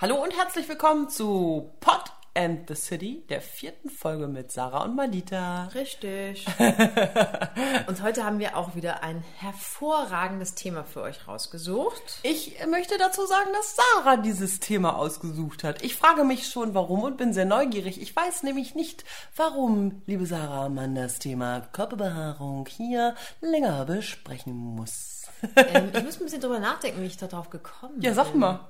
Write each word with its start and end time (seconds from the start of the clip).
Hallo 0.00 0.22
und 0.22 0.36
herzlich 0.36 0.68
willkommen 0.68 1.08
zu 1.08 1.70
Pot 1.80 1.97
and 2.38 2.68
the 2.68 2.76
City, 2.76 3.24
der 3.28 3.40
vierten 3.40 3.90
Folge 3.90 4.28
mit 4.28 4.52
Sarah 4.52 4.84
und 4.84 4.94
Malita. 4.94 5.64
Richtig. 5.74 6.46
und 7.88 8.00
heute 8.00 8.24
haben 8.24 8.38
wir 8.38 8.56
auch 8.56 8.76
wieder 8.76 9.02
ein 9.02 9.24
hervorragendes 9.38 10.54
Thema 10.54 10.84
für 10.84 11.02
euch 11.02 11.26
rausgesucht. 11.26 12.20
Ich 12.22 12.56
möchte 12.70 12.96
dazu 12.96 13.26
sagen, 13.26 13.50
dass 13.52 13.74
Sarah 13.74 14.18
dieses 14.18 14.60
Thema 14.60 14.96
ausgesucht 14.96 15.64
hat. 15.64 15.82
Ich 15.82 15.96
frage 15.96 16.22
mich 16.22 16.46
schon, 16.46 16.74
warum 16.74 17.02
und 17.02 17.16
bin 17.16 17.32
sehr 17.32 17.44
neugierig. 17.44 18.00
Ich 18.00 18.14
weiß 18.14 18.44
nämlich 18.44 18.76
nicht, 18.76 19.04
warum, 19.34 20.02
liebe 20.06 20.24
Sarah, 20.24 20.68
man 20.68 20.94
das 20.94 21.18
Thema 21.18 21.62
Körperbehaarung 21.72 22.68
hier 22.68 23.16
länger 23.40 23.84
besprechen 23.84 24.54
muss. 24.54 25.24
ähm, 25.56 25.90
ich 25.92 26.04
muss 26.04 26.20
ein 26.20 26.24
bisschen 26.24 26.40
drüber 26.40 26.60
nachdenken, 26.60 27.02
wie 27.02 27.06
ich 27.06 27.16
darauf 27.16 27.50
gekommen 27.50 27.94
bin. 27.94 28.02
Ja, 28.02 28.14
sag 28.14 28.32
mal. 28.36 28.60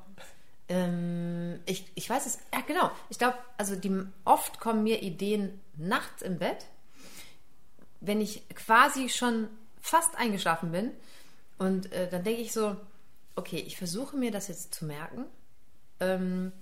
Ähm, 0.69 1.61
ich, 1.67 1.91
ich 1.95 2.09
weiß 2.09 2.27
es, 2.27 2.39
ja 2.53 2.61
genau. 2.67 2.91
Ich 3.09 3.19
glaube, 3.19 3.39
also 3.57 3.75
die, 3.75 4.05
oft 4.25 4.61
kommen 4.61 4.83
mir 4.83 5.03
Ideen 5.03 5.61
nachts 5.77 6.23
im 6.23 6.39
Bett, 6.39 6.67
wenn 8.01 8.21
ich 8.21 8.49
quasi 8.51 9.09
schon 9.09 9.49
fast 9.81 10.17
eingeschlafen 10.17 10.73
bin. 10.73 10.93
Und 11.59 11.93
äh, 11.93 12.09
dann 12.09 12.23
denke 12.23 12.43
ich 12.43 12.53
so, 12.53 12.77
okay, 13.35 13.59
ich 13.67 13.77
versuche 13.77 14.17
mir 14.17 14.31
das 14.31 14.49
jetzt 14.49 14.75
zu 14.75 14.85
merken. 14.85 15.25
Ähm, 16.01 16.53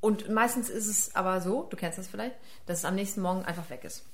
und 0.00 0.28
meistens 0.28 0.70
ist 0.70 0.86
es 0.86 1.14
aber 1.16 1.40
so, 1.40 1.64
du 1.64 1.76
kennst 1.76 1.98
das 1.98 2.06
vielleicht, 2.06 2.36
dass 2.66 2.78
es 2.78 2.84
am 2.84 2.94
nächsten 2.94 3.20
Morgen 3.20 3.44
einfach 3.44 3.68
weg 3.70 3.84
ist. 3.84 4.04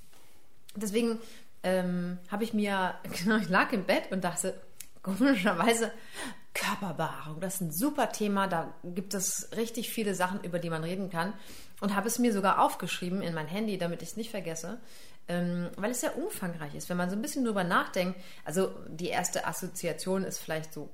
Deswegen 0.77 1.19
ähm, 1.63 2.19
habe 2.31 2.45
ich 2.45 2.55
mir, 2.55 2.95
genau, 3.25 3.37
ich 3.37 3.49
lag 3.49 3.73
im 3.73 3.85
Bett 3.85 4.11
und 4.11 4.23
dachte, 4.25 4.61
komischerweise, 5.03 5.93
Körperbehaarung, 6.55 7.41
das 7.41 7.57
ist 7.57 7.61
ein 7.61 7.73
super 7.73 8.13
Thema. 8.13 8.47
Da 8.47 8.73
gibt 8.85 9.13
es 9.13 9.51
richtig 9.57 9.91
viele 9.91 10.15
Sachen, 10.15 10.43
über 10.43 10.59
die 10.59 10.71
man 10.71 10.85
reden 10.85 11.11
kann. 11.11 11.35
Und 11.81 11.95
habe 11.95 12.07
es 12.07 12.19
mir 12.19 12.33
sogar 12.33 12.61
aufgeschrieben 12.61 13.21
in 13.21 13.35
mein 13.35 13.49
Handy, 13.49 13.77
damit 13.77 14.03
ich 14.03 14.11
es 14.11 14.17
nicht 14.17 14.31
vergesse, 14.31 14.79
ähm, 15.27 15.69
weil 15.77 15.91
es 15.91 16.01
sehr 16.01 16.17
umfangreich 16.17 16.75
ist. 16.75 16.89
Wenn 16.89 16.97
man 16.97 17.11
so 17.11 17.17
ein 17.17 17.23
bisschen 17.23 17.45
drüber 17.45 17.65
nachdenkt, 17.65 18.19
also 18.45 18.73
die 18.89 19.09
erste 19.09 19.47
Assoziation 19.47 20.23
ist 20.23 20.39
vielleicht 20.39 20.73
so 20.73 20.89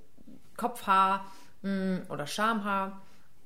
Kopfhaar 0.57 1.31
hm, 1.63 2.03
oder 2.09 2.27
Schamhaar. 2.27 3.03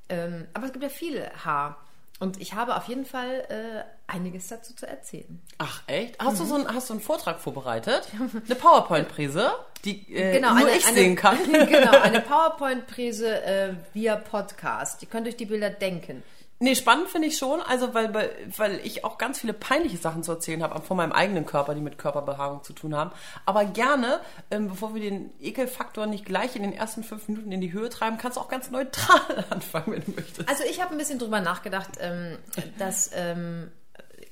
Ähm, 0.08 0.46
aber 0.54 0.66
es 0.66 0.72
gibt 0.72 0.84
ja 0.84 0.90
viel 0.90 1.28
Haar. 1.44 1.84
Und 2.20 2.40
ich 2.40 2.54
habe 2.54 2.76
auf 2.76 2.86
jeden 2.86 3.04
Fall 3.04 3.44
äh, 3.48 3.84
einiges 4.06 4.48
dazu 4.48 4.74
zu 4.74 4.86
erzählen. 4.86 5.40
Ach, 5.58 5.82
echt? 5.86 6.18
Hast, 6.18 6.34
mhm. 6.34 6.38
du 6.38 6.44
so 6.44 6.54
einen, 6.56 6.74
hast 6.74 6.90
du 6.90 6.94
einen 6.94 7.02
Vortrag 7.02 7.40
vorbereitet? 7.40 8.08
Eine 8.44 8.54
PowerPoint-Präse, 8.54 9.52
die 9.84 10.14
äh, 10.14 10.32
genau, 10.32 10.54
nur 10.54 10.66
eine, 10.68 10.76
ich 10.76 10.86
sehen 10.86 11.16
kann? 11.16 11.38
genau, 11.52 11.98
eine 12.02 12.20
PowerPoint-Präse 12.20 13.44
äh, 13.44 13.74
via 13.92 14.16
Podcast. 14.16 15.02
Die 15.02 15.06
könnt 15.06 15.26
euch 15.26 15.36
die 15.36 15.46
Bilder 15.46 15.70
denken. 15.70 16.22
Nee, 16.60 16.76
spannend 16.76 17.08
finde 17.08 17.28
ich 17.28 17.36
schon, 17.36 17.60
also 17.60 17.94
weil, 17.94 18.14
weil 18.56 18.80
ich 18.84 19.04
auch 19.04 19.18
ganz 19.18 19.40
viele 19.40 19.52
peinliche 19.52 19.96
Sachen 19.96 20.22
zu 20.22 20.32
erzählen 20.32 20.62
habe 20.62 20.80
von 20.82 20.96
meinem 20.96 21.12
eigenen 21.12 21.46
Körper, 21.46 21.74
die 21.74 21.80
mit 21.80 21.98
Körperbehaarung 21.98 22.62
zu 22.62 22.72
tun 22.72 22.94
haben. 22.94 23.10
Aber 23.44 23.64
gerne, 23.64 24.20
ähm, 24.52 24.68
bevor 24.68 24.94
wir 24.94 25.02
den 25.02 25.32
Ekelfaktor 25.40 26.06
nicht 26.06 26.24
gleich 26.24 26.54
in 26.54 26.62
den 26.62 26.72
ersten 26.72 27.02
fünf 27.02 27.26
Minuten 27.28 27.50
in 27.50 27.60
die 27.60 27.72
Höhe 27.72 27.90
treiben, 27.90 28.18
kannst 28.18 28.36
du 28.36 28.40
auch 28.40 28.48
ganz 28.48 28.70
neutral 28.70 29.44
anfangen, 29.50 29.92
wenn 29.92 30.04
du 30.04 30.12
möchtest. 30.12 30.48
Also 30.48 30.62
ich 30.64 30.80
habe 30.80 30.92
ein 30.92 30.98
bisschen 30.98 31.18
drüber 31.18 31.40
nachgedacht, 31.40 31.98
ähm, 32.00 32.38
dass, 32.78 33.10
ähm, 33.14 33.72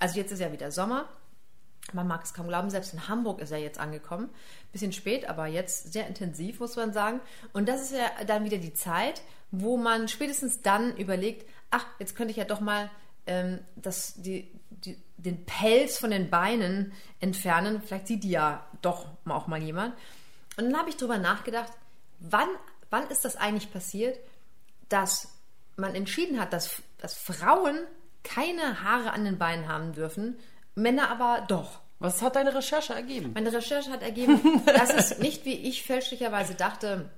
also 0.02 0.18
jetzt 0.18 0.32
ist 0.32 0.40
ja 0.40 0.50
wieder 0.50 0.72
Sommer. 0.72 1.08
Man 1.92 2.08
mag 2.08 2.24
es 2.24 2.34
kaum 2.34 2.48
glauben, 2.48 2.70
selbst 2.70 2.92
in 2.92 3.06
Hamburg 3.06 3.40
ist 3.40 3.52
er 3.52 3.58
jetzt 3.58 3.78
angekommen. 3.78 4.30
Bisschen 4.72 4.92
spät, 4.92 5.28
aber 5.28 5.46
jetzt 5.46 5.92
sehr 5.92 6.08
intensiv, 6.08 6.58
muss 6.58 6.74
man 6.74 6.92
sagen. 6.92 7.20
Und 7.52 7.68
das 7.68 7.82
ist 7.82 7.92
ja 7.92 8.24
dann 8.26 8.44
wieder 8.44 8.58
die 8.58 8.74
Zeit, 8.74 9.22
wo 9.52 9.76
man 9.76 10.08
spätestens 10.08 10.60
dann 10.60 10.96
überlegt, 10.96 11.48
ach, 11.70 11.86
jetzt 12.00 12.16
könnte 12.16 12.32
ich 12.32 12.36
ja 12.36 12.44
doch 12.44 12.58
mal 12.58 12.90
ähm, 13.28 13.60
das, 13.76 14.14
die, 14.16 14.50
die, 14.70 15.00
den 15.18 15.46
Pelz 15.46 15.98
von 15.98 16.10
den 16.10 16.30
Beinen 16.30 16.92
entfernen. 17.20 17.80
Vielleicht 17.80 18.08
sieht 18.08 18.24
die 18.24 18.30
ja 18.30 18.66
doch 18.80 19.06
auch 19.26 19.46
mal 19.46 19.62
jemand. 19.62 19.94
Und 20.56 20.64
dann 20.64 20.76
habe 20.76 20.88
ich 20.88 20.96
darüber 20.96 21.18
nachgedacht, 21.18 21.70
wann, 22.18 22.48
wann 22.90 23.08
ist 23.08 23.24
das 23.24 23.36
eigentlich 23.36 23.72
passiert, 23.72 24.18
dass 24.88 25.28
man 25.76 25.94
entschieden 25.94 26.40
hat, 26.40 26.52
dass, 26.52 26.82
dass 26.98 27.14
Frauen 27.14 27.78
keine 28.24 28.82
Haare 28.82 29.12
an 29.12 29.24
den 29.24 29.38
Beinen 29.38 29.68
haben 29.68 29.92
dürfen, 29.92 30.38
Männer 30.74 31.10
aber 31.10 31.44
doch. 31.48 31.80
Was 31.98 32.20
hat 32.20 32.34
deine 32.34 32.54
Recherche 32.54 32.94
ergeben? 32.94 33.32
Meine 33.34 33.52
Recherche 33.52 33.90
hat 33.90 34.02
ergeben, 34.02 34.62
dass 34.66 34.92
es 34.92 35.18
nicht, 35.18 35.44
wie 35.44 35.54
ich 35.54 35.84
fälschlicherweise 35.84 36.54
dachte, 36.54 37.10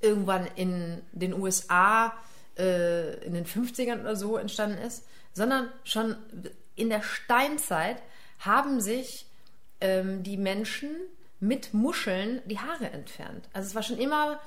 irgendwann 0.00 0.46
in 0.56 1.00
den 1.12 1.32
USA 1.34 2.14
äh, 2.58 3.24
in 3.24 3.34
den 3.34 3.46
50ern 3.46 4.00
oder 4.00 4.16
so 4.16 4.36
entstanden 4.36 4.78
ist, 4.78 5.06
sondern 5.32 5.68
schon 5.84 6.16
in 6.74 6.90
der 6.90 7.02
Steinzeit 7.02 8.02
haben 8.40 8.80
sich 8.80 9.26
ähm, 9.80 10.22
die 10.22 10.36
Menschen 10.36 10.90
mit 11.38 11.72
Muscheln 11.72 12.42
die 12.46 12.58
Haare 12.58 12.90
entfernt. 12.90 13.48
Also 13.52 13.68
es 13.68 13.74
war 13.74 13.82
schon 13.82 13.98
immer 13.98 14.40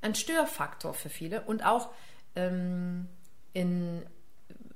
ein 0.00 0.14
Störfaktor 0.14 0.92
für 0.92 1.08
viele 1.08 1.42
und 1.42 1.64
auch 1.64 1.90
ähm, 2.36 3.08
in, 3.52 4.02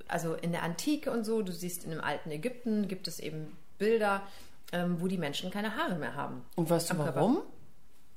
also 0.09 0.33
in 0.33 0.51
der 0.51 0.63
Antike 0.63 1.11
und 1.11 1.23
so, 1.23 1.41
du 1.41 1.51
siehst 1.51 1.83
in 1.83 1.91
dem 1.91 2.01
alten 2.01 2.31
Ägypten 2.31 2.87
gibt 2.87 3.07
es 3.07 3.19
eben 3.19 3.55
Bilder, 3.77 4.21
ähm, 4.71 4.99
wo 4.99 5.07
die 5.07 5.17
Menschen 5.17 5.51
keine 5.51 5.75
Haare 5.75 5.95
mehr 5.95 6.15
haben. 6.15 6.45
Und 6.55 6.69
weißt 6.69 6.91
du 6.91 6.97
warum? 6.97 7.35
Körper. 7.35 7.43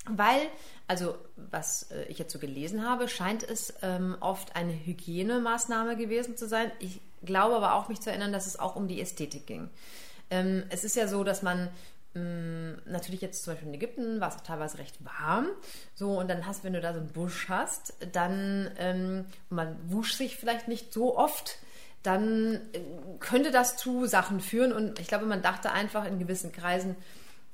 Weil, 0.09 0.41
also 0.89 1.15
was 1.37 1.91
äh, 1.93 2.05
ich 2.05 2.19
jetzt 2.19 2.33
so 2.33 2.39
gelesen 2.41 2.85
habe, 2.85 3.09
scheint 3.09 3.49
es 3.49 3.75
ähm, 3.83 4.17
oft 4.21 4.57
eine 4.57 4.73
Hygienemaßnahme 4.73 5.97
gewesen 5.97 6.37
zu 6.37 6.49
sein. 6.49 6.73
Ich 6.81 7.01
glaube 7.25 7.55
aber 7.55 7.75
auch 7.75 7.89
mich 7.89 8.01
zu 8.01 8.11
erinnern, 8.11 8.33
dass 8.33 8.47
es 8.47 8.59
auch 8.59 8.75
um 8.75 8.89
die 8.89 9.01
Ästhetik 9.01 9.47
ging. 9.47 9.71
Ähm, 10.31 10.65
es 10.71 10.83
ist 10.83 10.97
ja 10.97 11.07
so, 11.07 11.23
dass 11.23 11.43
man 11.43 11.69
mh, 12.15 12.21
mm, 12.21 12.83
natürlich 12.87 13.21
jetzt 13.21 13.45
zum 13.45 13.53
Beispiel 13.53 13.69
in 13.69 13.75
Ägypten 13.75 14.21
war 14.21 14.35
es 14.35 14.43
teilweise 14.43 14.79
recht 14.79 14.97
warm. 15.05 15.47
So, 15.95 16.19
und 16.19 16.29
dann 16.29 16.47
hast, 16.47 16.65
wenn 16.65 16.73
du 16.73 16.81
da 16.81 16.93
so 16.93 16.99
einen 16.99 17.13
Busch 17.13 17.49
hast, 17.49 17.95
dann, 18.13 18.73
ähm, 18.79 19.27
man 19.51 19.77
wusch 19.89 20.15
sich 20.15 20.37
vielleicht 20.37 20.67
nicht 20.67 20.93
so 20.93 21.17
oft, 21.17 21.59
dann 22.03 22.61
äh, 22.73 22.81
könnte 23.21 23.51
das 23.51 23.77
zu 23.77 24.07
Sachen 24.07 24.41
führen. 24.41 24.73
Und 24.73 24.99
ich 24.99 25.09
glaube, 25.09 25.27
man 25.27 25.43
dachte 25.43 25.73
einfach 25.73 26.05
in 26.05 26.19
gewissen 26.19 26.53
Kreisen, 26.53 26.97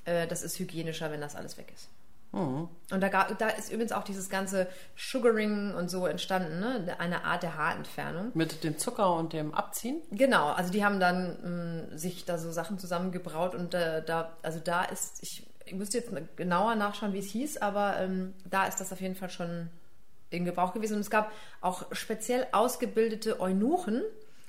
äh, 0.05 0.27
das 0.27 0.43
ist 0.43 0.59
hygienischer, 0.59 1.11
wenn 1.11 1.21
das 1.21 1.37
alles 1.37 1.57
weg 1.59 1.73
ist. 1.75 1.89
Mhm. 2.33 2.69
Und 2.91 3.01
da, 3.01 3.09
da, 3.09 3.49
ist 3.49 3.71
übrigens 3.71 3.93
auch 3.93 4.05
dieses 4.05 4.29
ganze 4.29 4.69
Sugaring 4.97 5.75
und 5.75 5.89
so 5.89 6.07
entstanden, 6.07 6.61
ne? 6.61 6.97
eine 6.99 7.25
Art 7.25 7.43
der 7.43 7.57
Haarentfernung. 7.57 8.33
Mit 8.35 8.65
dem 8.65 8.77
Zucker 8.79 9.15
und 9.15 9.33
dem 9.33 9.55
Abziehen? 9.55 10.03
Genau, 10.11 10.49
also 10.49 10.71
die 10.71 10.85
haben 10.85 11.01
dann 11.01 11.89
mh, 11.91 11.99
sich 11.99 12.27
da 12.27 12.37
so 12.37 12.51
Sachen 12.53 12.79
zusammengebraut 12.79 13.55
und 13.55 13.73
äh, 13.73 14.05
da, 14.05 14.37
also 14.43 14.61
da 14.61 14.85
ist, 14.85 15.23
ich, 15.23 15.47
ich 15.65 15.75
müsste 15.75 15.99
jetzt 15.99 16.11
genauer 16.37 16.75
nachschauen, 16.75 17.15
wie 17.15 17.19
es 17.19 17.31
hieß, 17.31 17.59
aber 17.59 17.99
ähm, 17.99 18.35
da 18.45 18.67
ist 18.67 18.79
das 18.79 18.93
auf 18.93 19.01
jeden 19.01 19.15
Fall 19.15 19.31
schon 19.31 19.71
in 20.31 20.45
Gebrauch 20.45 20.75
gewesen. 20.75 20.95
Und 20.95 21.01
es 21.01 21.11
gab 21.11 21.33
auch 21.63 21.87
speziell 21.93 22.47
ausgebildete 22.53 23.41
Eunuchen 23.41 24.03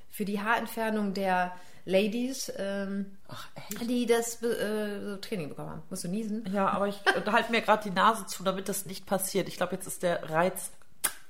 für 0.10 0.26
die 0.26 0.42
Haarentfernung 0.42 1.14
der 1.14 1.54
Ladies, 1.86 2.52
ähm, 2.58 3.18
Ach, 3.28 3.48
die 3.82 4.06
das 4.06 4.42
äh, 4.44 5.02
so 5.02 5.18
Training 5.18 5.50
bekommen 5.50 5.70
haben. 5.70 5.84
Musst 5.90 6.04
du 6.04 6.08
niesen? 6.08 6.48
Ja, 6.54 6.70
aber 6.70 6.88
ich 6.88 7.00
halte 7.06 7.52
mir 7.52 7.62
gerade 7.62 7.84
die 7.84 7.96
Nase 7.96 8.26
zu, 8.26 8.44
damit 8.44 8.70
das 8.70 8.86
nicht 8.86 9.06
passiert. 9.06 9.48
Ich 9.48 9.58
glaube, 9.58 9.76
jetzt 9.76 9.88
ist 9.88 10.04
der 10.04 10.30
Reiz 10.30 10.72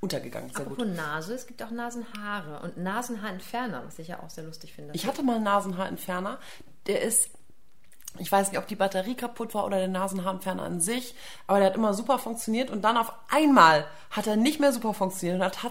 untergegangen. 0.01 0.49
Sehr 0.49 0.61
Apropos 0.61 0.85
gut. 0.85 0.95
Nase, 0.95 1.33
es 1.33 1.47
gibt 1.47 1.61
auch 1.63 1.71
Nasenhaare 1.71 2.61
und 2.61 2.77
Nasenhaarentferner, 2.77 3.83
was 3.85 3.99
ich 3.99 4.09
ja 4.09 4.21
auch 4.21 4.29
sehr 4.29 4.43
lustig 4.43 4.73
finde. 4.73 4.93
Ich 4.93 5.05
hatte 5.05 5.23
mal 5.23 5.35
einen 5.35 5.45
Nasenhaarentferner, 5.45 6.39
der 6.87 7.01
ist 7.01 7.29
ich 8.17 8.31
weiß 8.31 8.49
nicht, 8.49 8.57
ob 8.57 8.65
die 8.65 8.75
Batterie 8.75 9.13
kaputt 9.13 9.53
war 9.53 9.65
oder 9.65 9.77
der 9.77 9.87
Nasenhaarentferner 9.87 10.63
an 10.63 10.81
sich, 10.81 11.13
aber 11.45 11.59
der 11.59 11.67
hat 11.67 11.75
immer 11.75 11.93
super 11.93 12.17
funktioniert 12.17 12.71
und 12.71 12.81
dann 12.81 12.97
auf 12.97 13.13
einmal 13.29 13.85
hat 14.09 14.25
er 14.25 14.35
nicht 14.35 14.59
mehr 14.59 14.73
super 14.73 14.95
funktioniert 14.95 15.35
und 15.35 15.45
hat 15.45 15.63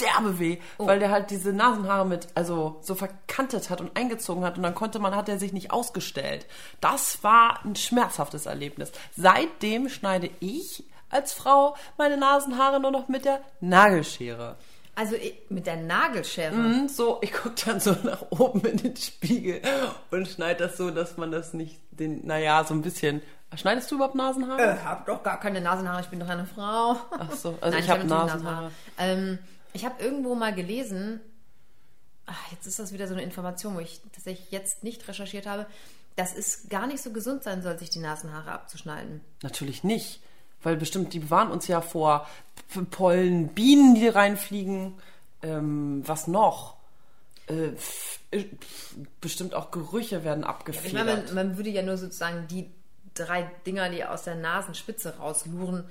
derbe 0.00 0.38
weh, 0.38 0.58
oh. 0.78 0.86
weil 0.86 0.98
der 0.98 1.10
halt 1.10 1.30
diese 1.30 1.52
Nasenhaare 1.52 2.06
mit, 2.06 2.28
also 2.34 2.78
so 2.80 2.94
verkantet 2.94 3.70
hat 3.70 3.80
und 3.80 3.96
eingezogen 3.96 4.44
hat 4.44 4.56
und 4.56 4.62
dann 4.62 4.74
konnte 4.74 4.98
man, 4.98 5.14
hat 5.14 5.28
er 5.28 5.38
sich 5.38 5.52
nicht 5.52 5.70
ausgestellt. 5.70 6.46
Das 6.80 7.22
war 7.22 7.60
ein 7.64 7.76
schmerzhaftes 7.76 8.46
Erlebnis. 8.46 8.92
Seitdem 9.16 9.88
schneide 9.88 10.30
ich 10.40 10.84
als 11.10 11.32
Frau 11.32 11.76
meine 11.98 12.16
Nasenhaare 12.16 12.80
nur 12.80 12.90
noch 12.90 13.08
mit 13.08 13.24
der 13.24 13.40
Nagelschere. 13.60 14.56
Also 14.94 15.16
mit 15.48 15.66
der 15.66 15.76
Nagelschere? 15.76 16.54
Mhm, 16.54 16.88
so, 16.88 17.18
ich 17.22 17.32
gucke 17.32 17.54
dann 17.64 17.80
so 17.80 17.96
nach 18.02 18.22
oben 18.30 18.60
in 18.60 18.76
den 18.76 18.96
Spiegel 18.96 19.62
und 20.10 20.28
schneide 20.28 20.66
das 20.66 20.76
so, 20.76 20.90
dass 20.90 21.16
man 21.16 21.30
das 21.30 21.54
nicht, 21.54 21.80
den, 21.90 22.26
naja, 22.26 22.64
so 22.64 22.74
ein 22.74 22.82
bisschen 22.82 23.22
Schneidest 23.54 23.90
du 23.90 23.96
überhaupt 23.96 24.14
Nasenhaare? 24.14 24.62
Äh, 24.62 24.76
hab 24.82 25.04
doch 25.04 25.22
gar 25.22 25.38
keine 25.38 25.60
Nasenhaare, 25.60 26.00
ich 26.00 26.08
bin 26.08 26.18
doch 26.18 26.28
eine 26.28 26.46
Frau. 26.46 26.96
Ach 27.10 27.32
so, 27.32 27.58
also 27.60 27.60
Nein, 27.76 27.84
ich, 27.84 27.90
habe 27.90 28.04
Nasenhaare. 28.04 28.26
Nasenhaare. 28.26 28.70
Ähm, 28.96 29.38
ich 29.72 29.84
habe 29.84 30.02
irgendwo 30.02 30.34
mal 30.34 30.54
gelesen, 30.54 31.20
ach, 32.26 32.52
jetzt 32.52 32.66
ist 32.66 32.78
das 32.78 32.92
wieder 32.92 33.08
so 33.08 33.14
eine 33.14 33.22
Information, 33.22 33.74
wo 33.74 33.80
ich 33.80 34.00
tatsächlich 34.12 34.50
jetzt 34.50 34.82
nicht 34.84 35.06
recherchiert 35.08 35.46
habe, 35.46 35.66
dass 36.16 36.34
es 36.34 36.68
gar 36.68 36.86
nicht 36.86 37.02
so 37.02 37.10
gesund 37.12 37.42
sein 37.42 37.62
soll, 37.62 37.78
sich 37.78 37.90
die 37.90 37.98
Nasenhaare 37.98 38.52
abzuschneiden. 38.52 39.20
Natürlich 39.42 39.82
nicht. 39.84 40.20
Weil 40.62 40.76
bestimmt, 40.76 41.12
die 41.12 41.18
bewahren 41.18 41.50
uns 41.50 41.66
ja 41.66 41.80
vor 41.80 42.28
Pollen, 42.90 43.48
Bienen, 43.48 43.94
die 43.94 44.08
reinfliegen. 44.08 44.94
Ähm, 45.42 46.02
was 46.06 46.28
noch? 46.28 46.76
Äh, 47.48 47.72
äh, 48.30 48.44
bestimmt 49.20 49.54
auch 49.54 49.70
Gerüche 49.72 50.22
werden 50.22 50.42
Ich 50.42 50.48
abgefedert. 50.48 50.92
meine, 50.92 51.22
man, 51.24 51.34
man 51.34 51.56
würde 51.56 51.70
ja 51.70 51.82
nur 51.82 51.96
sozusagen 51.96 52.46
die 52.46 52.70
drei 53.14 53.50
Dinger, 53.66 53.88
die 53.90 54.04
aus 54.04 54.22
der 54.22 54.36
Nasenspitze 54.36 55.16
rausluren, 55.16 55.84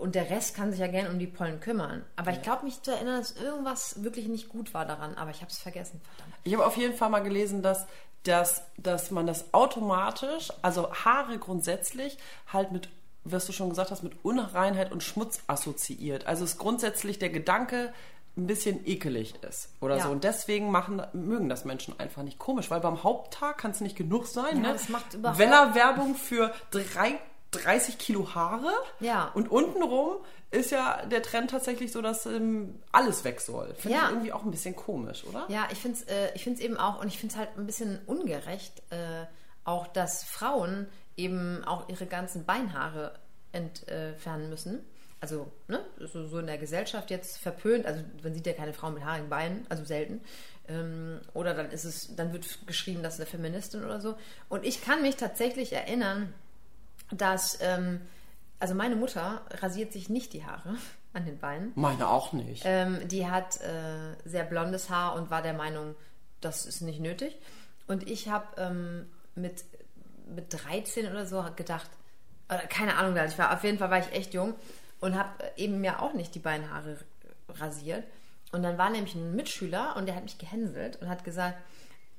und 0.00 0.14
der 0.14 0.30
Rest 0.30 0.54
kann 0.56 0.70
sich 0.70 0.80
ja 0.80 0.86
gern 0.88 1.12
um 1.12 1.18
die 1.18 1.26
Pollen 1.26 1.60
kümmern. 1.60 2.04
Aber 2.16 2.30
ich 2.32 2.42
glaube 2.42 2.64
mich 2.64 2.82
zu 2.82 2.90
erinnern, 2.92 3.18
dass 3.18 3.32
irgendwas 3.32 4.02
wirklich 4.02 4.26
nicht 4.28 4.48
gut 4.48 4.74
war 4.74 4.84
daran. 4.84 5.14
Aber 5.16 5.30
ich 5.30 5.40
habe 5.40 5.50
es 5.50 5.58
vergessen, 5.58 6.00
verdammt. 6.16 6.34
Ich 6.44 6.52
habe 6.54 6.66
auf 6.66 6.76
jeden 6.76 6.94
Fall 6.94 7.10
mal 7.10 7.20
gelesen, 7.22 7.62
dass, 7.62 7.86
dass, 8.24 8.62
dass 8.78 9.10
man 9.10 9.26
das 9.26 9.52
automatisch, 9.52 10.50
also 10.62 10.92
Haare 10.92 11.38
grundsätzlich, 11.38 12.18
halt 12.52 12.72
mit, 12.72 12.88
was 13.24 13.46
du 13.46 13.52
schon 13.52 13.68
gesagt 13.68 13.90
hast, 13.90 14.02
mit 14.02 14.12
Unreinheit 14.24 14.90
und 14.92 15.02
Schmutz 15.02 15.40
assoziiert. 15.46 16.26
Also 16.26 16.44
ist 16.44 16.58
grundsätzlich 16.58 17.18
der 17.18 17.30
Gedanke 17.30 17.92
ein 18.36 18.46
bisschen 18.46 18.86
ekelig 18.86 19.34
ist 19.46 19.68
oder 19.82 19.98
Ja. 19.98 20.04
so. 20.04 20.08
Und 20.10 20.24
deswegen 20.24 20.70
machen, 20.70 21.02
mögen 21.12 21.50
das 21.50 21.66
Menschen 21.66 22.00
einfach 22.00 22.22
nicht 22.22 22.38
komisch, 22.38 22.70
weil 22.70 22.80
beim 22.80 23.02
Haupttag 23.04 23.58
kann 23.58 23.72
es 23.72 23.82
nicht 23.82 23.94
genug 23.94 24.26
sein. 24.26 24.56
Ja, 24.56 24.68
ne? 24.68 24.72
das 24.72 24.88
macht 24.88 25.12
überhaupt- 25.12 25.38
Weller-Werbung 25.38 26.14
für 26.14 26.50
drei, 26.70 27.18
30 27.52 27.98
Kilo 27.98 28.34
Haare. 28.34 28.72
Ja. 29.00 29.30
Und 29.34 29.50
untenrum 29.50 30.16
ist 30.50 30.70
ja 30.70 31.06
der 31.06 31.22
Trend 31.22 31.50
tatsächlich 31.50 31.92
so, 31.92 32.02
dass 32.02 32.26
ähm, 32.26 32.80
alles 32.92 33.24
weg 33.24 33.40
soll. 33.40 33.72
Finde 33.74 33.96
Ja. 33.96 34.04
ich 34.06 34.10
irgendwie 34.10 34.32
auch 34.32 34.42
ein 34.44 34.50
bisschen 34.50 34.74
komisch, 34.76 35.24
oder? 35.24 35.46
Ja, 35.48 35.68
ich 35.70 35.78
finde 35.78 35.98
es 35.98 36.04
äh, 36.08 36.30
ich 36.34 36.44
find's 36.44 36.60
eben 36.60 36.76
auch, 36.76 37.00
und 37.00 37.08
ich 37.08 37.18
finde 37.18 37.34
es 37.34 37.38
halt 37.38 37.50
ein 37.56 37.66
bisschen 37.66 38.00
ungerecht, 38.06 38.82
äh, 38.90 39.24
auch, 39.64 39.86
dass 39.86 40.24
Frauen 40.24 40.88
eben 41.16 41.62
auch 41.64 41.88
ihre 41.88 42.06
ganzen 42.06 42.44
Beinhaare 42.44 43.14
entfernen 43.52 44.48
müssen. 44.50 44.84
Also, 45.20 45.52
ne, 45.68 45.78
so, 46.00 46.26
so 46.26 46.38
in 46.40 46.46
der 46.48 46.58
Gesellschaft 46.58 47.10
jetzt 47.10 47.38
verpönt. 47.38 47.86
Also, 47.86 48.02
man 48.24 48.34
sieht 48.34 48.46
ja 48.46 48.54
keine 48.54 48.72
Frau 48.72 48.90
mit 48.90 49.04
haarigen 49.04 49.28
Beinen, 49.28 49.66
also 49.68 49.84
selten. 49.84 50.20
Ähm, 50.68 51.20
oder 51.32 51.54
dann 51.54 51.70
ist 51.70 51.84
es, 51.84 52.14
dann 52.16 52.32
wird 52.32 52.66
geschrieben, 52.66 53.02
das 53.04 53.14
ist 53.14 53.20
eine 53.20 53.26
Feministin 53.30 53.84
oder 53.84 54.00
so. 54.00 54.16
Und 54.48 54.64
ich 54.64 54.82
kann 54.82 55.00
mich 55.02 55.16
tatsächlich 55.16 55.72
erinnern, 55.72 56.34
dass, 57.12 57.58
ähm, 57.60 58.00
also 58.58 58.74
meine 58.74 58.96
Mutter 58.96 59.42
rasiert 59.50 59.92
sich 59.92 60.08
nicht 60.08 60.32
die 60.32 60.44
Haare 60.44 60.76
an 61.12 61.24
den 61.24 61.38
Beinen. 61.38 61.72
Meine 61.74 62.08
auch 62.08 62.32
nicht. 62.32 62.62
Ähm, 62.64 63.06
die 63.08 63.26
hat 63.28 63.60
äh, 63.60 64.16
sehr 64.24 64.44
blondes 64.44 64.90
Haar 64.90 65.14
und 65.14 65.30
war 65.30 65.42
der 65.42 65.54
Meinung, 65.54 65.94
das 66.40 66.66
ist 66.66 66.80
nicht 66.80 67.00
nötig. 67.00 67.38
Und 67.86 68.08
ich 68.08 68.28
habe 68.28 68.46
ähm, 68.56 69.06
mit, 69.34 69.64
mit 70.26 70.52
13 70.52 71.10
oder 71.10 71.26
so 71.26 71.44
gedacht, 71.56 71.90
oder 72.48 72.66
keine 72.66 72.96
Ahnung, 72.96 73.16
ich 73.26 73.38
war. 73.38 73.52
Auf 73.52 73.64
jeden 73.64 73.78
Fall 73.78 73.90
war 73.90 73.98
ich 73.98 74.12
echt 74.12 74.34
jung 74.34 74.54
und 75.00 75.16
habe 75.16 75.30
eben 75.56 75.80
mir 75.80 76.00
auch 76.00 76.14
nicht 76.14 76.34
die 76.34 76.38
Beinhaare 76.38 76.98
rasiert. 77.48 78.04
Und 78.52 78.62
dann 78.62 78.76
war 78.76 78.90
nämlich 78.90 79.14
ein 79.14 79.34
Mitschüler 79.34 79.96
und 79.96 80.06
der 80.06 80.14
hat 80.14 80.22
mich 80.22 80.38
gehänselt 80.38 81.00
und 81.00 81.08
hat 81.08 81.24
gesagt, 81.24 81.56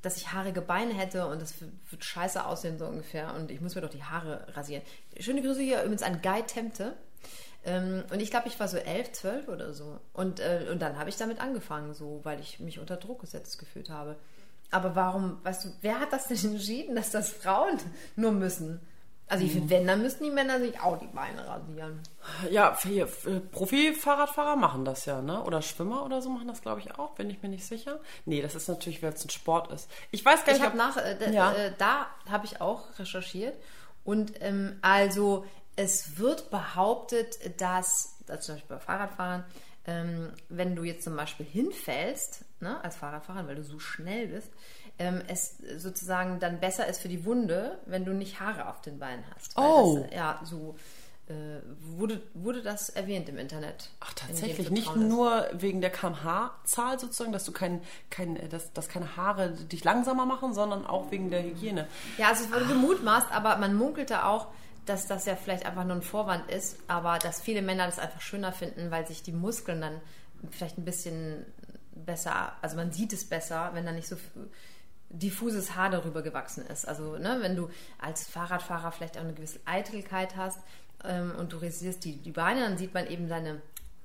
dass 0.04 0.18
ich 0.18 0.34
haarige 0.34 0.62
Beine 0.62 0.94
hätte 0.94 1.26
und 1.28 1.42
das 1.42 1.56
wird, 1.90 2.04
scheiße 2.04 2.46
aussehen, 2.46 2.78
so 2.78 2.86
ungefähr. 2.86 3.34
Und 3.34 3.50
ich 3.50 3.62
muss 3.62 3.74
mir 3.74 3.82
doch 3.82 3.90
die 3.90 4.04
Haare 4.04 4.46
rasieren. 4.56 4.84
Schöne 5.20 5.42
Grüße 5.42 5.62
hier 5.62 5.80
übrigens 5.82 6.04
an 6.04 6.22
Guy 6.22 6.44
Temte. 6.44 6.96
Ähm, 7.64 8.04
und 8.12 8.22
ich 8.22 8.30
glaube, 8.30 8.50
ich 8.50 8.60
war 8.60 8.68
so 8.68 8.78
elf, 8.78 9.14
zwölf 9.14 9.48
oder 9.48 9.74
so. 9.74 10.00
Und, 10.12 10.42
äh, 10.42 10.68
und 10.70 10.82
dann 10.82 11.00
habe 11.00 11.10
ich 11.10 11.16
damit 11.16 11.40
angefangen, 11.40 11.94
so, 11.94 12.20
weil 12.24 12.42
ich 12.42 12.60
mich 12.60 12.80
unter 12.80 12.98
Druck 12.98 13.22
gesetzt 13.22 13.58
gefühlt 13.58 13.90
habe. 13.90 14.18
Aber 14.72 14.94
warum, 14.96 15.40
weißt 15.44 15.66
du, 15.66 15.70
wer 15.82 16.02
hat 16.02 16.12
das 16.12 16.28
denn 16.28 16.38
entschieden, 16.52 16.96
dass 16.96 17.12
das 17.12 17.30
Frauen 17.30 17.80
nur 18.18 18.34
müssen? 18.34 18.82
Also 19.28 19.46
ich 19.46 19.54
finde, 19.54 19.70
wenn, 19.70 19.88
dann 19.88 20.02
müssten 20.02 20.26
die 20.26 20.30
Männer 20.30 20.60
sich 20.60 20.80
auch 20.80 21.00
die 21.00 21.08
Beine 21.08 21.48
rasieren. 21.48 22.00
Ja, 22.52 22.78
hier, 22.84 23.06
äh, 23.26 23.40
Profi-Fahrradfahrer 23.40 24.56
machen 24.56 24.86
das 24.86 25.06
ja, 25.06 25.22
ne? 25.22 25.42
Oder 25.44 25.62
Schwimmer 25.62 26.06
oder 26.06 26.22
so 26.22 26.30
machen 26.30 26.48
das, 26.48 26.62
glaube 26.62 26.82
ich, 26.82 26.94
auch. 27.00 27.12
Bin 27.16 27.30
ich 27.30 27.42
mir 27.42 27.50
nicht 27.50 27.66
sicher. 27.66 28.00
Nee, 28.26 28.42
das 28.42 28.54
ist 28.54 28.68
natürlich, 28.68 29.02
weil 29.02 29.14
es 29.14 29.24
ein 29.26 29.30
Sport 29.30 29.72
ist. 29.72 29.90
Ich 30.12 30.24
weiß 30.24 30.46
gar 30.46 30.54
Ich 30.54 30.60
nicht, 30.60 30.68
habe 30.68 30.78
nach, 30.78 30.98
äh, 30.98 31.34
Ja. 31.34 31.54
äh, 31.54 31.72
da 31.78 32.08
habe 32.30 32.46
ich 32.46 32.62
auch 32.62 32.84
recherchiert. 33.00 33.58
Und 34.04 34.34
ähm, 34.42 34.78
also 34.82 35.46
es 35.76 36.18
wird 36.20 36.52
behauptet, 36.52 37.60
dass, 37.60 38.18
also 38.28 38.42
zum 38.42 38.56
Beispiel 38.56 38.76
bei 38.76 38.82
Fahrradfahrern, 38.82 39.46
ähm, 39.86 40.32
wenn 40.50 40.76
du 40.76 40.84
jetzt 40.84 41.04
zum 41.06 41.16
Beispiel 41.16 41.46
hinfällst, 41.46 42.46
ne, 42.60 42.82
als 42.84 42.96
Fahrradfahrer, 42.98 43.48
weil 43.48 43.56
du 43.56 43.64
so 43.64 43.80
schnell 43.80 44.28
bist, 44.28 44.50
ähm, 45.00 45.22
es 45.28 45.58
sozusagen 45.78 46.40
dann 46.40 46.60
besser 46.60 46.88
ist 46.88 47.02
für 47.02 47.10
die 47.10 47.26
Wunde, 47.26 47.80
wenn 47.86 48.06
du 48.06 48.14
nicht 48.14 48.40
Haare 48.40 48.68
auf 48.70 48.82
den 48.82 49.00
Beinen 49.00 49.24
hast. 49.36 49.58
Weil 49.58 49.66
Oh. 49.66 50.00
Das, 50.00 50.14
ja, 50.16 50.40
so 50.44 50.76
äh, 51.28 51.34
wurde, 51.80 52.22
wurde 52.34 52.62
das 52.62 52.90
erwähnt 52.90 53.30
im 53.30 53.38
Internet. 53.38 53.90
Ach, 54.02 54.14
tatsächlich. 54.14 54.58
jedem 54.58 54.74
Nicht 54.74 54.96
nur 54.96 55.48
wegen 55.54 55.80
der 55.82 55.90
kmh-Zahl 55.90 57.00
sozusagen, 57.00 57.32
dass 57.32 57.46
du 57.46 57.52
kein, 57.54 57.82
kein, 58.10 58.36
äh, 58.36 58.50
dass, 58.50 58.74
dass 58.74 58.90
keine 58.90 59.16
Haare 59.16 59.52
dich 59.52 59.84
langsamer 59.84 60.26
machen, 60.26 60.54
sondern 60.54 60.86
auch 60.86 61.12
wegen 61.12 61.30
der 61.30 61.44
Hygiene. 61.44 61.88
Ja, 62.18 62.30
also 62.30 62.44
es 62.44 62.52
wurde 62.52 62.66
gemutmaßt, 62.66 63.32
aber 63.32 63.58
man 63.58 63.74
munkelte 63.76 64.26
auch, 64.26 64.48
dass 64.86 65.08
das 65.08 65.26
ja 65.26 65.38
vielleicht 65.38 65.66
einfach 65.66 65.86
nur 65.86 65.96
ein 65.96 66.02
Vorwand 66.02 66.52
ist, 66.52 66.76
aber 66.88 67.18
dass 67.20 67.40
viele 67.42 67.62
Männer 67.62 67.86
das 67.86 68.00
einfach 68.00 68.20
schöner 68.20 68.52
finden, 68.52 68.92
weil 68.92 69.08
sich 69.08 69.24
die 69.24 69.32
Muskeln 69.32 69.80
dann 69.80 70.02
vielleicht 70.52 70.78
ein 70.78 70.84
bisschen 70.84 71.46
besser, 71.96 72.52
also 72.62 72.76
man 72.76 72.92
sieht 72.92 73.14
es 73.14 73.24
besser, 73.24 73.70
wenn 73.74 73.86
da 73.86 73.94
nicht 73.94 74.10
so 74.10 74.16
f- 74.16 74.32
diffuses 75.14 75.76
Haar 75.76 75.90
darüber 75.90 76.22
gewachsen 76.22 76.66
ist. 76.66 76.88
Also 76.88 77.18
ne, 77.18 77.38
wenn 77.42 77.56
du 77.56 77.70
als 78.00 78.28
Fahrradfahrer 78.28 78.92
vielleicht 78.92 79.18
auch 79.18 79.22
eine 79.22 79.34
gewisse 79.34 79.60
Eitelkeit 79.66 80.36
hast 80.36 80.60
ähm, 81.04 81.34
und 81.38 81.54
du 81.54 81.58
rasierst 81.58 82.04
die, 82.04 82.18
die 82.18 82.32
Beine, 82.32 82.62
dann 82.62 82.78
sieht 82.78 82.94
man 82.94 83.08
eben 83.08 83.30
deine, 83.30 83.62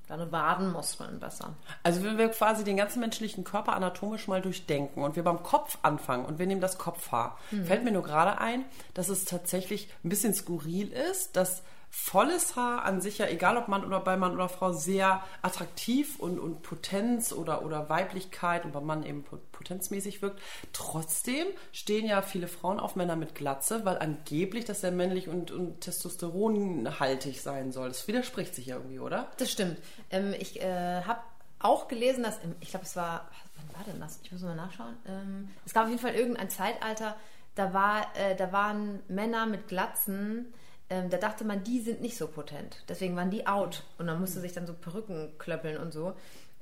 deine 0.07 0.31
Wadenmuskeln 0.31 1.19
besser. 1.19 1.55
Also 1.81 2.03
wenn 2.03 2.17
wir 2.17 2.29
quasi 2.29 2.63
den 2.63 2.77
ganzen 2.77 2.99
menschlichen 2.99 3.43
Körper 3.43 3.73
anatomisch 3.73 4.27
mal 4.27 4.41
durchdenken 4.41 5.03
und 5.03 5.15
wir 5.15 5.23
beim 5.23 5.41
Kopf 5.41 5.79
anfangen 5.81 6.25
und 6.25 6.37
wir 6.37 6.45
nehmen 6.45 6.61
das 6.61 6.77
Kopfhaar, 6.77 7.39
fällt 7.65 7.83
mir 7.83 7.91
nur 7.91 8.03
gerade 8.03 8.37
ein, 8.37 8.65
dass 8.93 9.09
es 9.09 9.25
tatsächlich 9.25 9.89
ein 10.03 10.09
bisschen 10.09 10.35
skurril 10.35 10.91
ist, 10.91 11.35
dass 11.35 11.63
volles 11.91 12.55
Haar 12.55 12.85
an 12.85 13.01
sich 13.01 13.17
ja, 13.17 13.27
egal 13.27 13.57
ob 13.57 13.67
Mann 13.67 13.83
oder 13.83 13.99
bei 13.99 14.15
Mann 14.15 14.33
oder 14.33 14.47
Frau, 14.47 14.71
sehr 14.71 15.23
attraktiv 15.41 16.19
und, 16.19 16.39
und 16.39 16.61
Potenz 16.61 17.33
oder, 17.33 17.65
oder 17.65 17.89
Weiblichkeit 17.89 18.63
und 18.63 18.71
beim 18.71 18.85
Mann 18.85 19.03
eben 19.03 19.23
po- 19.23 19.39
potenzmäßig 19.51 20.21
wirkt. 20.21 20.39
Trotzdem 20.71 21.47
stehen 21.71 22.05
ja 22.05 22.21
viele 22.21 22.47
Frauen 22.47 22.79
auf 22.79 22.95
Männer 22.95 23.15
mit 23.15 23.35
Glatze, 23.35 23.85
weil 23.85 23.97
angeblich 23.97 24.65
das 24.65 24.81
sehr 24.81 24.91
männlich 24.91 25.27
und, 25.27 25.51
und 25.51 25.81
testosteronhaltig 25.81 27.41
sein 27.41 27.71
soll. 27.71 27.89
Das 27.89 28.07
widerspricht 28.07 28.55
sich 28.55 28.67
ja 28.67 28.77
irgendwie, 28.77 28.99
oder? 28.99 29.31
Das 29.37 29.51
stimmt. 29.51 29.77
Ähm, 30.11 30.33
ich 30.39 30.61
äh, 30.61 31.01
habe 31.03 31.21
auch 31.59 31.87
gelesen, 31.87 32.23
dass, 32.23 32.37
im, 32.43 32.55
ich 32.59 32.69
glaube, 32.69 32.85
es 32.85 32.95
war, 32.95 33.29
wann 33.57 33.77
war 33.77 33.83
denn 33.85 33.99
das? 33.99 34.19
Ich 34.23 34.31
muss 34.31 34.41
mal 34.41 34.55
nachschauen. 34.55 34.95
Ähm, 35.07 35.49
es 35.65 35.73
gab 35.73 35.83
auf 35.83 35.89
jeden 35.89 36.01
Fall 36.01 36.13
irgendein 36.13 36.49
Zeitalter, 36.49 37.15
da, 37.55 37.73
war, 37.73 38.05
äh, 38.15 38.35
da 38.35 38.51
waren 38.53 39.01
Männer 39.07 39.45
mit 39.45 39.67
Glatzen, 39.67 40.53
ähm, 40.89 41.09
da 41.09 41.17
dachte 41.17 41.45
man, 41.45 41.63
die 41.63 41.79
sind 41.79 42.01
nicht 42.01 42.17
so 42.17 42.27
potent. 42.27 42.83
Deswegen 42.87 43.15
waren 43.15 43.29
die 43.29 43.47
out. 43.47 43.83
Und 43.97 44.07
man 44.07 44.19
musste 44.19 44.39
sich 44.39 44.53
dann 44.53 44.65
so 44.67 44.73
Perücken 44.73 45.37
klöppeln 45.37 45.77
und 45.77 45.93
so. 45.93 46.13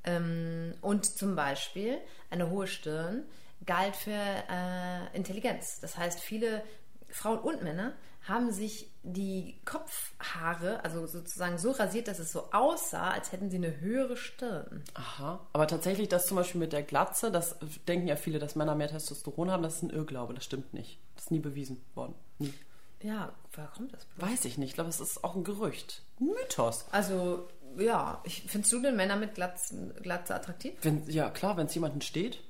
Ähm, 0.04 0.74
und 0.80 1.04
zum 1.04 1.34
Beispiel 1.34 1.98
eine 2.30 2.50
hohe 2.50 2.66
Stirn 2.66 3.24
galt 3.66 3.96
für 3.96 4.12
äh, 4.12 5.16
Intelligenz. 5.16 5.80
Das 5.80 5.96
heißt, 5.96 6.20
viele 6.20 6.62
Frauen 7.08 7.38
und 7.38 7.62
Männer 7.62 7.94
haben 8.28 8.52
sich 8.52 8.90
die 9.02 9.58
Kopfhaare, 9.64 10.84
also 10.84 11.06
sozusagen 11.06 11.56
so 11.56 11.70
rasiert, 11.70 12.08
dass 12.08 12.18
es 12.18 12.30
so 12.30 12.52
aussah, 12.52 13.10
als 13.10 13.32
hätten 13.32 13.48
sie 13.48 13.56
eine 13.56 13.80
höhere 13.80 14.18
Stirn. 14.18 14.84
Aha. 14.92 15.40
Aber 15.54 15.66
tatsächlich, 15.66 16.08
das 16.08 16.26
zum 16.26 16.36
Beispiel 16.36 16.60
mit 16.60 16.74
der 16.74 16.82
Glatze, 16.82 17.30
das 17.30 17.56
denken 17.86 18.06
ja 18.06 18.16
viele, 18.16 18.38
dass 18.38 18.54
Männer 18.54 18.74
mehr 18.74 18.88
Testosteron 18.88 19.50
haben, 19.50 19.62
das 19.62 19.76
ist 19.76 19.82
ein 19.82 19.90
Irrglaube, 19.90 20.34
das 20.34 20.44
stimmt 20.44 20.74
nicht. 20.74 20.98
Das 21.14 21.24
ist 21.24 21.30
nie 21.30 21.38
bewiesen 21.38 21.80
worden. 21.94 22.14
Nie. 22.38 22.52
Ja, 23.02 23.32
woher 23.52 23.68
kommt 23.68 23.92
das? 23.92 24.04
bloß? 24.04 24.30
Weiß 24.30 24.44
ich 24.44 24.58
nicht, 24.58 24.70
ich 24.70 24.74
glaube, 24.74 24.90
es 24.90 25.00
ist 25.00 25.22
auch 25.22 25.36
ein 25.36 25.44
Gerücht. 25.44 26.02
Ein 26.20 26.26
Mythos. 26.28 26.86
Also, 26.90 27.48
ja, 27.76 28.20
ich, 28.24 28.42
findest 28.46 28.72
du 28.72 28.80
denn 28.80 28.96
Männer 28.96 29.16
mit 29.16 29.34
Glatzen, 29.34 29.94
Glatze 30.02 30.34
attraktiv? 30.34 30.74
Wenn, 30.82 31.08
ja, 31.08 31.30
klar, 31.30 31.56
wenn 31.56 31.66
es 31.66 31.74
jemanden 31.74 32.00
steht. 32.00 32.40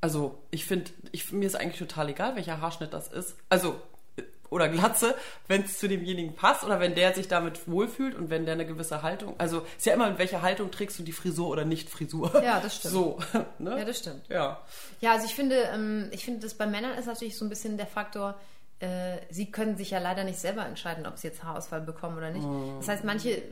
Also, 0.00 0.38
ich 0.50 0.64
finde, 0.64 0.90
ich, 1.12 1.32
mir 1.32 1.46
ist 1.46 1.56
eigentlich 1.56 1.78
total 1.78 2.08
egal, 2.08 2.36
welcher 2.36 2.60
Haarschnitt 2.60 2.92
das 2.92 3.08
ist. 3.08 3.36
Also, 3.48 3.80
äh, 4.16 4.22
oder 4.48 4.68
Glatze, 4.68 5.14
wenn 5.48 5.64
es 5.64 5.78
zu 5.78 5.88
demjenigen 5.88 6.34
passt 6.34 6.64
oder 6.64 6.80
wenn 6.80 6.94
der 6.94 7.12
sich 7.14 7.28
damit 7.28 7.68
wohlfühlt 7.68 8.14
und 8.14 8.30
wenn 8.30 8.44
der 8.44 8.54
eine 8.54 8.66
gewisse 8.66 9.02
Haltung. 9.02 9.34
Also, 9.38 9.66
ist 9.76 9.86
ja 9.86 9.94
immer, 9.94 10.08
in 10.08 10.18
welcher 10.18 10.40
Haltung 10.40 10.70
trägst 10.70 10.98
du 11.00 11.02
die 11.02 11.12
Frisur 11.12 11.48
oder 11.48 11.64
nicht 11.64 11.90
Frisur. 11.90 12.42
Ja, 12.42 12.60
das 12.60 12.76
stimmt. 12.76 12.94
So, 12.94 13.18
ne? 13.58 13.78
Ja, 13.78 13.84
das 13.84 13.98
stimmt. 13.98 14.28
Ja. 14.28 14.60
Ja, 15.00 15.12
also 15.12 15.26
ich 15.26 15.34
finde, 15.34 15.56
ähm, 15.74 16.08
ich 16.12 16.24
finde, 16.24 16.40
das 16.40 16.54
bei 16.54 16.66
Männern 16.66 16.96
ist 16.96 17.06
natürlich 17.06 17.36
so 17.36 17.44
ein 17.44 17.48
bisschen 17.48 17.76
der 17.76 17.88
Faktor, 17.88 18.38
äh, 18.80 19.18
sie 19.30 19.50
können 19.50 19.76
sich 19.76 19.90
ja 19.90 19.98
leider 19.98 20.24
nicht 20.24 20.38
selber 20.38 20.66
entscheiden, 20.66 21.06
ob 21.06 21.18
sie 21.18 21.28
jetzt 21.28 21.44
Haarausfall 21.44 21.82
bekommen 21.82 22.16
oder 22.16 22.30
nicht. 22.30 22.46
Das 22.80 22.88
heißt, 22.88 23.04
manche 23.04 23.42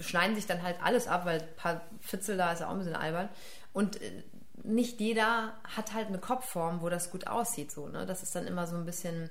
schneiden 0.00 0.34
sich 0.34 0.46
dann 0.46 0.62
halt 0.62 0.76
alles 0.82 1.06
ab, 1.06 1.24
weil 1.24 1.40
ein 1.40 1.56
paar 1.56 1.80
Fitzel 2.00 2.36
da 2.36 2.52
ist 2.52 2.60
ja 2.60 2.66
auch 2.66 2.72
ein 2.72 2.78
bisschen 2.78 2.96
albern. 2.96 3.28
Und 3.72 4.00
äh, 4.00 4.22
nicht 4.62 5.00
jeder 5.00 5.54
hat 5.64 5.94
halt 5.94 6.08
eine 6.08 6.18
Kopfform, 6.18 6.80
wo 6.80 6.88
das 6.88 7.10
gut 7.10 7.26
aussieht. 7.26 7.70
So, 7.70 7.88
ne? 7.88 8.06
Das 8.06 8.22
ist 8.22 8.34
dann 8.34 8.46
immer 8.46 8.66
so 8.66 8.76
ein 8.76 8.84
bisschen, 8.84 9.30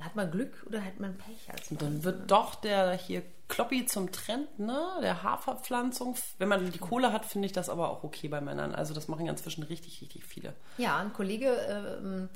hat 0.00 0.16
man 0.16 0.30
Glück 0.30 0.64
oder 0.66 0.84
hat 0.84 0.98
man 0.98 1.16
Pech 1.16 1.50
als 1.52 1.70
Und 1.70 1.82
dann 1.82 2.04
wird 2.04 2.30
doch 2.30 2.54
der 2.54 2.94
hier 2.94 3.22
Kloppi 3.48 3.86
zum 3.86 4.10
Trend, 4.10 4.58
ne? 4.58 4.84
Der 5.02 5.22
Haarverpflanzung. 5.22 6.16
Wenn 6.38 6.48
man 6.48 6.70
die 6.70 6.78
Kohle 6.78 7.12
hat, 7.12 7.24
finde 7.24 7.46
ich 7.46 7.52
das 7.52 7.68
aber 7.68 7.90
auch 7.90 8.02
okay 8.02 8.28
bei 8.28 8.40
Männern. 8.40 8.74
Also 8.74 8.92
das 8.92 9.06
machen 9.06 9.26
ja 9.26 9.32
inzwischen 9.32 9.62
richtig, 9.62 10.00
richtig 10.00 10.24
viele. 10.24 10.52
Ja, 10.78 10.98
ein 10.98 11.12
Kollege, 11.12 11.50
ähm, 11.50 12.28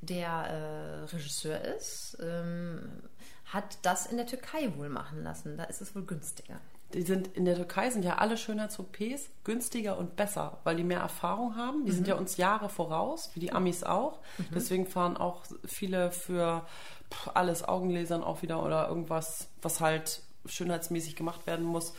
der 0.00 0.28
äh, 0.28 1.14
Regisseur 1.14 1.60
ist, 1.60 2.16
ähm, 2.20 3.02
hat 3.46 3.78
das 3.82 4.06
in 4.06 4.16
der 4.16 4.26
Türkei 4.26 4.72
wohl 4.76 4.88
machen 4.88 5.22
lassen. 5.22 5.56
Da 5.56 5.64
ist 5.64 5.80
es 5.80 5.94
wohl 5.94 6.04
günstiger. 6.04 6.60
Die 6.94 7.02
sind 7.02 7.28
in 7.28 7.44
der 7.44 7.56
Türkei 7.56 7.90
sind 7.90 8.04
ja 8.04 8.16
alle 8.16 8.38
Schönheits-OPs 8.38 9.28
günstiger 9.44 9.98
und 9.98 10.16
besser, 10.16 10.58
weil 10.64 10.76
die 10.76 10.84
mehr 10.84 11.00
Erfahrung 11.00 11.54
haben. 11.54 11.84
Die 11.84 11.92
sind 11.92 12.08
ja 12.08 12.14
uns 12.14 12.38
Jahre 12.38 12.70
voraus, 12.70 13.30
wie 13.34 13.40
die 13.40 13.52
Amis 13.52 13.84
auch. 13.84 14.20
Deswegen 14.54 14.86
fahren 14.86 15.18
auch 15.18 15.44
viele 15.66 16.10
für 16.10 16.66
pff, 17.12 17.30
alles 17.34 17.62
Augenlasern 17.62 18.22
auch 18.22 18.40
wieder 18.40 18.64
oder 18.64 18.88
irgendwas, 18.88 19.48
was 19.60 19.80
halt 19.80 20.22
schönheitsmäßig 20.46 21.14
gemacht 21.14 21.46
werden 21.46 21.66
muss. 21.66 21.92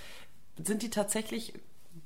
Sind 0.57 0.81
die 0.81 0.89
tatsächlich, 0.89 1.53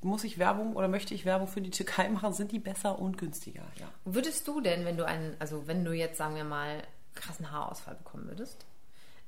muss 0.01 0.23
ich 0.23 0.37
Werbung 0.37 0.75
oder 0.75 0.87
möchte 0.87 1.13
ich 1.13 1.25
Werbung 1.25 1.47
für 1.47 1.61
die 1.61 1.69
Türkei 1.69 2.09
machen, 2.09 2.33
sind 2.33 2.51
die 2.51 2.59
besser 2.59 2.99
und 2.99 3.17
günstiger, 3.17 3.63
ja. 3.79 3.87
Würdest 4.05 4.47
du 4.47 4.61
denn, 4.61 4.85
wenn 4.85 4.97
du 4.97 5.05
einen, 5.05 5.35
also 5.39 5.67
wenn 5.67 5.83
du 5.85 5.93
jetzt, 5.93 6.17
sagen 6.17 6.35
wir 6.35 6.43
mal, 6.43 6.83
krassen 7.15 7.51
Haarausfall 7.51 7.95
bekommen 7.95 8.27
würdest, 8.27 8.65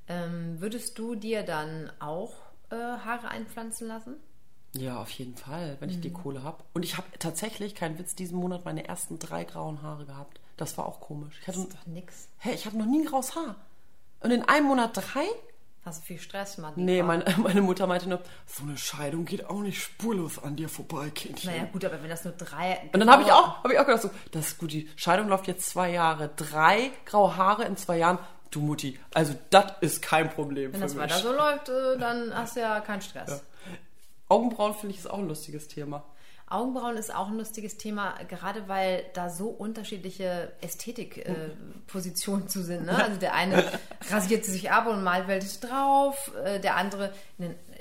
ähm, 0.08 0.60
würdest 0.60 0.98
du 0.98 1.14
dir 1.14 1.42
dann 1.42 1.90
auch 2.00 2.32
äh, 2.70 2.74
Haare 2.76 3.28
einpflanzen 3.28 3.88
lassen? 3.88 4.16
Ja, 4.74 5.00
auf 5.00 5.10
jeden 5.10 5.36
Fall, 5.36 5.76
wenn 5.80 5.88
ich 5.88 6.00
die 6.00 6.12
Kohle 6.12 6.42
habe. 6.42 6.62
Und 6.74 6.84
ich 6.84 6.98
habe 6.98 7.06
tatsächlich, 7.18 7.74
kein 7.74 7.98
Witz, 7.98 8.14
diesen 8.14 8.38
Monat 8.38 8.64
meine 8.66 8.86
ersten 8.86 9.18
drei 9.18 9.44
grauen 9.44 9.80
Haare 9.80 10.04
gehabt. 10.04 10.38
Das 10.58 10.76
war 10.76 10.86
auch 10.86 11.00
komisch. 11.00 11.38
Ich 11.40 11.48
hatte, 11.48 11.58
Das 11.60 11.68
ist 11.68 11.74
doch 11.74 11.86
nix. 11.86 12.28
hä, 12.38 12.52
ich 12.52 12.66
hatte 12.66 12.76
noch 12.76 12.84
nie 12.86 13.00
ein 13.00 13.06
graues 13.06 13.34
Haar. 13.34 13.56
Und 14.20 14.32
in 14.32 14.42
einem 14.42 14.66
Monat 14.66 14.90
drei? 14.94 15.24
Hast 15.86 16.02
du 16.02 16.06
viel 16.06 16.18
Stress, 16.18 16.58
Mann? 16.58 16.72
Nee, 16.74 17.00
meine, 17.04 17.24
meine 17.38 17.62
Mutter 17.62 17.86
meinte 17.86 18.08
nur, 18.08 18.20
so 18.44 18.64
eine 18.64 18.76
Scheidung 18.76 19.24
geht 19.24 19.48
auch 19.48 19.60
nicht 19.60 19.80
spurlos 19.80 20.42
an 20.42 20.56
dir 20.56 20.68
vorbei, 20.68 21.10
Kindchen. 21.10 21.48
Naja, 21.48 21.68
gut, 21.72 21.84
aber 21.84 22.02
wenn 22.02 22.10
das 22.10 22.24
nur 22.24 22.32
drei. 22.32 22.80
Und 22.92 22.98
dann 22.98 23.08
habe 23.08 23.22
ich 23.22 23.30
auch, 23.30 23.62
habe 23.62 23.72
ich 23.72 23.78
auch 23.78 23.86
gedacht, 23.86 24.02
so, 24.02 24.10
das 24.32 24.48
ist 24.48 24.58
gut, 24.58 24.72
die 24.72 24.90
Scheidung 24.96 25.28
läuft 25.28 25.46
jetzt 25.46 25.70
zwei 25.70 25.92
Jahre. 25.92 26.28
Drei 26.34 26.90
graue 27.04 27.36
Haare 27.36 27.66
in 27.66 27.76
zwei 27.76 27.98
Jahren. 27.98 28.18
Du 28.50 28.60
Mutti, 28.60 28.98
also 29.14 29.34
das 29.50 29.74
ist 29.80 30.02
kein 30.02 30.28
Problem 30.28 30.72
Wenn 30.72 30.80
für 30.80 30.86
das 30.86 30.94
mich. 30.94 31.02
weiter 31.04 31.18
so 31.18 31.32
läuft, 31.32 31.68
äh, 31.68 31.98
dann 31.98 32.34
hast 32.34 32.56
du 32.56 32.60
ja 32.60 32.80
keinen 32.80 33.02
Stress. 33.02 33.44
Augenbrauen 34.28 34.74
finde 34.74 34.92
ich 34.94 34.98
ist 34.98 35.08
auch 35.08 35.18
ein 35.18 35.28
lustiges 35.28 35.68
Thema. 35.68 36.02
Augenbrauen 36.48 36.96
ist 36.96 37.12
auch 37.12 37.28
ein 37.28 37.38
lustiges 37.38 37.76
Thema, 37.76 38.14
gerade 38.28 38.68
weil 38.68 39.04
da 39.14 39.30
so 39.30 39.48
unterschiedliche 39.48 40.52
Ästhetikpositionen 40.60 42.48
zu 42.48 42.62
sind. 42.62 42.86
Ne? 42.86 42.94
Also 43.02 43.18
der 43.18 43.34
eine 43.34 43.64
rasiert 44.10 44.44
sich 44.44 44.70
ab 44.70 44.86
und 44.86 45.02
malt 45.02 45.26
welches 45.26 45.58
drauf, 45.58 46.30
äh, 46.44 46.60
der 46.60 46.76
andere, 46.76 47.12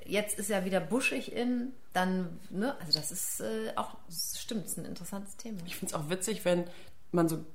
jetzt 0.06 0.40
ist 0.40 0.50
er 0.50 0.66
wieder 0.66 0.80
buschig 0.80 1.32
in, 1.32 1.74
dann, 1.94 2.40
ne? 2.50 2.76
also 2.80 2.98
das 2.98 3.12
ist 3.12 3.42
äh, 3.42 3.72
auch, 3.76 3.96
das 4.08 4.42
stimmt, 4.42 4.66
ist 4.66 4.78
ein 4.78 4.86
interessantes 4.86 5.38
Thema. 5.38 5.60
Ich 5.68 5.76
finde 5.76 5.94
es 5.94 6.00
auch 6.00 6.10
witzig, 6.10 6.44
wenn 6.44 6.64
man 7.12 7.30
so 7.30 7.46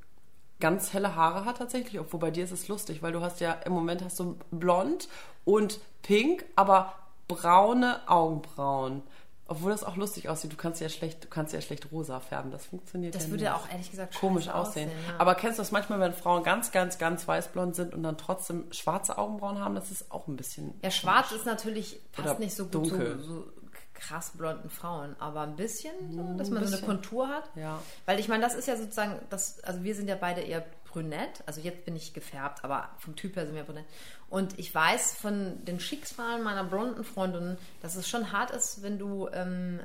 ganz 0.60 0.92
helle 0.92 1.16
Haare 1.16 1.44
hat 1.44 1.58
tatsächlich, 1.58 1.98
obwohl 1.98 2.20
bei 2.20 2.30
dir 2.30 2.44
ist 2.44 2.52
es 2.52 2.68
lustig, 2.68 3.02
weil 3.02 3.12
du 3.12 3.20
hast 3.20 3.40
ja 3.40 3.52
im 3.52 3.72
Moment 3.72 4.04
hast 4.04 4.20
du 4.20 4.38
blond 4.52 5.08
und 5.44 5.80
pink, 6.02 6.44
aber 6.54 6.94
braune 7.26 8.08
Augenbrauen. 8.08 9.02
Obwohl 9.50 9.72
das 9.72 9.82
auch 9.82 9.96
lustig 9.96 10.28
aussieht, 10.28 10.52
du 10.52 10.56
kannst 10.56 10.80
ja 10.80 10.88
schlecht, 10.88 11.24
du 11.24 11.28
kannst 11.28 11.52
ja 11.52 11.60
schlecht 11.60 11.90
rosa 11.90 12.20
färben. 12.20 12.52
Das 12.52 12.66
funktioniert 12.66 13.14
Das 13.16 13.24
ja 13.24 13.30
würde 13.30 13.42
nicht. 13.44 13.52
auch 13.52 13.68
ehrlich 13.68 13.90
gesagt 13.90 14.14
komisch 14.14 14.44
scheiße 14.44 14.54
aussehen. 14.56 14.90
ja. 15.08 15.14
Aber 15.18 15.34
kennst 15.34 15.58
du 15.58 15.62
das 15.62 15.72
manchmal, 15.72 15.98
wenn 15.98 16.12
Frauen 16.12 16.44
ganz, 16.44 16.70
ganz, 16.70 16.98
ganz 16.98 17.26
weißblond 17.26 17.74
sind 17.74 17.92
und 17.92 18.04
dann 18.04 18.16
trotzdem 18.16 18.70
schwarze 18.72 19.18
Augenbrauen 19.18 19.58
haben? 19.58 19.74
Das 19.74 19.90
ist 19.90 20.12
auch 20.12 20.28
ein 20.28 20.36
bisschen. 20.36 20.72
Ja, 20.82 20.92
schwarz 20.92 21.32
ist 21.32 21.46
natürlich, 21.46 22.00
passt 22.12 22.28
Oder 22.30 22.38
nicht 22.38 22.54
so 22.54 22.64
gut 22.66 22.74
dunkel. 22.74 23.18
zu 23.18 23.24
so 23.24 23.44
krass 23.92 24.30
blonden 24.36 24.70
Frauen, 24.70 25.14
aber 25.18 25.40
ein 25.42 25.56
bisschen, 25.56 25.90
so, 26.12 26.18
dass 26.38 26.48
ein 26.48 26.54
man 26.54 26.62
so 26.62 26.68
eine 26.68 26.70
bisschen. 26.70 26.86
Kontur 26.86 27.28
hat. 27.28 27.50
Ja. 27.56 27.82
Weil 28.06 28.18
ich 28.20 28.28
meine, 28.28 28.42
das 28.42 28.54
ist 28.54 28.68
ja 28.68 28.76
sozusagen, 28.76 29.16
das, 29.30 29.62
also 29.64 29.82
wir 29.82 29.94
sind 29.94 30.08
ja 30.08 30.14
beide 30.14 30.40
eher 30.40 30.64
brünett, 30.90 31.42
also 31.46 31.60
jetzt 31.60 31.84
bin 31.84 31.94
ich 31.96 32.14
gefärbt, 32.14 32.64
aber 32.64 32.88
vom 32.98 33.14
Typ 33.14 33.36
her 33.36 33.46
sind 33.46 33.54
wir 33.56 33.62
brünett. 33.64 33.84
Und 34.30 34.58
ich 34.58 34.72
weiß 34.72 35.16
von 35.16 35.64
den 35.64 35.80
Schicksalen 35.80 36.42
meiner 36.42 36.64
blonden 36.64 37.04
Freundinnen, 37.04 37.58
dass 37.82 37.96
es 37.96 38.08
schon 38.08 38.32
hart 38.32 38.52
ist, 38.52 38.82
wenn 38.82 38.98
du, 38.98 39.28
ähm, 39.32 39.80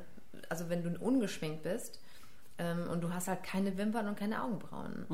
also 0.48 0.68
wenn 0.70 0.84
du 0.84 0.96
ungeschminkt 1.00 1.64
bist 1.64 1.98
ähm, 2.58 2.88
und 2.90 3.02
du 3.02 3.12
hast 3.12 3.26
halt 3.26 3.42
keine 3.42 3.76
Wimpern 3.76 4.06
und 4.06 4.16
keine 4.16 4.42
Augenbrauen. 4.42 5.04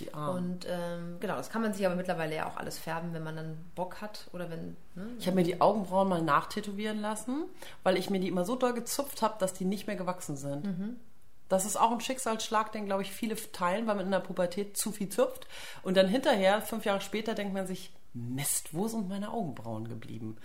Die 0.00 0.12
Arme. 0.12 0.38
Und 0.38 0.66
ähm, 0.68 1.16
genau, 1.20 1.36
das 1.36 1.48
kann 1.48 1.62
man 1.62 1.72
sich 1.72 1.86
aber 1.86 1.94
mittlerweile 1.94 2.34
ja 2.34 2.48
auch 2.48 2.56
alles 2.56 2.76
färben, 2.76 3.12
wenn 3.14 3.22
man 3.22 3.36
dann 3.36 3.56
Bock 3.76 4.00
hat 4.00 4.28
oder 4.32 4.50
wenn, 4.50 4.76
ne? 4.96 5.06
Ich 5.18 5.26
habe 5.26 5.36
mir 5.36 5.44
die 5.44 5.60
Augenbrauen 5.60 6.08
mal 6.08 6.22
nachtätowieren 6.22 7.00
lassen, 7.00 7.44
weil 7.84 7.96
ich 7.96 8.10
mir 8.10 8.20
die 8.20 8.28
immer 8.28 8.44
so 8.44 8.56
doll 8.56 8.74
gezupft 8.74 9.22
habe, 9.22 9.36
dass 9.38 9.54
die 9.54 9.64
nicht 9.64 9.86
mehr 9.86 9.96
gewachsen 9.96 10.36
sind. 10.36 10.64
Mhm. 10.64 10.96
Das 11.48 11.64
ist 11.64 11.76
auch 11.76 11.92
ein 11.92 12.00
Schicksalsschlag, 12.00 12.72
den, 12.72 12.86
glaube 12.86 13.02
ich, 13.02 13.12
viele 13.12 13.36
teilen, 13.52 13.86
weil 13.86 13.96
man 13.96 14.06
in 14.06 14.10
der 14.10 14.20
Pubertät 14.20 14.76
zu 14.76 14.92
viel 14.92 15.08
zupft. 15.08 15.46
Und 15.82 15.96
dann 15.96 16.08
hinterher, 16.08 16.60
fünf 16.62 16.84
Jahre 16.84 17.00
später, 17.00 17.34
denkt 17.34 17.54
man 17.54 17.66
sich, 17.66 17.92
Mist, 18.16 18.72
wo 18.72 18.88
sind 18.88 19.08
meine 19.08 19.30
Augenbrauen 19.30 19.88
geblieben? 19.88 20.38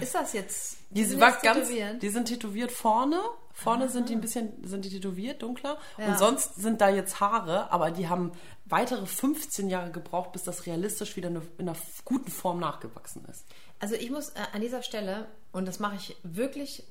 Ist 0.00 0.14
das 0.14 0.32
jetzt? 0.32 0.78
Die, 0.90 1.04
sind 1.04 1.20
sind 1.20 1.28
jetzt 1.28 1.42
ganz, 1.42 1.68
tätowiert? 1.68 2.02
die 2.02 2.08
sind 2.08 2.26
tätowiert 2.26 2.72
vorne. 2.72 3.20
Vorne 3.52 3.88
sind 3.88 4.08
die 4.08 4.14
ein 4.14 4.20
bisschen, 4.20 4.66
sind 4.66 4.84
die 4.84 4.90
tätowiert, 4.90 5.40
dunkler. 5.40 5.78
Ja. 5.98 6.08
Und 6.08 6.18
sonst 6.18 6.56
sind 6.56 6.80
da 6.80 6.88
jetzt 6.88 7.20
Haare, 7.20 7.70
aber 7.70 7.92
die 7.92 8.08
haben 8.08 8.32
weitere 8.64 9.06
15 9.06 9.68
Jahre 9.68 9.92
gebraucht, 9.92 10.32
bis 10.32 10.42
das 10.42 10.66
realistisch 10.66 11.16
wieder 11.16 11.28
eine, 11.28 11.42
in 11.58 11.68
einer 11.68 11.78
guten 12.04 12.30
Form 12.30 12.58
nachgewachsen 12.58 13.24
ist. 13.30 13.46
Also 13.78 13.94
ich 13.94 14.10
muss 14.10 14.30
äh, 14.30 14.40
an 14.52 14.60
dieser 14.60 14.82
Stelle, 14.82 15.28
und 15.52 15.68
das 15.68 15.78
mache 15.78 15.96
ich 15.96 16.16
wirklich 16.24 16.84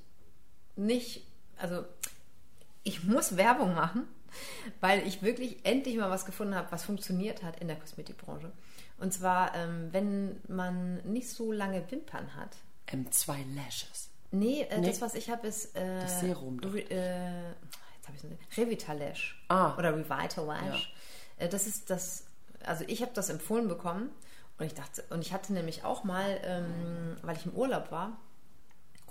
nicht, 0.75 1.25
also 1.57 1.83
ich 2.83 3.03
muss 3.03 3.37
Werbung 3.37 3.73
machen, 3.75 4.07
weil 4.79 5.05
ich 5.07 5.21
wirklich 5.21 5.65
endlich 5.65 5.97
mal 5.97 6.09
was 6.09 6.25
gefunden 6.25 6.55
habe, 6.55 6.71
was 6.71 6.83
funktioniert 6.85 7.43
hat 7.43 7.59
in 7.59 7.67
der 7.67 7.77
Kosmetikbranche. 7.77 8.51
Und 8.97 9.13
zwar, 9.13 9.55
ähm, 9.55 9.89
wenn 9.91 10.39
man 10.47 10.97
nicht 11.03 11.29
so 11.29 11.51
lange 11.51 11.89
Wimpern 11.91 12.35
hat. 12.35 12.55
M2 12.87 13.35
Lashes. 13.55 14.09
Nee, 14.31 14.61
äh, 14.69 14.79
Nee. 14.79 14.87
das, 14.87 15.01
was 15.01 15.15
ich 15.15 15.29
habe, 15.29 15.47
ist 15.47 15.75
äh, 15.75 15.99
Das 16.01 16.19
Serum 16.21 16.61
doch. 16.61 16.73
Re, 16.73 16.79
äh, 16.89 17.49
jetzt 17.49 18.07
habe 18.07 18.17
ich 18.17 18.57
Revitalash 18.57 19.43
Ah. 19.49 19.75
oder 19.77 19.95
Revitalash. 19.95 20.93
Äh, 21.37 21.49
das 21.49 21.67
ist 21.67 21.89
das, 21.89 22.25
also 22.63 22.83
ich 22.87 23.01
habe 23.01 23.11
das 23.13 23.29
empfohlen 23.29 23.67
bekommen 23.67 24.09
und 24.59 24.65
ich 24.65 24.73
dachte, 24.75 25.03
und 25.09 25.21
ich 25.21 25.33
hatte 25.33 25.51
nämlich 25.53 25.83
auch 25.83 26.03
mal, 26.03 26.39
ähm, 26.43 27.17
weil 27.23 27.35
ich 27.35 27.45
im 27.45 27.53
Urlaub 27.53 27.91
war 27.91 28.17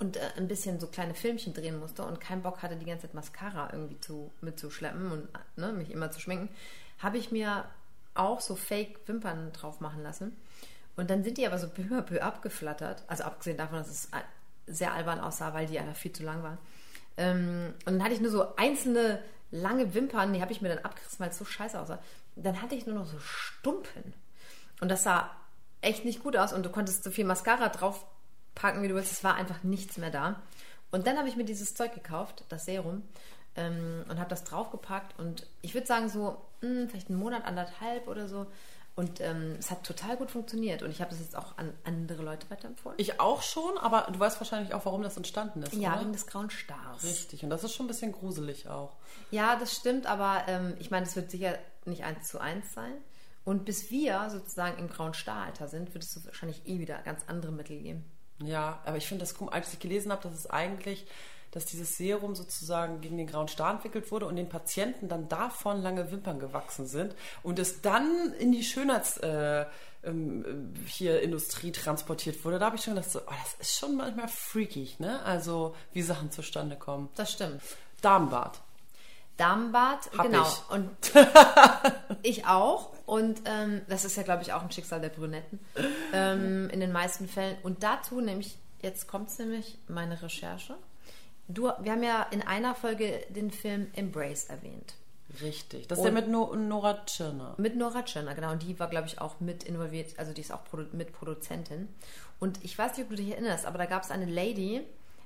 und 0.01 0.17
äh, 0.17 0.21
ein 0.37 0.49
bisschen 0.49 0.81
so 0.81 0.87
kleine 0.89 1.15
Filmchen 1.15 1.55
drehen 1.55 1.79
musste 1.79 2.03
und 2.03 2.21
keinen 2.21 2.43
Bock 2.43 2.63
hatte, 2.63 2.77
die 2.77 2.87
ganze 2.87 3.03
Zeit 3.07 3.15
Mascara 3.15 3.69
irgendwie 3.73 4.01
zu, 4.01 4.33
mitzuschleppen 4.41 5.13
und 5.13 5.29
ne, 5.57 5.73
mich 5.73 5.91
immer 5.91 6.11
zu 6.11 6.21
schminken, 6.21 6.49
habe 6.99 7.19
ich 7.19 7.31
mir 7.31 7.65
auch 8.15 8.41
so 8.41 8.57
Fake-Wimpern 8.57 9.53
drauf 9.53 9.81
machen 9.81 10.03
lassen. 10.03 10.37
Und 10.97 11.09
dann 11.11 11.23
sind 11.23 11.39
die 11.39 11.47
aber 11.47 11.59
so 11.59 11.69
peu 11.69 11.83
à 11.97 12.03
peu 12.03 12.21
abgeflattert. 12.21 13.05
Also 13.07 13.23
abgesehen 13.25 13.57
davon, 13.57 13.79
dass 13.79 13.89
es 13.89 14.13
a- 14.13 14.25
sehr 14.67 14.93
albern 14.93 15.21
aussah, 15.21 15.55
weil 15.55 15.67
die 15.67 15.79
einfach 15.79 15.97
viel 15.97 16.13
zu 16.13 16.25
lang 16.25 16.43
waren. 16.43 16.59
Ähm, 17.17 17.75
und 17.87 17.95
dann 17.95 18.03
hatte 18.03 18.15
ich 18.15 18.21
nur 18.21 18.31
so 18.31 18.57
einzelne 18.57 19.23
lange 19.53 19.95
Wimpern, 19.95 20.33
die 20.33 20.43
habe 20.43 20.53
ich 20.53 20.61
mir 20.61 20.69
dann 20.69 20.85
abgerissen, 20.85 21.19
weil 21.21 21.31
es 21.31 21.39
so 21.39 21.45
scheiße 21.45 21.81
aussah. 21.81 21.99
Dann 22.37 22.61
hatte 22.61 22.75
ich 22.75 22.87
nur 22.87 22.97
noch 22.97 23.07
so 23.07 23.19
Stumpen. 23.19 24.13
Und 24.81 24.89
das 24.89 25.03
sah 25.03 25.31
echt 25.81 26.05
nicht 26.05 26.23
gut 26.23 26.37
aus 26.37 26.53
und 26.53 26.65
du 26.65 26.71
konntest 26.71 27.05
so 27.05 27.11
viel 27.11 27.25
Mascara 27.25 27.69
draufpacken, 28.61 28.83
wie 28.83 28.89
du 28.89 28.95
willst. 28.95 29.13
Es 29.13 29.25
war 29.25 29.35
einfach 29.35 29.63
nichts 29.63 29.97
mehr 29.97 30.11
da. 30.11 30.43
Und 30.91 31.07
dann 31.07 31.19
habe 31.19 31.29
ich 31.29 31.37
mir 31.37 31.45
dieses 31.45 31.75
Zeug 31.75 31.95
gekauft, 31.95 32.45
das 32.49 32.65
Serum, 32.65 33.03
ähm, 33.57 34.05
und 34.09 34.19
habe 34.19 34.31
das 34.31 34.45
draufgepackt. 34.45 35.19
Und 35.19 35.47
ich 35.63 35.75
würde 35.75 35.87
sagen, 35.87 36.09
so 36.09 36.41
mh, 36.63 36.89
vielleicht 36.89 37.09
einen 37.09 37.19
Monat, 37.19 37.45
anderthalb 37.45 38.09
oder 38.09 38.29
so. 38.29 38.47
Und 38.97 39.21
ähm, 39.21 39.57
es 39.59 39.71
hat 39.71 39.85
total 39.85 40.17
gut 40.17 40.31
funktioniert. 40.31 40.83
Und 40.83 40.91
ich 40.91 41.01
habe 41.01 41.11
das 41.11 41.21
jetzt 41.21 41.37
auch 41.37 41.57
an 41.57 41.73
andere 41.85 42.23
Leute 42.23 42.51
weiterempfohlen. 42.51 42.99
Ich 42.99 43.21
auch 43.21 43.41
schon, 43.41 43.79
aber 43.79 44.11
du 44.13 44.19
weißt 44.19 44.41
wahrscheinlich 44.41 44.75
auch, 44.75 44.85
warum 44.85 45.03
das 45.03 45.17
entstanden 45.17 45.63
ist. 45.63 45.73
ja, 45.75 45.93
oder? 45.93 46.01
wegen 46.01 46.13
des 46.13 46.27
grauen 46.27 46.51
Stars. 46.51 47.05
Richtig, 47.05 47.45
und 47.45 47.51
das 47.51 47.65
ist 47.65 47.73
schon 47.73 47.87
ein 47.87 47.89
bisschen 47.89 48.13
gruselig 48.13 48.69
auch. 48.69 48.97
Ja, 49.31 49.57
das 49.57 49.75
stimmt, 49.75 50.07
aber 50.07 50.43
ähm, 50.49 50.75
ich 50.81 50.91
meine, 50.91 51.07
es 51.07 51.15
wird 51.17 51.31
sicher 51.31 51.57
nicht 51.87 52.05
eins 52.05 52.29
zu 52.29 52.41
eins 52.41 52.75
sein. 52.75 52.93
Und 53.45 53.65
bis 53.65 53.91
wir 53.91 54.29
sozusagen 54.29 54.79
im 54.79 54.89
grauen 54.89 55.15
Staralter 55.15 55.67
sind, 55.69 55.95
wird 55.95 56.05
es 56.05 56.27
wahrscheinlich 56.27 56.67
eh 56.67 56.79
wieder 56.79 56.99
ganz 56.99 57.23
andere 57.27 57.53
Mittel 57.53 57.79
geben. 57.81 58.05
Ja, 58.43 58.81
aber 58.85 58.97
ich 58.97 59.07
finde 59.07 59.23
das 59.23 59.35
komisch, 59.35 59.55
als 59.55 59.73
ich 59.73 59.79
gelesen 59.79 60.13
habe, 60.13 60.23
dass 60.23 60.33
es 60.33 60.49
eigentlich, 60.49 61.07
dass 61.51 61.67
dieses 61.67 61.97
Serum 61.97 62.35
sozusagen 62.35 63.01
gegen 63.01 63.19
den 63.19 63.27
grauen 63.27 63.49
Star 63.49 63.73
entwickelt 63.73 64.11
wurde 64.11 64.27
und 64.27 64.37
den 64.37 64.49
Patienten 64.49 65.09
dann 65.09 65.29
davon 65.29 65.83
lange 65.83 66.11
Wimpern 66.11 66.39
gewachsen 66.39 66.87
sind 66.87 67.15
und 67.43 67.59
es 67.59 67.83
dann 67.83 68.33
in 68.39 68.53
die 68.53 68.65
Schönheits 68.65 69.19
äh, 69.19 69.67
ähm, 70.05 70.73
hier 70.87 71.21
Industrie 71.21 71.73
transportiert 71.73 72.45
wurde. 72.45 72.59
Da 72.59 72.67
habe 72.67 72.77
ich 72.77 72.83
schon 72.83 72.95
gedacht, 72.95 73.11
so, 73.11 73.21
oh, 73.21 73.33
das 73.43 73.55
ist 73.61 73.79
schon 73.79 73.97
manchmal 73.97 74.29
freakig, 74.29 75.01
ne? 75.01 75.23
Also 75.25 75.75
wie 75.93 76.03
Sachen 76.03 76.31
zustande 76.31 76.77
kommen. 76.77 77.11
Das 77.17 77.33
stimmt. 77.33 77.61
Damenbart. 78.01 78.61
Hab 80.17 80.27
genau. 80.27 80.43
ich. 80.43 80.71
Und 80.71 80.91
ich 82.23 82.47
auch. 82.47 82.93
Und 83.07 83.43
ähm, 83.45 83.83
das 83.89 84.05
ist 84.05 84.17
ja, 84.17 84.23
glaube 84.23 84.43
ich, 84.43 84.53
auch 84.53 84.63
ein 84.63 84.71
Schicksal 84.71 85.01
der 85.01 85.09
Brünetten 85.09 85.59
ähm, 86.13 86.71
in 86.71 86.81
den 86.81 86.93
meisten 86.93 87.29
Fällen. 87.29 87.57
Und 87.63 87.83
dazu 87.83 88.21
nämlich, 88.21 88.59
jetzt 88.83 89.09
kommt 89.09 89.37
nämlich 89.39 89.79
meine 89.89 90.21
Recherche. 90.23 90.77
Du, 91.49 91.71
wir 91.81 91.93
haben 91.93 92.03
ja 92.03 92.27
in 92.31 92.43
einer 92.43 92.75
Folge 92.75 93.25
den 93.31 93.51
Film 93.51 93.89
Embrace 93.95 94.45
erwähnt. 94.45 94.95
Richtig. 95.41 95.87
Das 95.87 95.99
ist 95.99 96.05
der 96.05 96.13
mit 96.13 96.29
no 96.29 96.55
Nora 96.55 97.05
Tschirner. 97.05 97.55
Mit 97.57 97.77
Nora 97.77 98.03
Tschirner, 98.03 98.35
genau. 98.35 98.53
Und 98.53 98.63
die 98.63 98.79
war, 98.79 98.89
glaube 98.89 99.07
ich, 99.07 99.21
auch 99.21 99.41
mit 99.41 99.65
involviert. 99.65 100.19
Also 100.19 100.33
die 100.33 100.41
ist 100.41 100.53
auch 100.53 100.65
Produ 100.65 100.85
mit 100.93 101.13
Produzentin. 101.13 101.89
Und 102.41 102.63
ich 102.65 102.77
weiß 102.77 102.97
nicht, 102.97 103.05
ob 103.05 103.11
du 103.11 103.17
dich 103.17 103.31
erinnerst, 103.31 103.67
aber 103.67 103.79
da 103.79 103.87
gab 103.87 104.03
es 104.03 104.11
eine 104.11 104.25
Lady, 104.25 104.83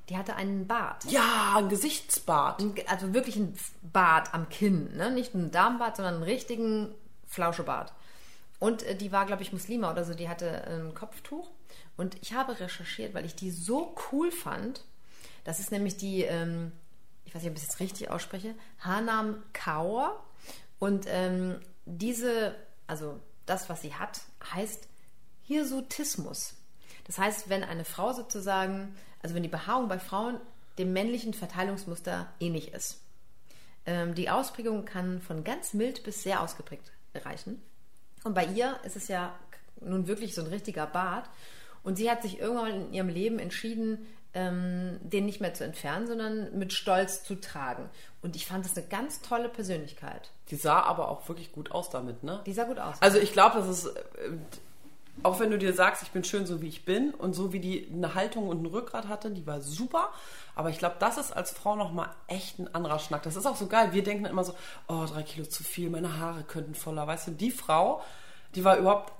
die 0.08 0.16
hatte 0.18 0.36
einen 0.36 0.66
Bart. 0.66 1.04
Ja, 1.04 1.54
ein 1.56 1.68
Gesichtsbart. 1.68 2.62
Also 2.86 3.14
wirklich 3.14 3.36
ein 3.36 3.56
Bart 3.82 4.34
am 4.34 4.48
Kinn. 4.48 4.94
Ne? 4.96 5.10
Nicht 5.10 5.34
einen 5.34 5.50
Darmbart, 5.50 5.96
sondern 5.96 6.14
einen 6.14 6.22
richtigen 6.24 6.94
Flauschebart. 7.26 7.92
Und 8.58 8.82
äh, 8.82 8.94
die 8.96 9.12
war, 9.12 9.26
glaube 9.26 9.42
ich, 9.42 9.52
Muslima 9.52 9.90
oder 9.90 10.04
so. 10.04 10.14
Die 10.14 10.28
hatte 10.28 10.64
ein 10.66 10.94
Kopftuch. 10.94 11.50
Und 11.96 12.16
ich 12.22 12.34
habe 12.34 12.58
recherchiert, 12.58 13.14
weil 13.14 13.24
ich 13.24 13.34
die 13.34 13.50
so 13.50 13.94
cool 14.12 14.30
fand. 14.30 14.84
Das 15.44 15.60
ist 15.60 15.70
nämlich 15.70 15.96
die, 15.96 16.22
ähm, 16.22 16.72
ich 17.24 17.34
weiß 17.34 17.42
nicht, 17.42 17.50
ob 17.50 17.56
ich 17.56 17.62
es 17.62 17.68
jetzt 17.68 17.80
richtig 17.80 18.10
ausspreche, 18.10 18.54
Hanam 18.80 19.42
Kaur. 19.52 20.22
Und 20.78 21.06
ähm, 21.08 21.60
diese, 21.86 22.54
also 22.86 23.20
das, 23.46 23.68
was 23.68 23.82
sie 23.82 23.94
hat, 23.94 24.20
heißt 24.52 24.88
Hirsutismus. 25.44 26.54
Das 27.04 27.18
heißt, 27.18 27.48
wenn 27.48 27.62
eine 27.62 27.84
Frau 27.84 28.12
sozusagen, 28.12 28.94
also 29.24 29.34
wenn 29.34 29.42
die 29.42 29.48
Behaarung 29.48 29.88
bei 29.88 29.98
Frauen 29.98 30.38
dem 30.76 30.92
männlichen 30.92 31.32
Verteilungsmuster 31.32 32.28
ähnlich 32.40 32.74
ist. 32.74 33.00
Ähm, 33.86 34.14
die 34.14 34.28
Ausprägung 34.28 34.84
kann 34.84 35.22
von 35.22 35.44
ganz 35.44 35.72
mild 35.72 36.04
bis 36.04 36.22
sehr 36.22 36.42
ausgeprägt 36.42 36.92
reichen. 37.14 37.62
Und 38.22 38.34
bei 38.34 38.44
ihr 38.44 38.78
ist 38.84 38.96
es 38.96 39.08
ja 39.08 39.34
nun 39.80 40.06
wirklich 40.06 40.34
so 40.34 40.42
ein 40.42 40.48
richtiger 40.48 40.86
Bart. 40.86 41.30
Und 41.82 41.96
sie 41.96 42.10
hat 42.10 42.22
sich 42.22 42.38
irgendwann 42.38 42.86
in 42.86 42.92
ihrem 42.92 43.08
Leben 43.08 43.38
entschieden, 43.38 44.06
ähm, 44.34 44.98
den 45.00 45.24
nicht 45.24 45.40
mehr 45.40 45.54
zu 45.54 45.64
entfernen, 45.64 46.06
sondern 46.06 46.58
mit 46.58 46.74
Stolz 46.74 47.24
zu 47.24 47.36
tragen. 47.36 47.88
Und 48.20 48.36
ich 48.36 48.46
fand 48.46 48.66
das 48.66 48.76
eine 48.76 48.86
ganz 48.86 49.22
tolle 49.22 49.48
Persönlichkeit. 49.48 50.32
Die 50.50 50.56
sah 50.56 50.80
aber 50.82 51.08
auch 51.08 51.26
wirklich 51.28 51.52
gut 51.52 51.70
aus 51.70 51.88
damit, 51.88 52.24
ne? 52.24 52.42
Die 52.44 52.52
sah 52.52 52.64
gut 52.64 52.78
aus. 52.78 53.00
Also 53.00 53.18
ich 53.18 53.32
glaube, 53.32 53.58
das 53.58 53.68
ist, 53.68 53.86
äh, 53.86 54.32
auch 55.22 55.40
wenn 55.40 55.50
du 55.50 55.58
dir 55.58 55.72
sagst, 55.72 56.02
ich 56.02 56.10
bin 56.10 56.24
schön 56.24 56.46
so 56.46 56.60
wie 56.60 56.68
ich 56.68 56.84
bin 56.84 57.14
und 57.14 57.34
so 57.34 57.52
wie 57.52 57.60
die 57.60 57.88
eine 57.92 58.14
Haltung 58.14 58.48
und 58.48 58.62
ein 58.62 58.66
Rückgrat 58.66 59.08
hatte, 59.08 59.30
die 59.30 59.46
war 59.46 59.60
super. 59.60 60.10
Aber 60.54 60.70
ich 60.70 60.78
glaube, 60.78 60.96
das 60.98 61.18
ist 61.18 61.32
als 61.32 61.52
Frau 61.52 61.76
nochmal 61.76 62.10
echt 62.26 62.58
ein 62.58 62.72
anderer 62.74 62.98
Schnack. 62.98 63.22
Das 63.22 63.36
ist 63.36 63.46
auch 63.46 63.56
so 63.56 63.66
geil. 63.66 63.92
Wir 63.92 64.02
denken 64.02 64.24
immer 64.24 64.44
so, 64.44 64.54
oh, 64.88 65.04
drei 65.06 65.22
Kilo 65.22 65.46
zu 65.46 65.64
viel, 65.64 65.88
meine 65.88 66.18
Haare 66.18 66.42
könnten 66.42 66.74
voller. 66.74 67.06
Weißt 67.06 67.28
du, 67.28 67.30
die 67.30 67.50
Frau, 67.50 68.02
die 68.54 68.64
war 68.64 68.76
überhaupt, 68.76 69.12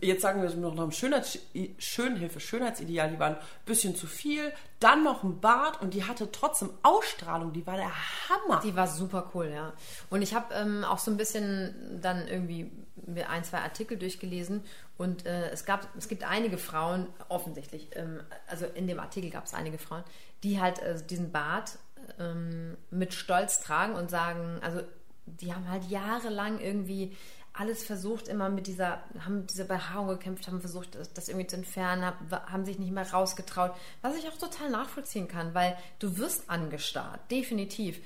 jetzt 0.00 0.22
sagen 0.22 0.42
wir 0.42 0.50
noch 0.56 0.74
dem 0.74 0.90
Schönheits 0.90 1.38
Schönhilfe, 1.78 2.40
Schönheitsideal, 2.40 3.10
die 3.10 3.18
war 3.18 3.28
ein 3.28 3.36
bisschen 3.64 3.94
zu 3.94 4.06
viel, 4.06 4.52
dann 4.80 5.04
noch 5.04 5.22
ein 5.22 5.40
Bart 5.40 5.80
und 5.80 5.94
die 5.94 6.04
hatte 6.04 6.30
trotzdem 6.32 6.70
Ausstrahlung, 6.82 7.52
die 7.52 7.66
war 7.66 7.76
der 7.76 7.90
Hammer. 8.28 8.60
Die 8.64 8.74
war 8.74 8.88
super 8.88 9.30
cool, 9.34 9.50
ja. 9.52 9.72
Und 10.10 10.22
ich 10.22 10.34
habe 10.34 10.52
ähm, 10.54 10.84
auch 10.84 10.98
so 10.98 11.10
ein 11.10 11.16
bisschen 11.16 12.00
dann 12.00 12.26
irgendwie 12.26 12.70
mir 13.06 13.30
ein, 13.30 13.44
zwei 13.44 13.58
Artikel 13.58 13.96
durchgelesen 13.96 14.64
und 14.96 15.26
äh, 15.26 15.50
es 15.50 15.64
gab, 15.64 15.88
es 15.96 16.08
gibt 16.08 16.24
einige 16.24 16.58
Frauen, 16.58 17.06
offensichtlich, 17.28 17.90
ähm, 17.94 18.20
also 18.48 18.66
in 18.66 18.88
dem 18.88 18.98
Artikel 18.98 19.30
gab 19.30 19.44
es 19.44 19.54
einige 19.54 19.78
Frauen, 19.78 20.02
die 20.42 20.60
halt 20.60 20.80
äh, 20.80 21.00
diesen 21.04 21.30
Bart 21.30 21.78
ähm, 22.18 22.76
mit 22.90 23.14
Stolz 23.14 23.60
tragen 23.60 23.94
und 23.94 24.10
sagen, 24.10 24.58
also 24.60 24.80
die 25.26 25.54
haben 25.54 25.68
halt 25.68 25.84
jahrelang 25.84 26.58
irgendwie 26.60 27.16
alles 27.58 27.82
versucht, 27.84 28.28
immer 28.28 28.48
mit 28.48 28.68
dieser, 28.68 29.02
haben 29.24 29.46
diese 29.48 29.64
Behaarung 29.64 30.08
gekämpft, 30.08 30.46
haben 30.46 30.60
versucht, 30.60 30.96
das, 31.14 31.28
irgendwie 31.28 31.48
zu 31.48 31.56
entfernen, 31.56 32.04
hab, 32.04 32.50
haben 32.52 32.64
sich 32.64 32.78
nicht 32.78 32.92
mehr 32.92 33.10
rausgetraut, 33.10 33.72
was 34.00 34.16
ich 34.16 34.28
auch 34.28 34.38
total 34.38 34.70
nachvollziehen 34.70 35.26
kann, 35.26 35.54
weil 35.54 35.76
du 35.98 36.18
wirst 36.18 36.48
angestarrt, 36.48 37.20
definitiv. 37.32 37.98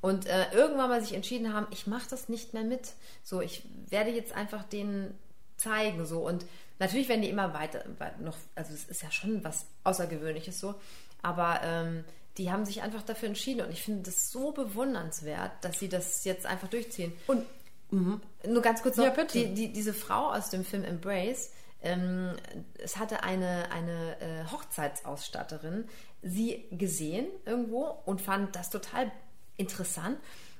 Und 0.00 0.26
äh, 0.26 0.52
irgendwann 0.52 0.88
mal 0.88 1.00
sich 1.02 1.14
entschieden 1.14 1.52
haben, 1.52 1.66
ich 1.72 1.88
mache 1.88 2.08
das 2.08 2.28
nicht 2.28 2.54
mehr 2.54 2.62
mit. 2.62 2.92
So, 3.24 3.40
ich 3.40 3.64
werde 3.88 4.10
jetzt 4.10 4.32
einfach 4.32 4.62
denen 4.62 5.18
zeigen. 5.56 6.06
So. 6.06 6.20
Und 6.20 6.46
natürlich 6.78 7.08
werden 7.08 7.22
die 7.22 7.28
immer 7.28 7.52
weiter, 7.52 7.84
weiter 7.98 8.18
noch, 8.20 8.36
also 8.54 8.72
es 8.72 8.84
ist 8.84 9.02
ja 9.02 9.10
schon 9.10 9.42
was 9.44 9.66
Außergewöhnliches 9.84 10.58
so, 10.58 10.76
aber 11.20 11.60
ähm, 11.64 12.04
die 12.38 12.50
haben 12.50 12.64
sich 12.64 12.80
einfach 12.80 13.02
dafür 13.02 13.28
entschieden 13.28 13.66
und 13.66 13.72
ich 13.72 13.82
finde 13.82 14.02
das 14.02 14.30
so 14.30 14.52
bewundernswert, 14.52 15.52
dass 15.62 15.80
sie 15.80 15.88
das 15.88 16.24
jetzt 16.24 16.46
einfach 16.46 16.68
durchziehen. 16.68 17.12
Und 17.26 17.44
Nur 18.46 18.62
ganz 18.62 18.82
kurz 18.82 18.96
noch, 18.96 19.04
Ja. 19.04 19.10
Die, 19.48 19.54
die, 19.54 19.72
diese 19.72 19.92
Frau 19.92 20.32
aus 20.32 20.50
dem 20.50 20.64
Film 20.64 20.84
Embrace, 20.84 21.50
ähm, 21.82 22.36
es 22.78 22.98
hatte 22.98 23.22
eine, 23.22 23.70
eine 23.72 24.20
äh, 24.20 24.50
Hochzeitsausstatterin 24.50 25.88
sie 26.22 26.66
gesehen 26.70 27.26
irgendwo 27.46 28.02
und 28.04 28.20
fand 28.20 28.54
das 28.54 28.70
total 28.70 29.10
interessant 29.56 30.18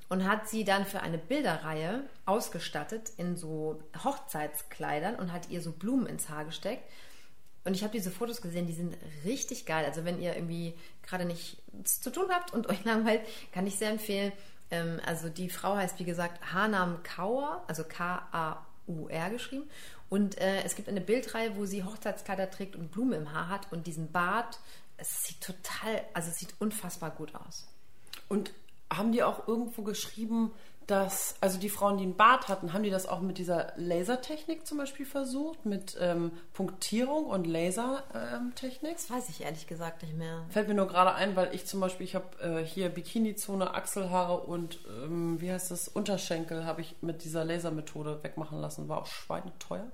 und 0.09 0.27
hat 0.27 0.49
sie 0.49 0.63
dann 0.63 0.85
für 0.85 1.01
eine 1.01 1.17
Bilderreihe 1.17 2.03
ausgestattet 2.25 3.11
in 3.17 3.37
so 3.37 3.81
Hochzeitskleidern 4.03 5.15
und 5.15 5.31
hat 5.31 5.49
ihr 5.49 5.61
so 5.61 5.71
Blumen 5.71 6.07
ins 6.07 6.29
Haar 6.29 6.45
gesteckt. 6.45 6.83
Und 7.63 7.75
ich 7.75 7.83
habe 7.83 7.93
diese 7.93 8.09
Fotos 8.09 8.41
gesehen, 8.41 8.65
die 8.65 8.73
sind 8.73 8.97
richtig 9.23 9.65
geil. 9.65 9.85
Also 9.85 10.03
wenn 10.03 10.19
ihr 10.19 10.35
irgendwie 10.35 10.73
gerade 11.03 11.25
nichts 11.25 12.01
zu 12.01 12.09
tun 12.09 12.25
habt 12.29 12.53
und 12.53 12.67
euch 12.69 12.83
langweilt, 12.83 13.21
kann 13.51 13.67
ich 13.67 13.77
sehr 13.77 13.91
empfehlen. 13.91 14.31
Ähm, 14.71 14.99
also 15.05 15.29
die 15.29 15.49
Frau 15.49 15.75
heißt, 15.75 15.99
wie 15.99 16.05
gesagt, 16.05 16.53
Hanam 16.53 17.03
Kaur, 17.03 17.63
also 17.67 17.83
K-A-U-R 17.83 19.29
geschrieben. 19.29 19.69
Und 20.09 20.37
äh, 20.39 20.63
es 20.63 20.75
gibt 20.75 20.89
eine 20.89 21.01
Bildreihe, 21.01 21.55
wo 21.55 21.65
sie 21.65 21.83
Hochzeitskleider 21.83 22.49
trägt 22.49 22.75
und 22.75 22.91
Blumen 22.91 23.13
im 23.13 23.33
Haar 23.33 23.49
hat 23.49 23.71
und 23.71 23.87
diesen 23.87 24.11
Bart. 24.11 24.59
Es 24.97 25.23
sieht 25.23 25.41
total, 25.41 26.03
also 26.13 26.29
es 26.29 26.37
sieht 26.37 26.53
unfassbar 26.59 27.11
gut 27.11 27.33
aus. 27.35 27.67
Und 28.27 28.51
haben 28.91 29.11
die 29.11 29.23
auch 29.23 29.47
irgendwo 29.47 29.83
geschrieben, 29.83 30.51
dass, 30.91 31.35
also 31.39 31.57
die 31.57 31.69
Frauen, 31.69 31.97
die 31.97 32.03
einen 32.03 32.17
Bart 32.17 32.49
hatten, 32.49 32.73
haben 32.73 32.83
die 32.83 32.89
das 32.89 33.07
auch 33.07 33.21
mit 33.21 33.37
dieser 33.37 33.71
Lasertechnik 33.77 34.67
zum 34.67 34.77
Beispiel 34.77 35.05
versucht? 35.05 35.65
Mit 35.65 35.97
ähm, 36.01 36.31
Punktierung 36.53 37.27
und 37.27 37.47
Lasertechnik? 37.47 38.95
Das 38.95 39.09
weiß 39.09 39.29
ich 39.29 39.41
ehrlich 39.41 39.67
gesagt 39.67 40.03
nicht 40.03 40.17
mehr. 40.17 40.43
Fällt 40.49 40.67
mir 40.67 40.73
nur 40.73 40.87
gerade 40.87 41.15
ein, 41.15 41.37
weil 41.37 41.55
ich 41.55 41.65
zum 41.65 41.79
Beispiel, 41.79 42.05
ich 42.05 42.15
habe 42.15 42.25
äh, 42.41 42.65
hier 42.65 42.89
Bikini-Zone, 42.89 43.73
Achselhaare 43.73 44.39
und 44.41 44.79
ähm, 45.03 45.39
wie 45.39 45.51
heißt 45.51 45.71
das, 45.71 45.87
Unterschenkel 45.87 46.65
habe 46.65 46.81
ich 46.81 46.97
mit 47.01 47.23
dieser 47.23 47.45
Lasermethode 47.45 48.21
wegmachen 48.21 48.59
lassen. 48.59 48.89
War 48.89 48.99
auch 48.99 49.07
schweineteuer. 49.07 49.87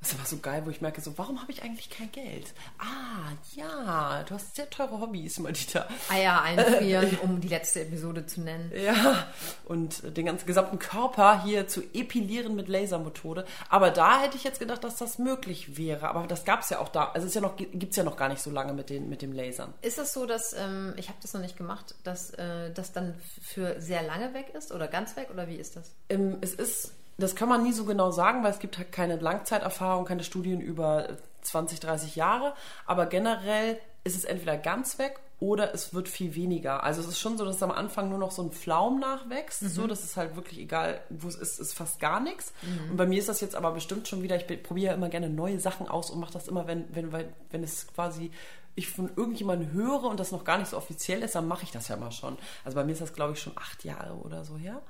Das 0.00 0.16
war 0.16 0.24
so 0.24 0.38
geil, 0.38 0.62
wo 0.64 0.70
ich 0.70 0.80
merke, 0.80 1.00
so, 1.00 1.18
warum 1.18 1.42
habe 1.42 1.50
ich 1.50 1.64
eigentlich 1.64 1.90
kein 1.90 2.10
Geld? 2.12 2.54
Ah, 2.78 3.32
ja, 3.56 4.22
du 4.22 4.34
hast 4.34 4.54
sehr 4.54 4.70
teure 4.70 5.00
Hobbys, 5.00 5.40
Madita. 5.40 5.88
Eier 6.08 6.40
einfrieren, 6.42 7.18
um 7.22 7.40
die 7.40 7.48
letzte 7.48 7.80
Episode 7.80 8.24
zu 8.24 8.42
nennen. 8.42 8.70
Ja, 8.76 9.26
und 9.64 10.16
den 10.16 10.26
ganzen 10.26 10.46
gesamten 10.46 10.78
Körper 10.78 11.42
hier 11.42 11.66
zu 11.66 11.82
epilieren 11.92 12.54
mit 12.54 12.68
Lasermethode. 12.68 13.44
Aber 13.68 13.90
da 13.90 14.20
hätte 14.22 14.36
ich 14.36 14.44
jetzt 14.44 14.60
gedacht, 14.60 14.84
dass 14.84 14.96
das 14.96 15.18
möglich 15.18 15.76
wäre. 15.76 16.08
Aber 16.08 16.28
das 16.28 16.44
gab 16.44 16.60
es 16.60 16.70
ja 16.70 16.78
auch 16.78 16.90
da. 16.90 17.10
Also 17.10 17.26
es 17.26 17.34
ja 17.34 17.40
noch, 17.40 17.56
gibt 17.56 17.90
es 17.90 17.96
ja 17.96 18.04
noch 18.04 18.16
gar 18.16 18.28
nicht 18.28 18.40
so 18.40 18.50
lange 18.50 18.74
mit, 18.74 18.90
den, 18.90 19.08
mit 19.08 19.20
dem 19.20 19.32
Lasern. 19.32 19.74
Ist 19.82 19.98
das 19.98 20.12
so, 20.12 20.26
dass, 20.26 20.52
ähm, 20.52 20.94
ich 20.96 21.08
habe 21.08 21.18
das 21.22 21.34
noch 21.34 21.40
nicht 21.40 21.56
gemacht, 21.56 21.96
dass 22.04 22.30
äh, 22.34 22.72
das 22.72 22.92
dann 22.92 23.14
für 23.42 23.80
sehr 23.80 24.04
lange 24.04 24.32
weg 24.32 24.54
ist 24.56 24.70
oder 24.70 24.86
ganz 24.86 25.16
weg 25.16 25.28
oder 25.32 25.48
wie 25.48 25.56
ist 25.56 25.74
das? 25.74 25.92
Ähm, 26.08 26.38
es 26.40 26.54
ist, 26.54 26.92
das 27.18 27.34
kann 27.34 27.48
man 27.48 27.64
nie 27.64 27.72
so 27.72 27.84
genau 27.84 28.10
sagen, 28.10 28.44
weil 28.44 28.52
es 28.52 28.60
gibt 28.60 28.78
halt 28.78 28.92
keine 28.92 29.16
Langzeiterfahrung, 29.16 30.04
keine 30.04 30.22
Studien 30.22 30.60
über 30.60 31.08
20, 31.42 31.80
30 31.80 32.16
Jahre. 32.16 32.54
Aber 32.86 33.06
generell 33.06 33.78
ist 34.04 34.16
es 34.16 34.24
entweder 34.24 34.56
ganz 34.56 34.98
weg 34.98 35.18
oder 35.40 35.74
es 35.74 35.94
wird 35.94 36.08
viel 36.08 36.34
weniger. 36.34 36.82
Also 36.82 37.00
es 37.00 37.08
ist 37.08 37.20
schon 37.20 37.36
so, 37.36 37.44
dass 37.44 37.62
am 37.62 37.70
Anfang 37.70 38.08
nur 38.08 38.18
noch 38.18 38.30
so 38.30 38.42
ein 38.42 38.52
Pflaum 38.52 39.00
nachwächst. 39.00 39.60
So, 39.60 39.86
das 39.86 40.02
ist 40.04 40.16
halt 40.16 40.36
wirklich 40.36 40.60
egal, 40.60 41.00
wo 41.10 41.28
es 41.28 41.36
ist, 41.36 41.60
ist 41.60 41.74
fast 41.74 42.00
gar 42.00 42.20
nichts. 42.20 42.52
Und 42.90 42.96
bei 42.96 43.06
mir 43.06 43.18
ist 43.18 43.28
das 43.28 43.40
jetzt 43.40 43.54
aber 43.54 43.72
bestimmt 43.72 44.08
schon 44.08 44.22
wieder, 44.22 44.36
ich 44.36 44.62
probiere 44.62 44.94
immer 44.94 45.08
gerne 45.08 45.28
neue 45.28 45.60
Sachen 45.60 45.88
aus 45.88 46.10
und 46.10 46.20
mache 46.20 46.32
das 46.32 46.48
immer, 46.48 46.66
wenn, 46.66 46.84
wenn, 46.94 47.12
wenn 47.50 47.62
es 47.62 47.86
quasi 47.94 48.30
ich 48.74 48.88
von 48.88 49.10
irgendjemandem 49.16 49.72
höre 49.72 50.04
und 50.04 50.20
das 50.20 50.30
noch 50.30 50.44
gar 50.44 50.58
nicht 50.58 50.70
so 50.70 50.76
offiziell 50.76 51.22
ist, 51.22 51.34
dann 51.34 51.48
mache 51.48 51.64
ich 51.64 51.72
das 51.72 51.88
ja 51.88 51.96
mal 51.96 52.12
schon. 52.12 52.38
Also 52.64 52.76
bei 52.76 52.84
mir 52.84 52.92
ist 52.92 53.02
das, 53.02 53.12
glaube 53.12 53.32
ich, 53.32 53.40
schon 53.40 53.54
acht 53.56 53.84
Jahre 53.84 54.14
oder 54.14 54.44
so 54.44 54.56
her. 54.56 54.80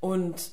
Und 0.00 0.50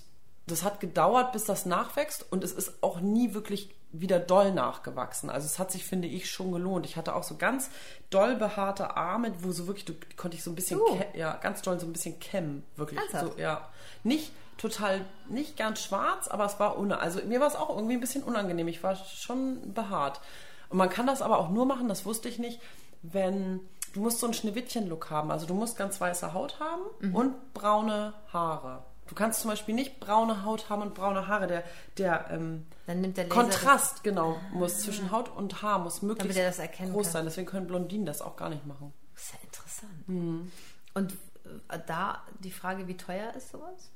das 0.51 0.63
hat 0.63 0.79
gedauert, 0.79 1.31
bis 1.31 1.45
das 1.45 1.65
nachwächst 1.65 2.25
und 2.31 2.43
es 2.43 2.51
ist 2.51 2.81
auch 2.83 2.99
nie 2.99 3.33
wirklich 3.33 3.73
wieder 3.91 4.19
doll 4.19 4.51
nachgewachsen. 4.51 5.29
Also 5.29 5.45
es 5.47 5.57
hat 5.57 5.71
sich, 5.71 5.83
finde 5.83 6.07
ich, 6.07 6.29
schon 6.29 6.51
gelohnt. 6.51 6.85
Ich 6.85 6.95
hatte 6.95 7.15
auch 7.15 7.23
so 7.23 7.37
ganz 7.37 7.69
doll 8.09 8.35
behaarte 8.35 8.95
Arme, 8.95 9.33
wo 9.39 9.51
so 9.51 9.65
wirklich, 9.67 9.85
du 9.85 9.93
konnte 10.15 10.37
ich 10.37 10.43
so 10.43 10.51
ein 10.51 10.55
bisschen, 10.55 10.79
Uh. 10.79 11.01
ja, 11.13 11.35
ganz 11.37 11.61
doll 11.61 11.79
so 11.79 11.87
ein 11.87 11.93
bisschen 11.93 12.19
kämmen, 12.19 12.63
wirklich. 12.75 12.99
Ernsthaft? 12.99 13.33
So, 13.33 13.39
ja. 13.39 13.67
Nicht 14.03 14.31
total, 14.57 15.05
nicht 15.27 15.57
ganz 15.57 15.81
schwarz, 15.81 16.27
aber 16.27 16.45
es 16.45 16.59
war 16.59 16.77
ohne. 16.77 16.99
Also 16.99 17.21
mir 17.23 17.39
war 17.39 17.47
es 17.47 17.55
auch 17.55 17.75
irgendwie 17.75 17.95
ein 17.95 17.99
bisschen 17.99 18.23
unangenehm. 18.23 18.67
Ich 18.67 18.83
war 18.83 18.95
schon 18.95 19.73
behaart. 19.73 20.21
Und 20.69 20.77
man 20.77 20.89
kann 20.89 21.07
das 21.07 21.23
aber 21.23 21.39
auch 21.39 21.49
nur 21.49 21.65
machen, 21.65 21.87
das 21.87 22.05
wusste 22.05 22.29
ich 22.29 22.37
nicht, 22.37 22.61
wenn 23.01 23.61
du 23.93 24.01
musst 24.01 24.19
so 24.19 24.27
einen 24.27 24.35
Schneewittchen-Look 24.35 25.09
haben. 25.09 25.31
Also 25.31 25.47
du 25.47 25.55
musst 25.55 25.77
ganz 25.77 25.99
weiße 25.99 26.33
Haut 26.33 26.59
haben 26.59 27.13
und 27.13 27.53
braune 27.53 28.13
Haare. 28.31 28.83
Du 29.09 29.15
kannst 29.15 29.41
zum 29.41 29.49
Beispiel 29.49 29.73
nicht 29.73 29.99
braune 29.99 30.45
Haut 30.45 30.69
haben 30.69 30.83
und 30.83 30.93
braune 30.93 31.27
Haare. 31.27 31.47
Der, 31.47 31.63
der, 31.97 32.27
ähm, 32.29 32.67
der 32.87 33.27
Kontrast, 33.27 34.03
genau, 34.03 34.37
muss 34.53 34.81
zwischen 34.81 35.09
Haut 35.09 35.35
und 35.35 35.63
Haar 35.63 35.79
muss 35.79 36.03
möglichst 36.03 36.37
groß 36.37 36.57
kann. 36.67 37.03
sein. 37.03 37.25
Deswegen 37.25 37.47
können 37.47 37.65
Blondinen 37.65 38.05
das 38.05 38.21
auch 38.21 38.35
gar 38.35 38.49
nicht 38.49 38.67
machen. 38.67 38.93
Das 39.15 39.23
ist 39.23 39.33
ja 39.33 39.39
interessant. 39.43 40.07
Mhm. 40.07 40.51
Und 40.93 41.13
äh, 41.69 41.79
da 41.87 42.21
die 42.39 42.51
Frage, 42.51 42.87
wie 42.87 42.97
teuer 42.97 43.33
ist 43.35 43.49
sowas? 43.49 43.89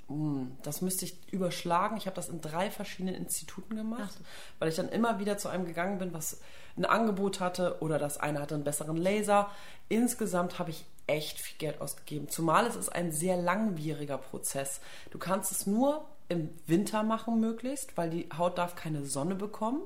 Das 0.64 0.82
müsste 0.82 1.06
ich 1.06 1.32
überschlagen. 1.32 1.96
Ich 1.98 2.08
habe 2.08 2.16
das 2.16 2.30
in 2.30 2.42
drei 2.42 2.72
verschiedenen 2.72 3.14
Instituten 3.14 3.76
gemacht, 3.76 4.18
weil 4.58 4.70
ich 4.70 4.76
dann 4.76 4.90
immer 4.90 5.20
wieder 5.20 5.38
zu 5.38 5.48
einem 5.48 5.66
gegangen 5.66 6.00
bin, 6.00 6.12
was 6.12 6.42
ein 6.76 6.86
Angebot 6.86 7.40
hatte 7.40 7.78
oder 7.82 8.00
das 8.00 8.18
eine 8.18 8.42
hatte 8.42 8.56
einen 8.56 8.64
besseren 8.64 8.98
Laser. 8.98 9.52
Insgesamt 9.90 10.58
habe 10.58 10.72
ich 10.72 10.86
echt 11.08 11.40
viel 11.40 11.58
Geld 11.58 11.82
ausgegeben. 11.82 12.30
Zumal 12.30 12.66
es 12.66 12.76
ist 12.76 12.90
ein 12.90 13.12
sehr 13.12 13.38
langwieriger 13.38 14.18
Prozess. 14.18 14.80
Du 15.12 15.18
kannst 15.18 15.52
es 15.52 15.68
nur 15.68 16.06
im 16.30 16.50
Winter 16.66 17.04
machen 17.04 17.40
möglichst, 17.40 17.98
weil 17.98 18.10
die 18.10 18.30
Haut 18.38 18.58
darf 18.58 18.76
keine 18.76 19.06
Sonne 19.06 19.36
bekommen. 19.36 19.82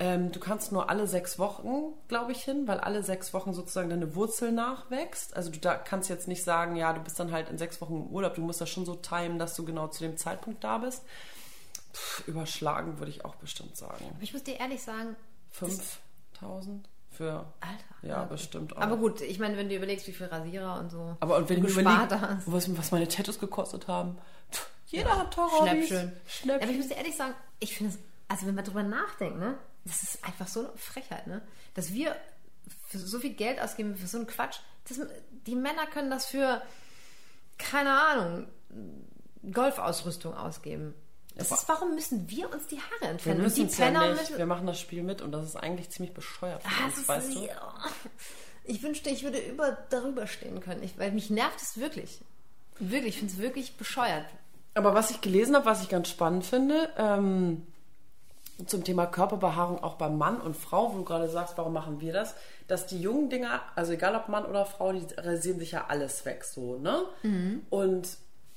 Ähm, 0.00 0.32
du 0.32 0.40
kannst 0.40 0.72
nur 0.72 0.90
alle 0.90 1.06
sechs 1.06 1.38
Wochen, 1.38 1.94
glaube 2.08 2.32
ich, 2.32 2.42
hin, 2.42 2.66
weil 2.66 2.80
alle 2.80 3.04
sechs 3.04 3.32
Wochen 3.32 3.54
sozusagen 3.54 3.90
deine 3.90 4.16
Wurzel 4.16 4.50
nachwächst. 4.50 5.36
Also 5.36 5.50
du 5.50 5.60
da 5.60 5.76
kannst 5.76 6.10
jetzt 6.10 6.26
nicht 6.26 6.42
sagen, 6.42 6.74
ja, 6.74 6.92
du 6.92 7.00
bist 7.00 7.18
dann 7.20 7.30
halt 7.30 7.48
in 7.48 7.58
sechs 7.58 7.80
Wochen 7.80 7.94
im 7.94 8.06
Urlaub. 8.08 8.34
Du 8.34 8.40
musst 8.40 8.60
das 8.60 8.68
schon 8.68 8.84
so 8.84 8.96
timen, 8.96 9.38
dass 9.38 9.54
du 9.54 9.64
genau 9.64 9.86
zu 9.86 10.02
dem 10.02 10.16
Zeitpunkt 10.16 10.64
da 10.64 10.78
bist. 10.78 11.04
Pff, 11.92 12.26
überschlagen 12.26 12.98
würde 12.98 13.12
ich 13.12 13.24
auch 13.24 13.36
bestimmt 13.36 13.76
sagen. 13.76 14.04
Aber 14.10 14.22
ich 14.22 14.32
muss 14.32 14.42
dir 14.42 14.58
ehrlich 14.58 14.82
sagen, 14.82 15.14
5000 15.52 16.88
für. 17.14 17.52
Alter. 17.60 17.84
Ja, 18.02 18.24
bestimmt 18.24 18.76
auch. 18.76 18.80
Aber 18.80 18.96
gut, 18.96 19.20
ich 19.22 19.38
meine, 19.38 19.56
wenn 19.56 19.68
du 19.68 19.76
überlegst, 19.76 20.06
wie 20.06 20.12
viel 20.12 20.26
Rasierer 20.26 20.78
und 20.78 20.90
so 20.90 21.16
Aber 21.20 21.36
und 21.36 21.48
wenn 21.48 21.62
du 21.62 21.68
hast. 21.68 22.42
was, 22.46 22.76
was 22.76 22.92
meine 22.92 23.08
Tattoos 23.08 23.38
gekostet 23.38 23.88
haben, 23.88 24.18
pff, 24.52 24.68
jeder 24.86 25.16
hat 25.16 25.32
teure. 25.32 25.62
Schnäppchen. 25.62 26.12
Schnäppchen. 26.26 26.62
Aber 26.62 26.70
ich 26.70 26.76
muss 26.76 26.88
dir 26.88 26.96
ehrlich 26.96 27.16
sagen, 27.16 27.34
ich 27.60 27.76
finde 27.76 27.94
es, 27.94 27.98
also 28.28 28.46
wenn 28.46 28.54
man 28.54 28.64
drüber 28.64 28.82
nachdenkt, 28.82 29.38
ne, 29.38 29.56
das 29.84 30.02
ist 30.02 30.24
einfach 30.24 30.48
so 30.48 30.60
eine 30.60 30.76
Frechheit, 30.76 31.26
ne, 31.26 31.42
dass 31.74 31.92
wir 31.92 32.14
so 32.92 33.18
viel 33.18 33.34
Geld 33.34 33.60
ausgeben 33.60 33.96
für 33.96 34.06
so 34.06 34.18
einen 34.18 34.26
Quatsch. 34.26 34.58
Das, 34.88 35.00
die 35.46 35.56
Männer 35.56 35.86
können 35.86 36.10
das 36.10 36.26
für, 36.26 36.62
keine 37.58 37.98
Ahnung, 38.00 38.48
Golfausrüstung 39.52 40.34
ausgeben. 40.34 40.94
Das 41.36 41.50
aber- 41.50 41.60
ist, 41.60 41.68
warum 41.68 41.94
müssen 41.94 42.28
wir 42.30 42.52
uns 42.52 42.66
die 42.68 42.78
Haare 42.78 43.00
Wir 43.00 43.08
entfernen? 43.10 43.38
Und 43.40 43.44
müssen 43.44 43.68
die 43.68 43.74
ja 43.76 43.84
Männer 43.86 44.08
nicht. 44.10 44.20
müssen. 44.20 44.38
Wir 44.38 44.46
machen 44.46 44.66
das 44.66 44.78
Spiel 44.80 45.02
mit 45.02 45.20
und 45.22 45.32
das 45.32 45.44
ist 45.46 45.56
eigentlich 45.56 45.90
ziemlich 45.90 46.14
bescheuert 46.14 46.62
für 46.62 46.68
Ah, 46.68 46.86
uns, 46.86 46.94
das 46.96 47.08
weißt 47.08 47.28
ist, 47.30 47.34
du? 47.36 47.46
ja. 47.46 47.74
Ich 48.64 48.82
wünschte, 48.82 49.10
ich 49.10 49.24
würde 49.24 49.38
über, 49.40 49.76
darüber 49.90 50.26
stehen 50.26 50.60
können, 50.60 50.82
ich, 50.82 50.98
weil 50.98 51.12
mich 51.12 51.30
nervt 51.30 51.60
es 51.60 51.76
wirklich. 51.78 52.20
Wirklich, 52.78 53.14
ich 53.14 53.18
finde 53.18 53.32
es 53.34 53.38
wirklich 53.40 53.76
bescheuert. 53.76 54.24
Aber 54.74 54.94
was 54.94 55.10
ich 55.10 55.20
gelesen 55.20 55.54
habe, 55.54 55.66
was 55.66 55.82
ich 55.82 55.88
ganz 55.88 56.08
spannend 56.08 56.44
finde, 56.46 56.88
ähm, 56.96 57.66
zum 58.66 58.84
Thema 58.84 59.06
Körperbehaarung 59.06 59.82
auch 59.82 59.96
beim 59.96 60.16
Mann 60.16 60.40
und 60.40 60.56
Frau, 60.56 60.92
wo 60.94 60.98
du 60.98 61.04
gerade 61.04 61.28
sagst, 61.28 61.58
warum 61.58 61.72
machen 61.72 62.00
wir 62.00 62.12
das? 62.12 62.34
Dass 62.68 62.86
die 62.86 63.00
jungen 63.00 63.28
Dinger, 63.28 63.60
also 63.74 63.92
egal 63.92 64.14
ob 64.16 64.28
Mann 64.28 64.44
oder 64.46 64.64
Frau, 64.64 64.92
die 64.92 65.06
rasieren 65.16 65.58
sich 65.58 65.72
ja 65.72 65.86
alles 65.88 66.24
weg 66.24 66.44
so, 66.44 66.76
ne? 66.78 67.02
Mhm. 67.22 67.62
Und 67.70 68.08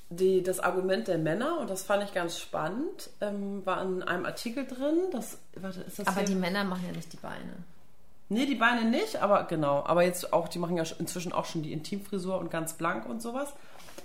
die, 0.09 0.41
das 0.41 0.59
Argument 0.59 1.07
der 1.07 1.17
Männer, 1.17 1.59
und 1.59 1.69
das 1.69 1.83
fand 1.83 2.03
ich 2.03 2.13
ganz 2.13 2.39
spannend, 2.39 3.09
ähm, 3.21 3.65
war 3.65 3.81
in 3.81 4.03
einem 4.03 4.25
Artikel 4.25 4.65
drin, 4.65 4.97
das, 5.11 5.37
warte, 5.55 5.81
ist 5.81 5.99
das 5.99 6.07
Aber 6.07 6.17
hier? 6.17 6.27
die 6.27 6.35
Männer 6.35 6.63
machen 6.63 6.83
ja 6.85 6.93
nicht 6.93 7.11
die 7.11 7.17
Beine. 7.17 7.57
Nee, 8.29 8.45
die 8.45 8.55
Beine 8.55 8.83
nicht, 8.89 9.17
aber 9.17 9.45
genau. 9.45 9.85
Aber 9.85 10.03
jetzt 10.03 10.33
auch, 10.33 10.49
die 10.49 10.59
machen 10.59 10.75
ja 10.75 10.83
inzwischen 10.99 11.31
auch 11.31 11.45
schon 11.45 11.63
die 11.63 11.71
Intimfrisur 11.71 12.37
und 12.39 12.51
ganz 12.51 12.73
blank 12.73 13.05
und 13.07 13.21
sowas. 13.21 13.53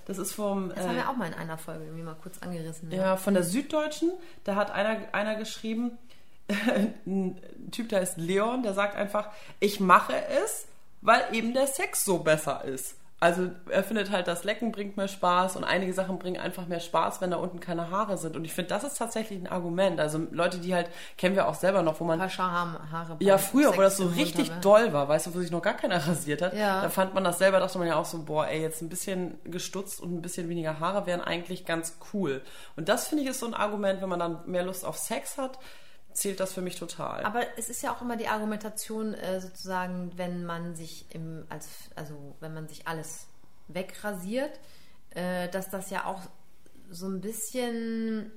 Das 0.05 0.17
ist 0.17 0.33
vom. 0.33 0.69
Das 0.69 0.85
haben 0.85 0.95
wir 0.95 1.09
auch 1.09 1.15
mal 1.15 1.27
in 1.27 1.33
einer 1.33 1.57
Folge 1.57 1.83
irgendwie 1.85 2.03
mal 2.03 2.15
kurz 2.21 2.39
angerissen. 2.41 2.91
Äh, 2.91 2.97
Ja, 2.97 3.17
von 3.17 3.33
der 3.33 3.43
Süddeutschen, 3.43 4.11
da 4.45 4.55
hat 4.55 4.71
einer, 4.71 4.97
einer 5.13 5.35
geschrieben, 5.35 5.97
ein 7.05 7.37
Typ, 7.71 7.89
der 7.89 7.99
heißt 8.01 8.17
Leon, 8.17 8.63
der 8.63 8.73
sagt 8.73 8.95
einfach, 8.95 9.29
ich 9.59 9.79
mache 9.79 10.13
es, 10.43 10.67
weil 11.01 11.21
eben 11.33 11.53
der 11.53 11.67
Sex 11.67 12.05
so 12.05 12.19
besser 12.19 12.63
ist. 12.63 12.95
Also 13.23 13.49
er 13.69 13.83
findet 13.85 14.11
halt, 14.11 14.27
das 14.27 14.43
Lecken 14.43 14.73
bringt 14.73 14.97
mehr 14.97 15.07
Spaß 15.07 15.55
und 15.55 15.63
einige 15.63 15.93
Sachen 15.93 16.19
bringen 16.19 16.41
einfach 16.41 16.67
mehr 16.67 16.81
Spaß, 16.81 17.21
wenn 17.21 17.31
da 17.31 17.37
unten 17.37 17.61
keine 17.61 17.89
Haare 17.89 18.17
sind. 18.17 18.35
Und 18.35 18.43
ich 18.43 18.51
finde, 18.51 18.67
das 18.67 18.83
ist 18.83 18.97
tatsächlich 18.97 19.39
ein 19.39 19.47
Argument. 19.47 19.97
Also 20.01 20.19
Leute, 20.31 20.57
die 20.57 20.75
halt, 20.75 20.89
kennen 21.17 21.33
wir 21.37 21.47
auch 21.47 21.55
selber 21.55 21.83
noch, 21.83 21.99
wo 22.01 22.03
man 22.03 22.19
Pascha 22.19 22.51
haben 22.51 22.77
Haare. 22.91 23.15
ja, 23.21 23.37
früher, 23.37 23.77
wo 23.77 23.81
das 23.81 23.95
so 23.95 24.07
richtig 24.07 24.51
habe. 24.51 24.59
doll 24.59 24.91
war, 24.91 25.07
weißt 25.07 25.27
du, 25.27 25.35
wo 25.35 25.39
sich 25.39 25.51
noch 25.51 25.61
gar 25.61 25.75
keiner 25.75 25.95
rasiert 26.07 26.41
hat, 26.41 26.53
Ja. 26.53 26.81
da 26.81 26.89
fand 26.89 27.13
man 27.13 27.23
das 27.23 27.37
selber, 27.37 27.61
dachte 27.61 27.77
man 27.77 27.87
ja 27.87 27.95
auch 27.95 28.03
so, 28.05 28.23
boah, 28.23 28.45
ey, 28.47 28.61
jetzt 28.61 28.81
ein 28.81 28.89
bisschen 28.89 29.37
gestutzt 29.45 30.01
und 30.01 30.13
ein 30.13 30.21
bisschen 30.21 30.49
weniger 30.49 30.81
Haare 30.81 31.05
wären 31.05 31.21
eigentlich 31.21 31.65
ganz 31.65 31.97
cool. 32.13 32.41
Und 32.75 32.89
das 32.89 33.07
finde 33.07 33.23
ich 33.23 33.29
ist 33.29 33.39
so 33.39 33.45
ein 33.45 33.53
Argument, 33.53 34.01
wenn 34.01 34.09
man 34.09 34.19
dann 34.19 34.39
mehr 34.47 34.63
Lust 34.65 34.83
auf 34.83 34.97
Sex 34.97 35.37
hat, 35.37 35.57
zählt 36.13 36.39
das 36.39 36.53
für 36.53 36.61
mich 36.61 36.77
total. 36.77 37.23
Aber 37.23 37.41
es 37.57 37.69
ist 37.69 37.81
ja 37.81 37.93
auch 37.93 38.01
immer 38.01 38.17
die 38.17 38.27
Argumentation 38.27 39.13
äh, 39.13 39.41
sozusagen, 39.41 40.11
wenn 40.17 40.45
man 40.45 40.75
sich 40.75 41.05
im, 41.09 41.45
als, 41.49 41.67
also 41.95 42.35
wenn 42.39 42.53
man 42.53 42.67
sich 42.67 42.87
alles 42.87 43.27
wegrasiert, 43.67 44.59
äh, 45.11 45.49
dass 45.49 45.69
das 45.69 45.89
ja 45.89 46.05
auch 46.05 46.21
so 46.89 47.07
ein 47.07 47.21
bisschen 47.21 48.31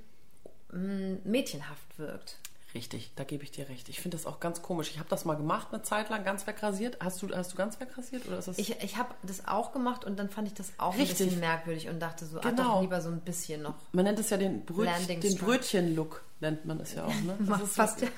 mh, 0.73 1.19
mädchenhaft 1.25 1.99
wirkt. 1.99 2.39
Richtig, 2.77 3.11
da 3.17 3.25
gebe 3.25 3.43
ich 3.43 3.51
dir 3.51 3.69
recht. 3.69 3.89
Ich 3.89 4.01
finde 4.01 4.17
das 4.17 4.27
auch 4.27 4.39
ganz 4.39 4.61
komisch. 4.61 4.91
Ich 4.91 4.99
habe 4.99 5.09
das 5.09 5.25
mal 5.25 5.35
gemacht, 5.35 5.69
eine 5.73 5.83
Zeit 5.83 6.11
lang, 6.11 6.25
ganz 6.25 6.47
wegrasiert. 6.47 6.99
Hast 7.03 7.23
du, 7.23 7.35
hast 7.35 7.53
du 7.53 7.57
ganz 7.57 7.81
wegrasiert 7.81 8.27
oder 8.27 8.39
ist 8.39 8.49
das? 8.49 8.59
Ich, 8.59 8.83
ich 8.83 8.97
habe 8.99 9.15
das 9.23 9.49
auch 9.49 9.73
gemacht 9.73 10.05
und 10.05 10.19
dann 10.19 10.29
fand 10.29 10.49
ich 10.49 10.55
das 10.55 10.73
auch 10.79 10.95
Richtig. 10.97 11.21
ein 11.21 11.25
bisschen 11.27 11.41
merkwürdig 11.41 11.89
und 11.89 12.01
dachte 12.01 12.27
so, 12.27 12.39
ah, 12.39 12.43
Genau. 12.51 12.75
doch 12.75 12.81
lieber 12.83 13.01
so 13.01 13.09
ein 13.09 13.21
bisschen 13.21 13.63
noch. 13.63 13.75
man 13.93 14.05
nennt 14.05 14.19
es 14.19 14.29
ja 14.31 14.37
den, 14.37 14.65
Bröt, 14.65 14.89
den. 15.09 15.39
Brötchen-Look, 15.39 16.23
nennt 16.41 16.67
man 16.67 16.79
es 16.81 16.93
ja 16.95 17.05
auch, 17.07 17.15
ne? 17.23 17.35
Das 17.49 17.63
ist 17.63 17.75
fast- 17.77 18.03
ja, 18.03 18.09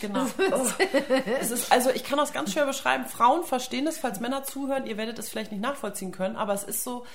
genau. 0.00 0.26
Oh. 0.52 0.66
es 1.40 1.50
ist, 1.50 1.72
also 1.72 1.90
ich 1.90 2.04
kann 2.04 2.18
das 2.18 2.32
ganz 2.34 2.52
schwer 2.52 2.66
beschreiben. 2.66 3.06
Frauen 3.06 3.44
verstehen 3.44 3.86
das, 3.86 3.96
falls 3.98 4.20
Männer 4.20 4.44
zuhören, 4.44 4.86
ihr 4.86 4.98
werdet 4.98 5.18
es 5.18 5.28
vielleicht 5.30 5.52
nicht 5.52 5.62
nachvollziehen 5.62 6.12
können, 6.12 6.36
aber 6.36 6.52
es 6.52 6.64
ist 6.64 6.84
so, 6.84 7.06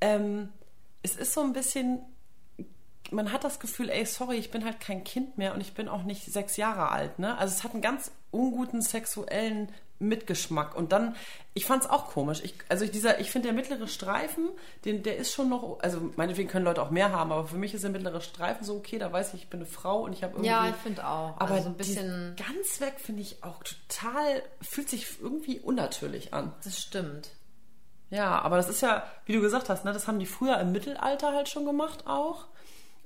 ähm, 0.00 0.48
es 1.02 1.14
ist 1.16 1.32
so 1.34 1.40
ein 1.42 1.52
bisschen, 1.52 2.00
man 3.12 3.32
hat 3.32 3.44
das 3.44 3.60
Gefühl, 3.60 3.90
ey, 3.90 4.04
sorry, 4.06 4.36
ich 4.36 4.50
bin 4.50 4.64
halt 4.64 4.80
kein 4.80 5.04
Kind 5.04 5.38
mehr 5.38 5.54
und 5.54 5.60
ich 5.60 5.74
bin 5.74 5.88
auch 5.88 6.02
nicht 6.02 6.24
sechs 6.24 6.56
Jahre 6.56 6.90
alt, 6.90 7.18
ne? 7.18 7.36
Also 7.38 7.54
es 7.54 7.64
hat 7.64 7.72
einen 7.72 7.82
ganz 7.82 8.10
unguten 8.30 8.82
sexuellen 8.82 9.68
Mitgeschmack. 9.98 10.76
Und 10.76 10.92
dann, 10.92 11.16
ich 11.54 11.64
fand 11.64 11.84
es 11.84 11.90
auch 11.90 12.08
komisch. 12.08 12.40
Ich, 12.44 12.54
also 12.68 12.84
ich, 12.84 12.90
dieser, 12.90 13.18
ich 13.18 13.30
finde 13.30 13.48
der 13.48 13.54
mittlere 13.54 13.88
Streifen, 13.88 14.50
den, 14.84 15.02
der 15.02 15.16
ist 15.16 15.32
schon 15.32 15.48
noch, 15.48 15.78
also 15.80 16.10
meinetwegen 16.16 16.48
können 16.48 16.64
Leute 16.64 16.82
auch 16.82 16.90
mehr 16.90 17.12
haben, 17.12 17.32
aber 17.32 17.46
für 17.46 17.56
mich 17.56 17.74
ist 17.74 17.82
der 17.82 17.90
mittlere 17.90 18.20
Streifen 18.20 18.64
so 18.64 18.76
okay, 18.76 18.98
da 18.98 19.12
weiß 19.12 19.34
ich, 19.34 19.44
ich 19.44 19.48
bin 19.48 19.60
eine 19.60 19.68
Frau 19.68 20.00
und 20.00 20.12
ich 20.12 20.22
habe 20.22 20.34
irgendwie. 20.34 20.50
Ja, 20.50 20.68
ich 20.68 20.76
finde 20.76 21.06
auch. 21.06 21.34
Aber 21.38 21.52
also 21.52 21.64
so 21.64 21.68
ein 21.70 21.76
bisschen. 21.76 22.36
ganz 22.36 22.80
weg 22.80 22.94
finde 22.98 23.22
ich 23.22 23.42
auch 23.42 23.62
total, 23.62 24.42
fühlt 24.60 24.90
sich 24.90 25.20
irgendwie 25.20 25.60
unnatürlich 25.60 26.34
an. 26.34 26.52
Das 26.62 26.78
stimmt. 26.78 27.30
Ja, 28.10 28.40
aber 28.40 28.56
das 28.56 28.68
ist 28.68 28.82
ja, 28.82 29.02
wie 29.24 29.32
du 29.32 29.40
gesagt 29.40 29.68
hast, 29.68 29.84
ne, 29.84 29.92
das 29.92 30.06
haben 30.06 30.20
die 30.20 30.26
früher 30.26 30.58
im 30.60 30.72
Mittelalter 30.72 31.32
halt 31.32 31.48
schon 31.48 31.64
gemacht 31.64 32.06
auch. 32.06 32.46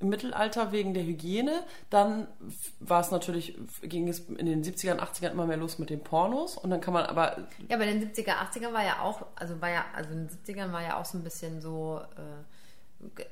Im 0.01 0.09
Mittelalter 0.09 0.73
wegen 0.73 0.95
der 0.95 1.05
Hygiene. 1.05 1.63
Dann 1.91 2.27
war 2.81 3.01
es 3.01 3.11
natürlich, 3.11 3.57
ging 3.83 4.09
es 4.09 4.21
in 4.21 4.47
den 4.47 4.65
70ern, 4.65 4.99
80ern 4.99 5.31
immer 5.31 5.47
mehr 5.47 5.59
los 5.59 5.79
mit 5.79 5.91
den 5.91 6.03
Pornos. 6.03 6.57
Und 6.57 6.71
dann 6.71 6.81
kann 6.81 6.95
man 6.95 7.07
aber, 7.07 7.37
Ja, 7.69 7.77
bei 7.77 7.87
den 7.87 8.03
70er, 8.03 8.33
80er 8.33 8.73
war 8.73 8.85
ja 8.85 9.01
auch, 9.03 9.27
also 9.37 9.61
war 9.61 9.71
ja, 9.71 9.85
also 9.95 10.11
in 10.11 10.27
den 10.27 10.31
70ern 10.31 10.73
war 10.73 10.83
ja 10.83 10.97
auch 10.99 11.05
so 11.05 11.19
ein 11.19 11.23
bisschen 11.25 11.61
so, 11.61 12.01
äh, 12.17 13.23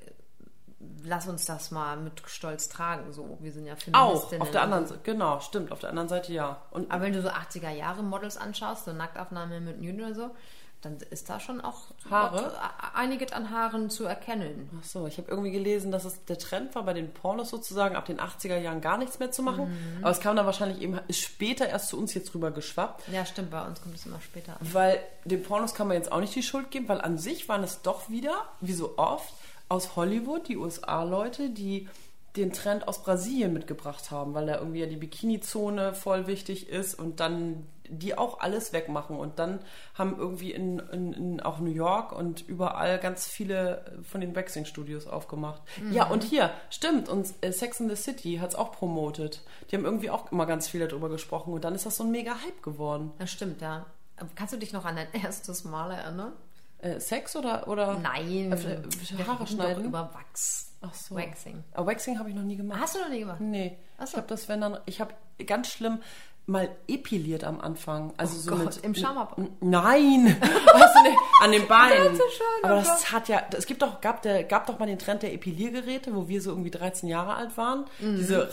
lass 1.04 1.26
uns 1.26 1.44
das 1.44 1.70
mal 1.70 1.96
mit 1.96 2.22
Stolz 2.26 2.68
tragen, 2.68 3.12
so. 3.12 3.38
Wir 3.40 3.52
sind 3.52 3.66
ja 3.66 3.74
auch 3.74 3.78
Feministinnen. 3.78 4.42
auf 4.42 4.50
der 4.50 4.62
anderen 4.62 4.87
Seite, 4.87 5.00
genau, 5.02 5.40
stimmt, 5.40 5.72
auf 5.72 5.81
der 5.81 5.90
anderen 5.90 6.09
Seite 6.09 6.33
ja. 6.33 6.62
Und 6.70 6.90
Aber 6.90 7.04
wenn 7.04 7.12
du 7.12 7.22
so 7.22 7.28
80er 7.28 7.70
Jahre 7.70 8.02
Models 8.02 8.37
anschaust, 8.37 8.85
so 8.85 8.92
Nacktaufnahmen 8.92 9.64
mit 9.64 9.81
Nude 9.81 10.04
oder 10.07 10.14
so, 10.14 10.31
dann 10.80 10.98
ist 11.10 11.28
da 11.28 11.40
schon 11.40 11.60
auch 11.60 11.86
Haare? 12.08 12.52
einiges 12.94 13.32
an 13.32 13.50
Haaren 13.50 13.90
zu 13.90 14.04
erkennen. 14.04 14.70
Ach 14.80 14.84
so, 14.84 15.06
ich 15.06 15.18
habe 15.18 15.28
irgendwie 15.28 15.50
gelesen, 15.50 15.90
dass 15.90 16.04
es 16.04 16.24
der 16.26 16.38
Trend 16.38 16.74
war, 16.74 16.84
bei 16.84 16.92
den 16.92 17.12
Pornos 17.12 17.50
sozusagen 17.50 17.96
ab 17.96 18.06
den 18.06 18.20
80er 18.20 18.58
Jahren 18.58 18.80
gar 18.80 18.96
nichts 18.96 19.18
mehr 19.18 19.32
zu 19.32 19.42
machen. 19.42 19.70
Mhm. 19.70 20.04
Aber 20.04 20.10
es 20.10 20.20
kam 20.20 20.36
dann 20.36 20.46
wahrscheinlich 20.46 20.80
eben, 20.80 21.00
später 21.10 21.68
erst 21.68 21.88
zu 21.88 21.98
uns 21.98 22.14
jetzt 22.14 22.32
rüber 22.34 22.52
geschwappt. 22.52 23.08
Ja, 23.12 23.26
stimmt, 23.26 23.50
bei 23.50 23.66
uns 23.66 23.82
kommt 23.82 23.96
es 23.96 24.06
immer 24.06 24.20
später 24.20 24.52
an. 24.52 24.72
Weil 24.72 25.00
den 25.24 25.42
Pornos 25.42 25.74
kann 25.74 25.88
man 25.88 25.96
jetzt 25.96 26.12
auch 26.12 26.20
nicht 26.20 26.34
die 26.34 26.42
Schuld 26.42 26.70
geben, 26.70 26.88
weil 26.88 27.00
an 27.00 27.18
sich 27.18 27.48
waren 27.48 27.64
es 27.64 27.82
doch 27.82 28.08
wieder, 28.08 28.44
wie 28.60 28.72
so 28.72 28.98
oft, 28.98 29.34
aus 29.68 29.96
Hollywood, 29.96 30.48
die 30.48 30.56
USA-Leute, 30.56 31.50
die 31.50 31.88
den 32.36 32.52
Trend 32.52 32.86
aus 32.86 33.02
Brasilien 33.02 33.52
mitgebracht 33.52 34.10
haben, 34.10 34.34
weil 34.34 34.46
da 34.46 34.58
irgendwie 34.58 34.80
ja 34.80 34.86
die 34.86 34.96
Bikini-Zone 34.96 35.92
voll 35.92 36.26
wichtig 36.26 36.68
ist 36.68 36.94
und 36.94 37.20
dann 37.20 37.66
die 37.88 38.16
auch 38.16 38.40
alles 38.40 38.72
wegmachen. 38.72 39.16
Und 39.16 39.38
dann 39.38 39.61
haben 39.94 40.16
irgendwie 40.18 40.53
in, 40.53 40.79
in, 40.79 41.12
in 41.12 41.40
auch 41.40 41.59
New 41.59 41.70
York 41.70 42.12
und 42.12 42.46
überall 42.48 42.98
ganz 42.98 43.27
viele 43.27 43.98
von 44.03 44.20
den 44.20 44.35
Waxing-Studios 44.35 45.07
aufgemacht. 45.07 45.62
Ja, 45.90 46.07
und 46.07 46.24
hier, 46.24 46.51
stimmt, 46.70 47.09
und 47.09 47.33
äh, 47.40 47.53
Sex 47.53 47.81
in 47.81 47.88
the 47.88 47.96
City 47.96 48.37
hat 48.37 48.51
es 48.51 48.55
auch 48.55 48.72
promotet. 48.72 49.42
Die 49.70 49.77
haben 49.77 49.85
irgendwie 49.85 50.11
auch 50.11 50.31
immer 50.33 50.46
ganz 50.46 50.68
viel 50.68 50.87
darüber 50.87 51.09
gesprochen 51.09 51.53
und 51.53 51.64
dann 51.64 51.74
ist 51.74 51.87
das 51.87 51.96
so 51.96 52.05
ein 52.05 52.11
mega 52.11 52.33
Hype 52.33 52.62
geworden. 52.62 53.12
Das 53.18 53.31
stimmt, 53.31 53.61
ja. 53.61 53.87
Kannst 54.35 54.53
du 54.53 54.59
dich 54.59 54.72
noch 54.72 54.85
an 54.85 54.96
dein 54.96 55.12
erstes 55.12 55.64
Mal 55.64 55.92
erinnern? 55.92 56.33
Äh, 56.79 57.01
Sex 57.01 57.35
oder, 57.35 57.66
oder 57.68 57.98
Nein. 57.98 58.53
Äh, 58.53 59.24
Haare 59.27 59.46
schneiden? 59.46 59.85
Über 59.85 60.11
Wachs. 60.14 60.72
Ach 60.81 60.94
so. 60.94 61.16
Waxing. 61.16 61.64
Aber 61.72 61.87
Waxing 61.90 62.18
habe 62.18 62.29
ich 62.29 62.37
noch 62.37 62.44
nie 62.44 62.57
gemacht. 62.57 62.81
Hast 62.81 62.94
du 62.94 63.01
noch 63.01 63.09
nie 63.09 63.20
gemacht? 63.20 63.40
Nee. 63.40 63.79
Ach 63.96 64.07
so. 64.07 64.12
Ich 64.12 64.16
habe 64.16 64.29
das, 64.29 64.48
wenn 64.48 64.61
dann, 64.61 64.79
ich 64.87 65.01
habe 65.01 65.12
ganz 65.44 65.68
schlimm 65.68 66.01
mal 66.48 66.68
epiliert 66.88 67.44
am 67.44 67.61
Anfang. 67.61 68.12
Also 68.16 68.38
so 68.38 68.52
Oh 68.54 68.56
Gott, 68.56 68.76
mit, 68.76 68.84
im 68.84 68.94
Schamhaar? 68.94 69.37
N- 69.37 69.56
Nein! 69.61 70.26
weißt 70.40 70.94
du 70.96 71.44
an 71.44 71.52
den 71.52 71.68
Beinen. 71.68 72.08
Das 72.08 72.18
so 72.18 72.24
Aber 72.62 72.74
oh 72.74 72.78
das 72.78 73.12
hat 73.12 73.28
ja, 73.28 73.42
es 73.56 73.66
gibt 73.66 73.82
doch, 73.82 74.00
gab, 74.00 74.22
der, 74.22 74.44
gab 74.44 74.66
doch 74.66 74.78
mal 74.78 74.87
den 74.87 74.98
Trend 74.98 75.22
der 75.22 75.34
Epiliergeräte, 75.34 76.14
wo 76.14 76.26
wir 76.28 76.40
so 76.40 76.50
irgendwie 76.50 76.70
13 76.70 77.08
Jahre 77.08 77.34
alt 77.34 77.56
waren. 77.56 77.84
Mhm. 78.00 78.16
Diese. 78.16 78.48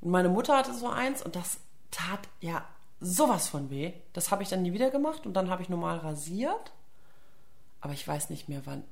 Und 0.00 0.12
meine 0.12 0.28
Mutter 0.28 0.56
hatte 0.56 0.72
so 0.72 0.88
eins 0.88 1.22
und 1.22 1.36
das 1.36 1.58
tat 1.90 2.20
ja 2.40 2.64
sowas 3.00 3.48
von 3.48 3.70
weh. 3.70 3.92
Das 4.14 4.30
habe 4.30 4.42
ich 4.42 4.48
dann 4.48 4.62
nie 4.62 4.72
wieder 4.72 4.90
gemacht 4.90 5.26
und 5.26 5.34
dann 5.34 5.50
habe 5.50 5.62
ich 5.62 5.68
normal 5.68 5.98
rasiert. 5.98 6.72
Aber 7.82 7.92
ich 7.92 8.06
weiß 8.06 8.30
nicht 8.30 8.48
mehr 8.48 8.62
wann. 8.64 8.82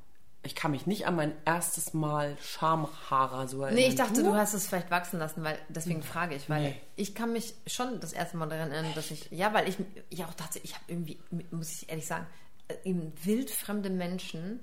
Ich 0.45 0.55
kann 0.55 0.71
mich 0.73 0.87
nicht 0.87 1.07
an 1.07 1.17
mein 1.17 1.33
erstes 1.47 1.95
Mal 1.95 2.37
Schamhaare 2.43 3.49
so 3.49 3.63
erinnern. 3.63 3.75
Nee, 3.81 3.89
ich 3.89 3.95
dachte, 3.95 4.23
du 4.23 4.35
hast 4.35 4.53
es 4.55 4.67
vielleicht 4.67 4.91
wachsen 4.91 5.19
lassen, 5.19 5.43
weil 5.43 5.59
deswegen 5.71 6.03
frage 6.03 6.35
ich, 6.35 6.49
weil 6.51 6.63
Nee. 6.63 6.81
ich 6.97 7.15
kann 7.15 7.33
mich 7.33 7.55
schon 7.67 7.99
das 8.01 8.13
erste 8.13 8.37
Mal 8.37 8.49
daran 8.49 8.71
erinnern, 8.71 8.93
dass 8.95 9.11
ich, 9.11 9.31
ja, 9.31 9.53
weil 9.55 9.69
ich, 9.69 9.77
ich 10.11 10.25
auch 10.25 10.35
dachte, 10.35 10.59
ich 10.63 10.75
habe 10.75 10.85
irgendwie, 10.89 11.19
muss 11.51 11.71
ich 11.73 11.89
ehrlich 11.89 12.07
sagen, 12.07 12.27
äh, 12.69 12.75
eben 12.85 13.13
wildfremde 13.25 13.89
Menschen, 13.91 14.63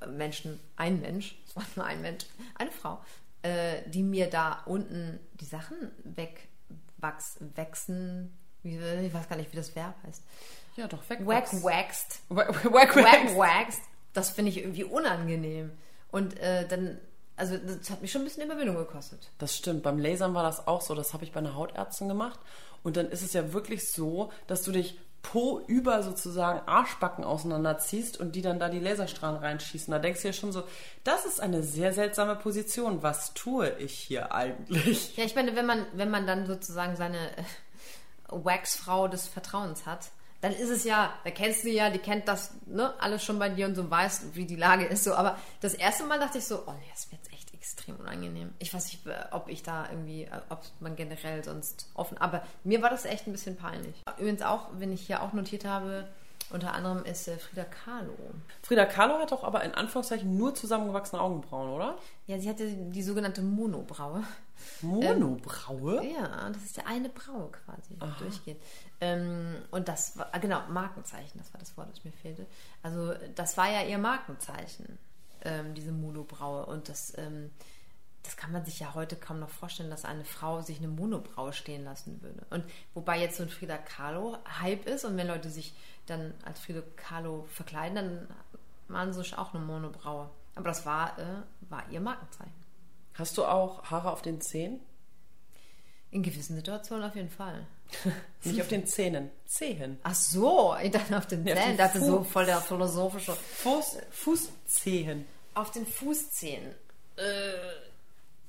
äh, 0.00 0.06
Menschen, 0.06 0.58
ein 0.76 1.00
Mensch, 1.00 1.36
es 1.46 1.56
war 1.56 1.64
nur 1.76 1.84
ein 1.84 2.00
Mensch, 2.00 2.24
eine 2.54 2.70
Frau, 2.70 2.98
äh, 3.42 3.82
die 3.90 4.02
mir 4.02 4.30
da 4.30 4.62
unten 4.66 5.20
die 5.34 5.44
Sachen 5.46 5.76
wegwachs, 6.04 7.38
wachsen, 7.54 8.32
wie, 8.62 8.76
ich 8.78 9.12
weiß 9.12 9.28
gar 9.28 9.36
nicht, 9.36 9.52
wie 9.52 9.56
das 9.56 9.74
Verb 9.76 9.94
heißt, 10.06 10.22
Ja, 10.76 10.86
doch, 10.88 11.08
weg. 11.10 11.20
wack 11.26 11.52
waxed, 11.62 12.20
Wack, 12.28 12.64
wack, 12.72 12.94
wack 12.96 12.96
wack. 12.96 13.36
waxed, 13.36 13.82
das 14.12 14.30
finde 14.30 14.50
ich 14.50 14.58
irgendwie 14.58 14.84
unangenehm. 14.84 15.72
Und 16.10 16.38
äh, 16.38 16.66
dann, 16.66 16.98
also 17.36 17.56
das 17.56 17.90
hat 17.90 18.02
mich 18.02 18.12
schon 18.12 18.22
ein 18.22 18.24
bisschen 18.24 18.44
Überwindung 18.44 18.76
gekostet. 18.76 19.30
Das 19.38 19.56
stimmt. 19.56 19.82
Beim 19.82 19.98
Lasern 19.98 20.34
war 20.34 20.42
das 20.42 20.66
auch 20.66 20.82
so. 20.82 20.94
Das 20.94 21.14
habe 21.14 21.24
ich 21.24 21.32
bei 21.32 21.40
einer 21.40 21.54
Hautärztin 21.54 22.08
gemacht. 22.08 22.38
Und 22.82 22.96
dann 22.96 23.10
ist 23.10 23.22
es 23.22 23.32
ja 23.32 23.52
wirklich 23.52 23.90
so, 23.90 24.30
dass 24.46 24.62
du 24.62 24.72
dich 24.72 24.98
po 25.22 25.62
über 25.68 26.02
sozusagen 26.02 26.66
Arschbacken 26.66 27.24
auseinanderziehst 27.24 28.18
und 28.18 28.34
die 28.34 28.42
dann 28.42 28.58
da 28.58 28.68
die 28.68 28.80
Laserstrahlen 28.80 29.38
reinschießen. 29.38 29.90
Da 29.90 29.98
denkst 30.00 30.22
du 30.22 30.28
dir 30.28 30.34
schon 30.34 30.52
so, 30.52 30.64
das 31.04 31.24
ist 31.24 31.40
eine 31.40 31.62
sehr 31.62 31.92
seltsame 31.92 32.36
Position. 32.36 33.02
Was 33.02 33.32
tue 33.32 33.70
ich 33.78 33.94
hier 33.94 34.34
eigentlich? 34.34 35.16
Ja, 35.16 35.24
ich 35.24 35.36
meine, 35.36 35.54
wenn 35.54 35.64
man, 35.66 35.86
wenn 35.94 36.10
man 36.10 36.26
dann 36.26 36.46
sozusagen 36.46 36.96
seine 36.96 37.30
äh, 37.36 37.44
Wax-Frau 38.28 39.08
des 39.08 39.28
Vertrauens 39.28 39.86
hat, 39.86 40.10
dann 40.42 40.52
ist 40.52 40.70
es 40.70 40.84
ja, 40.84 41.12
da 41.24 41.30
kennst 41.30 41.64
du 41.64 41.70
ja, 41.70 41.88
die 41.88 42.00
kennt 42.00 42.26
das 42.26 42.52
ne, 42.66 42.92
alles 43.00 43.24
schon 43.24 43.38
bei 43.38 43.48
dir 43.48 43.66
und 43.66 43.76
so 43.76 43.88
weiß, 43.88 44.34
wie 44.34 44.44
die 44.44 44.56
Lage 44.56 44.84
ist. 44.84 45.04
So. 45.04 45.14
Aber 45.14 45.38
das 45.60 45.72
erste 45.74 46.04
Mal 46.04 46.18
dachte 46.18 46.38
ich 46.38 46.44
so, 46.44 46.64
oh 46.66 46.72
nee, 46.72 46.90
das 46.90 47.10
wird 47.10 47.22
jetzt 47.22 47.32
echt 47.32 47.54
extrem 47.54 47.94
unangenehm. 47.96 48.52
Ich 48.58 48.74
weiß 48.74 48.86
nicht, 48.86 49.06
äh, 49.06 49.14
ob 49.30 49.48
ich 49.48 49.62
da 49.62 49.88
irgendwie, 49.88 50.24
äh, 50.24 50.40
ob 50.48 50.64
man 50.80 50.96
generell 50.96 51.44
sonst 51.44 51.88
offen, 51.94 52.18
aber 52.18 52.42
mir 52.64 52.82
war 52.82 52.90
das 52.90 53.04
echt 53.04 53.28
ein 53.28 53.32
bisschen 53.32 53.56
peinlich. 53.56 53.94
Übrigens 54.18 54.42
auch, 54.42 54.66
wenn 54.78 54.92
ich 54.92 55.06
hier 55.06 55.22
auch 55.22 55.32
notiert 55.32 55.64
habe, 55.64 56.08
unter 56.50 56.74
anderem 56.74 57.04
ist 57.04 57.28
äh, 57.28 57.38
Frida 57.38 57.64
Kahlo. 57.64 58.16
Frida 58.62 58.84
Kahlo 58.84 59.18
hat 59.18 59.30
doch 59.30 59.44
aber 59.44 59.62
in 59.62 59.74
Anführungszeichen 59.74 60.36
nur 60.36 60.54
zusammengewachsene 60.56 61.22
Augenbrauen, 61.22 61.70
oder? 61.70 61.96
Ja, 62.26 62.38
sie 62.38 62.48
hatte 62.48 62.66
die 62.66 63.02
sogenannte 63.02 63.42
Monobraue. 63.42 64.24
Monobraue? 64.82 66.04
Ja, 66.04 66.50
das 66.50 66.62
ist 66.64 66.76
ja 66.76 66.84
eine 66.86 67.08
Braue 67.08 67.50
quasi, 67.50 67.94
die 67.94 68.22
durchgeht. 68.22 68.60
Ähm, 69.02 69.56
und 69.72 69.88
das 69.88 70.16
war, 70.16 70.28
ah, 70.30 70.38
genau, 70.38 70.60
Markenzeichen, 70.68 71.36
das 71.36 71.52
war 71.52 71.58
das 71.58 71.76
Wort, 71.76 71.90
das 71.90 72.04
mir 72.04 72.12
fehlte. 72.12 72.46
Also, 72.84 73.12
das 73.34 73.56
war 73.56 73.68
ja 73.68 73.82
ihr 73.82 73.98
Markenzeichen, 73.98 74.96
ähm, 75.44 75.74
diese 75.74 75.90
Monobraue. 75.90 76.66
Und 76.66 76.88
das, 76.88 77.18
ähm, 77.18 77.50
das 78.22 78.36
kann 78.36 78.52
man 78.52 78.64
sich 78.64 78.78
ja 78.78 78.94
heute 78.94 79.16
kaum 79.16 79.40
noch 79.40 79.50
vorstellen, 79.50 79.90
dass 79.90 80.04
eine 80.04 80.24
Frau 80.24 80.60
sich 80.60 80.78
eine 80.78 80.86
Monobraue 80.86 81.52
stehen 81.52 81.82
lassen 81.82 82.22
würde. 82.22 82.46
Und 82.50 82.64
wobei 82.94 83.20
jetzt 83.20 83.38
so 83.38 83.42
ein 83.42 83.48
Frida 83.48 83.76
Kahlo 83.76 84.38
Hype 84.60 84.86
ist 84.86 85.04
und 85.04 85.16
wenn 85.16 85.26
Leute 85.26 85.50
sich 85.50 85.74
dann 86.06 86.32
als 86.44 86.60
Frida 86.60 86.82
Kahlo 86.94 87.44
verkleiden, 87.48 87.96
dann 87.96 88.28
machen 88.86 89.12
sie 89.12 89.18
sich 89.18 89.36
auch 89.36 89.52
eine 89.52 89.64
Monobraue. 89.64 90.30
Aber 90.54 90.68
das 90.68 90.86
war, 90.86 91.18
äh, 91.18 91.42
war 91.70 91.82
ihr 91.90 92.00
Markenzeichen. 92.00 92.54
Hast 93.14 93.36
du 93.36 93.44
auch 93.46 93.82
Haare 93.90 94.12
auf 94.12 94.22
den 94.22 94.40
Zehen? 94.40 94.78
In 96.12 96.22
gewissen 96.22 96.54
Situationen 96.56 97.08
auf 97.08 97.16
jeden 97.16 97.30
Fall. 97.30 97.66
Nicht 98.44 98.60
auf 98.60 98.68
den 98.68 98.86
Zähnen. 98.86 99.30
Zehen. 99.46 99.98
Ach 100.02 100.14
so, 100.14 100.76
ich 100.80 100.90
dachte 100.90 101.16
auf 101.16 101.26
den 101.26 101.46
Ja, 101.46 101.54
auf 101.54 101.60
Zähnen, 101.60 101.72
den 101.72 101.78
dachte 101.78 102.04
so 102.04 102.22
voll 102.22 102.46
der 102.46 102.60
philosophische. 102.60 103.32
Fuß, 103.34 103.98
Fußzehen. 104.10 105.26
Auf 105.54 105.70
den 105.70 105.86
Fußzehen. 105.86 106.74
Äh, 107.16 107.22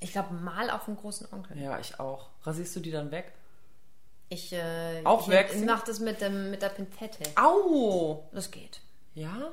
ich 0.00 0.12
glaube 0.12 0.34
mal 0.34 0.68
auf 0.70 0.84
dem 0.84 0.96
großen 0.96 1.26
Onkel. 1.32 1.58
Ja, 1.58 1.78
ich 1.78 1.98
auch. 1.98 2.28
Rasierst 2.42 2.76
du 2.76 2.80
die 2.80 2.90
dann 2.90 3.10
weg? 3.10 3.32
Ich, 4.28 4.52
äh, 4.52 5.00
Auch 5.04 5.28
ich, 5.28 5.34
Waxing? 5.34 5.60
ich 5.60 5.66
mach 5.66 5.84
das 5.84 6.00
mit, 6.00 6.20
dem, 6.20 6.50
mit 6.50 6.60
der 6.60 6.68
Pinzette. 6.68 7.24
Au! 7.36 8.28
Das 8.32 8.50
geht. 8.50 8.80
Ja? 9.14 9.52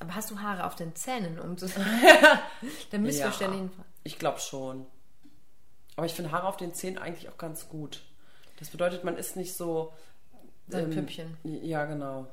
Aber 0.00 0.14
hast 0.14 0.30
du 0.30 0.40
Haare 0.40 0.66
auf 0.66 0.76
den 0.76 0.94
Zähnen, 0.94 1.38
um 1.38 1.56
zu 1.56 1.66
der 2.92 2.98
missverständlichen 2.98 3.70
Frage. 3.70 3.88
Ich 4.02 4.18
glaube 4.18 4.40
schon. 4.40 4.86
Aber 5.96 6.06
ich 6.06 6.12
finde 6.14 6.30
Haare 6.32 6.46
auf 6.46 6.56
den 6.56 6.74
Zähnen 6.74 6.98
eigentlich 6.98 7.28
auch 7.28 7.38
ganz 7.38 7.68
gut. 7.68 8.02
Das 8.58 8.68
bedeutet, 8.70 9.04
man 9.04 9.16
ist 9.16 9.36
nicht 9.36 9.54
so. 9.54 9.92
So 10.68 10.78
ein 10.78 10.90
Püppchen. 10.90 11.36
Ja, 11.44 11.84
genau. 11.84 12.26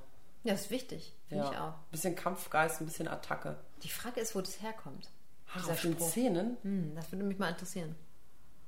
Ja, 0.43 0.53
ist 0.53 0.69
wichtig. 0.71 1.13
Finde 1.29 1.45
Ja. 1.45 1.51
ich 1.51 1.57
auch. 1.57 1.73
Bisschen 1.91 2.15
Kampfgeist, 2.15 2.81
ein 2.81 2.85
bisschen 2.85 3.07
Attacke. 3.07 3.57
Die 3.83 3.89
Frage 3.89 4.19
ist, 4.19 4.35
wo 4.35 4.41
das 4.41 4.61
herkommt. 4.61 5.09
Haare 5.47 5.71
auf 5.71 5.81
den 5.81 5.93
Spruch. 5.93 6.09
Zähnen? 6.09 6.57
Hm, 6.63 6.95
das 6.95 7.11
würde 7.11 7.23
mich 7.23 7.37
mal 7.37 7.49
interessieren. 7.49 7.95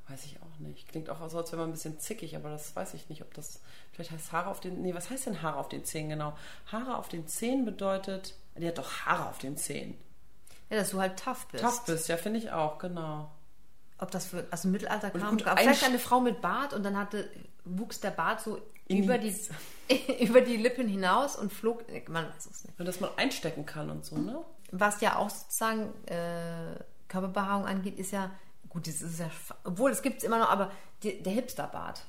Weiß 0.08 0.24
ich 0.26 0.38
auch 0.42 0.60
nicht. 0.60 0.88
Klingt 0.88 1.10
auch 1.10 1.28
so, 1.30 1.40
als 1.40 1.52
wäre 1.52 1.62
man 1.62 1.70
ein 1.70 1.74
bisschen 1.74 2.00
zickig, 2.00 2.36
aber 2.36 2.52
das 2.52 2.76
weiß 2.76 2.94
ich 2.94 3.10
nicht, 3.10 3.24
ob 3.24 3.34
das. 3.34 3.60
Vielleicht 3.92 4.12
heißt 4.12 4.32
Haare 4.32 4.50
auf 4.52 4.60
den. 4.60 4.84
Nee, 4.84 4.94
was 4.94 5.10
heißt 5.10 5.26
denn 5.26 5.42
Haare 5.42 5.58
auf 5.58 5.68
den 5.68 5.84
Zähnen 5.84 6.10
genau? 6.12 6.38
Haare 6.72 6.98
auf 6.98 7.10
den 7.10 7.28
Zähnen 7.28 7.66
bedeutet. 7.66 8.36
Die 8.56 8.68
hat 8.68 8.78
doch 8.78 8.92
Haare 9.06 9.30
auf 9.30 9.40
den 9.40 9.58
Zähnen. 9.58 9.98
Ja, 10.70 10.78
dass 10.78 10.92
du 10.92 11.00
halt 11.00 11.20
tough 11.20 11.48
bist. 11.48 11.64
Tough 11.64 11.86
bist, 11.86 12.08
ja, 12.08 12.18
finde 12.18 12.40
ich 12.40 12.52
auch, 12.52 12.78
genau. 12.78 13.32
Ob 13.98 14.12
das 14.12 14.26
für, 14.26 14.46
aus 14.52 14.64
dem 14.64 14.72
Mittelalter 14.72 15.10
kam. 15.12 15.32
gut 15.38 15.46
Gab 15.46 15.60
vielleicht 15.60 15.84
eine 15.86 16.00
Frau 16.00 16.20
mit 16.20 16.42
Bart 16.42 16.74
und 16.74 16.84
dann 16.84 16.98
hatte, 16.98 17.30
wuchs 17.64 18.00
der 18.02 18.12
Bart 18.12 18.42
so 18.42 18.60
über 18.88 19.18
die- 19.18 19.34
über 20.20 20.42
die 20.42 20.58
Lippen 20.58 20.88
hinaus 20.88 21.36
und 21.36 21.52
flog. 21.54 21.86
Man 22.10 22.28
weiß 22.28 22.46
es 22.48 22.64
nicht. 22.66 22.80
Und 22.80 22.86
dass 22.86 23.00
man 23.00 23.10
einstecken 23.18 23.66
kann 23.66 23.90
und 23.90 24.06
so, 24.06 24.18
ne? 24.18 24.44
Was 24.72 25.00
ja 25.02 25.16
auch 25.18 25.30
sozusagen 25.30 25.94
äh, 26.08 26.76
Körperbehaarung 27.08 27.66
angeht, 27.66 27.98
ist 27.98 28.12
ja, 28.12 28.32
gut, 28.70 28.88
das 28.88 29.02
ist 29.02 29.20
ja, 29.20 29.30
obwohl 29.64 29.92
es 29.92 30.02
gibt 30.02 30.18
es 30.18 30.24
immer 30.24 30.40
noch, 30.40 30.50
aber 30.50 30.72
die, 31.04 31.22
der 31.24 31.32
Hipsterbart. 31.34 32.02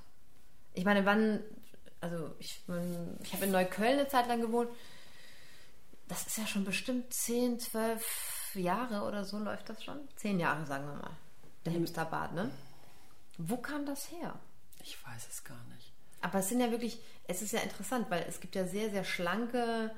Ich 0.75 0.85
meine, 0.85 1.07
wann, 1.07 1.41
also 2.01 2.35
ich, 2.39 2.63
ich 3.23 3.33
habe 3.33 3.45
in 3.45 3.53
Neukölln 3.53 3.99
eine 4.01 4.09
Zeit 4.09 4.27
lang 4.27 4.41
gewohnt, 4.41 4.71
das 6.09 6.27
ist 6.27 6.39
ja 6.39 6.47
schon 6.47 6.65
bestimmt 6.65 7.13
10, 7.13 7.61
12 7.61 8.51
Jahre 8.55 9.03
oder 9.03 9.25
so 9.25 9.39
läuft 9.39 9.69
das 9.69 9.85
schon. 9.85 9.99
10 10.17 10.41
Jahre, 10.41 10.65
sagen 10.67 10.87
wir 10.87 10.95
mal. 10.95 11.11
Der 11.67 11.73
Hipsterbart, 11.75 12.33
ne? 12.35 12.51
Wo 13.39 13.59
kam 13.59 13.85
das 13.85 14.11
her? 14.11 14.39
Ich 14.83 14.97
weiß 15.07 15.29
es 15.31 15.45
gar 15.45 15.63
nicht. 15.75 15.93
Aber 16.21 16.39
es 16.39 16.49
sind 16.49 16.61
ja 16.61 16.71
wirklich, 16.71 17.01
es 17.27 17.43
ist 17.43 17.53
ja 17.53 17.61
interessant, 17.61 18.07
weil 18.09 18.25
es 18.29 18.41
gibt 18.41 18.55
ja 18.55 18.67
sehr, 18.67 18.91
sehr 18.91 19.05
schlanke, 19.05 19.91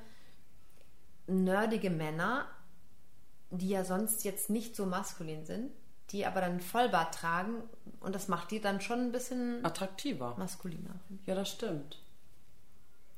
nerdige 1.27 1.91
Männer, 1.91 2.47
die 3.51 3.69
ja 3.69 3.85
sonst 3.85 4.25
jetzt 4.25 4.51
nicht 4.51 4.75
so 4.75 4.87
maskulin 4.87 5.47
sind, 5.47 5.71
die 6.11 6.27
aber 6.27 6.41
dann 6.41 6.61
Vollbart 6.61 7.15
tragen 7.15 7.63
und 8.01 8.15
das 8.15 8.29
macht 8.29 8.51
die 8.51 8.61
dann 8.61 8.81
schon 8.81 9.01
ein 9.01 9.13
bisschen 9.13 9.65
Attraktiver. 9.65 10.35
maskuliner. 10.37 10.95
Ja, 11.27 11.35
das 11.35 11.51
stimmt. 11.51 11.99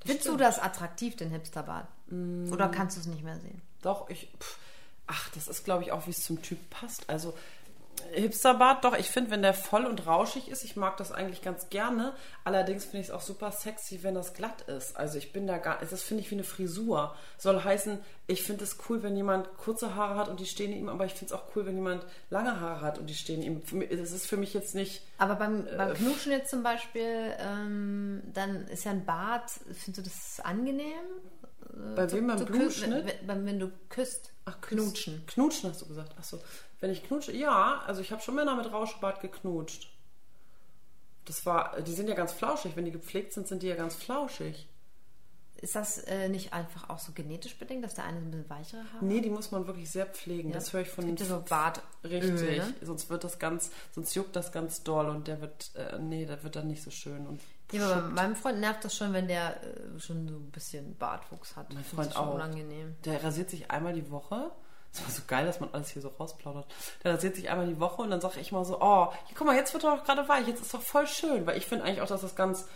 Findest 0.05 0.29
du 0.29 0.37
das 0.37 0.59
attraktiv, 0.59 1.17
den 1.17 1.31
Hipsterbart? 1.31 1.87
Oder 2.11 2.69
kannst 2.69 2.97
du 2.97 3.01
es 3.01 3.07
nicht 3.07 3.23
mehr 3.23 3.39
sehen? 3.39 3.61
Doch, 3.83 4.09
ich. 4.09 4.33
Pff, 4.39 4.59
ach, 5.07 5.29
das 5.31 5.47
ist, 5.47 5.65
glaube 5.65 5.85
ich, 5.85 5.93
auch, 5.93 6.07
wie 6.07 6.11
es 6.11 6.25
zum 6.25 6.41
Typ 6.43 6.71
passt. 6.71 7.09
Also, 7.11 7.37
Hipsterbart, 8.13 8.85
doch, 8.85 8.97
ich 8.97 9.11
finde, 9.11 9.31
wenn 9.31 9.43
der 9.43 9.55
voll 9.55 9.85
und 9.85 10.07
rauschig 10.07 10.49
ist, 10.49 10.65
ich 10.65 10.77
mag 10.77 10.97
das 10.97 11.13
eigentlich 11.13 11.43
ganz 11.43 11.69
gerne. 11.69 12.13
Allerdings 12.45 12.85
finde 12.85 12.99
ich 12.99 13.07
es 13.09 13.13
auch 13.13 13.21
super 13.21 13.53
sexy, 13.53 14.03
wenn 14.03 14.15
das 14.15 14.35
glatt 14.35 14.63
ist. 14.63 14.97
Also, 14.97 15.19
ich 15.19 15.33
bin 15.33 15.47
da 15.47 15.59
gar. 15.59 15.79
Das 15.79 16.03
finde 16.03 16.23
ich 16.23 16.31
wie 16.31 16.37
eine 16.37 16.45
Frisur. 16.45 17.15
Soll 17.39 17.63
heißen, 17.63 17.99
ich 18.27 18.43
finde 18.43 18.65
es 18.65 18.79
cool, 18.89 19.03
wenn 19.03 19.17
jemand 19.17 19.57
kurze 19.59 19.95
Haare 19.95 20.17
hat 20.17 20.29
und 20.29 20.41
die 20.41 20.47
stehen 20.47 20.73
ihm, 20.73 20.89
aber 20.89 21.05
ich 21.05 21.13
finde 21.13 21.35
es 21.35 21.41
auch 21.41 21.45
cool, 21.55 21.67
wenn 21.67 21.77
jemand 21.77 22.05
lange 22.31 22.61
Haare 22.61 22.81
hat 22.83 22.99
und 22.99 23.07
die 23.07 23.15
stehen 23.15 23.43
ihm. 23.43 23.63
Es 23.91 24.13
ist 24.13 24.27
für 24.27 24.37
mich 24.37 24.55
jetzt 24.55 24.75
nicht. 24.75 25.03
Aber 25.19 25.35
beim, 25.35 25.67
beim 25.77 25.95
Knutschen 25.95 26.33
jetzt 26.33 26.51
zum 26.51 26.63
Beispiel, 26.63 27.35
ähm, 27.39 28.23
dann 28.33 28.67
ist 28.69 28.85
ja 28.85 28.93
ein 28.93 29.05
Bart, 29.05 29.51
findest 29.51 29.99
du 29.99 30.03
das 30.03 30.41
angenehm? 30.45 30.87
Bei 31.97 32.11
wem 32.13 32.27
beim 32.27 32.45
Blumenschnitt? 32.45 33.07
Wenn, 33.07 33.29
wenn, 33.29 33.47
wenn 33.47 33.61
du 33.61 33.73
küsst. 33.89 34.33
Ach, 34.45 34.61
knutschen. 34.61 35.25
Knutschen 35.27 35.71
hast 35.71 35.83
du 35.83 35.87
gesagt. 35.87 36.15
Ach 36.19 36.25
so. 36.25 36.41
Wenn 36.81 36.91
ich 36.91 37.05
knutsche, 37.05 37.33
ja, 37.33 37.83
also 37.87 38.01
ich 38.01 38.11
habe 38.13 38.23
schon 38.23 38.35
Männer 38.35 38.55
mit 38.57 38.73
Rauschbart 38.73 39.21
geknutscht. 39.21 39.91
Das 41.27 41.45
war, 41.47 41.81
die 41.83 41.93
sind 41.93 42.09
ja 42.09 42.15
ganz 42.15 42.33
flauschig. 42.33 42.75
Wenn 42.77 42.87
die 42.87 42.91
gepflegt 42.91 43.33
sind, 43.33 43.47
sind 43.47 43.63
die 43.63 43.69
ja 43.69 43.77
ganz 43.77 43.95
flauschig. 43.95 44.67
Ist 45.57 45.77
das 45.77 45.99
äh, 45.99 46.31
nicht 46.31 46.55
einfach 46.55 46.89
auch 46.89 46.99
so 46.99 47.13
genetisch 47.13 47.59
bedingt, 47.59 47.85
dass 47.85 47.93
der 47.95 48.05
eine 48.05 48.17
ein 48.17 48.31
bisschen 48.31 48.49
weichere 48.49 48.81
Haare 48.95 49.05
Nee, 49.05 49.21
die 49.21 49.29
muss 49.29 49.51
man 49.51 49.67
wirklich 49.67 49.91
sehr 49.91 50.07
pflegen. 50.07 50.49
Ja. 50.49 50.55
Das 50.55 50.73
höre 50.73 50.81
ich 50.81 50.89
von 50.89 51.05
gibt 51.05 51.21
ja 51.21 51.27
so 51.27 51.45
Bart- 51.47 51.83
Richtig. 52.03 52.41
Öl, 52.41 52.57
ne? 52.59 52.75
Sonst 52.81 53.11
wird 53.11 53.25
das 53.25 53.39
ganz, 53.39 53.71
sonst 53.93 54.15
juckt 54.15 54.35
das 54.35 54.53
ganz 54.53 54.83
doll 54.83 55.11
und 55.11 55.29
der 55.29 55.43
wird, 55.43 55.71
äh, 55.75 55.99
nee, 55.99 56.25
der 56.25 56.43
wird 56.43 56.57
dann 56.57 56.67
nicht 56.69 56.83
so 56.83 56.91
schön. 56.91 57.27
Und 57.27 57.43
Ja, 57.73 57.93
aber 57.93 58.09
meinem 58.09 58.35
Freund 58.37 58.59
nervt 58.61 58.83
das 58.87 58.97
schon, 58.97 59.13
wenn 59.13 59.29
der 59.29 59.63
äh, 59.63 60.01
schon 60.01 60.27
so 60.29 60.37
ein 60.37 60.51
bisschen 60.51 60.97
Bartwuchs 60.97 61.55
hat. 61.57 61.75
Mein 61.75 61.85
Freund 61.85 62.17
auch. 62.17 62.35
unangenehm. 62.37 62.97
Der 63.05 63.23
rasiert 63.23 63.51
sich 63.51 63.71
einmal 63.71 63.93
die 63.93 64.11
Woche. 64.11 64.51
Das 64.93 65.03
war 65.05 65.11
so 65.11 65.23
geil, 65.27 65.47
dass 65.47 65.61
man 65.61 65.69
alles 65.73 65.91
hier 65.91 66.03
so 66.03 66.09
rausplaudert. 66.09 66.67
Der 67.05 67.15
rasiert 67.15 67.37
sich 67.37 67.49
einmal 67.49 67.67
die 67.67 67.79
Woche 67.79 68.03
und 68.03 68.11
dann 68.11 68.21
sage 68.21 68.41
ich 68.41 68.51
mal 68.51 68.65
so, 68.65 68.81
oh, 68.81 69.13
hier, 69.27 69.37
guck 69.37 69.47
mal, 69.47 69.57
jetzt 69.57 69.73
wird 69.73 69.85
er 69.85 69.97
doch 69.97 70.05
gerade 70.05 70.29
weich, 70.29 70.49
jetzt 70.49 70.63
ist 70.63 70.75
doch 70.75 70.83
voll 70.83 71.07
schön. 71.07 71.47
Weil 71.47 71.59
ich 71.59 71.67
finde 71.67 71.85
eigentlich 71.85 72.01
auch, 72.01 72.09
dass 72.09 72.23
das 72.23 72.35
ganz, 72.35 72.67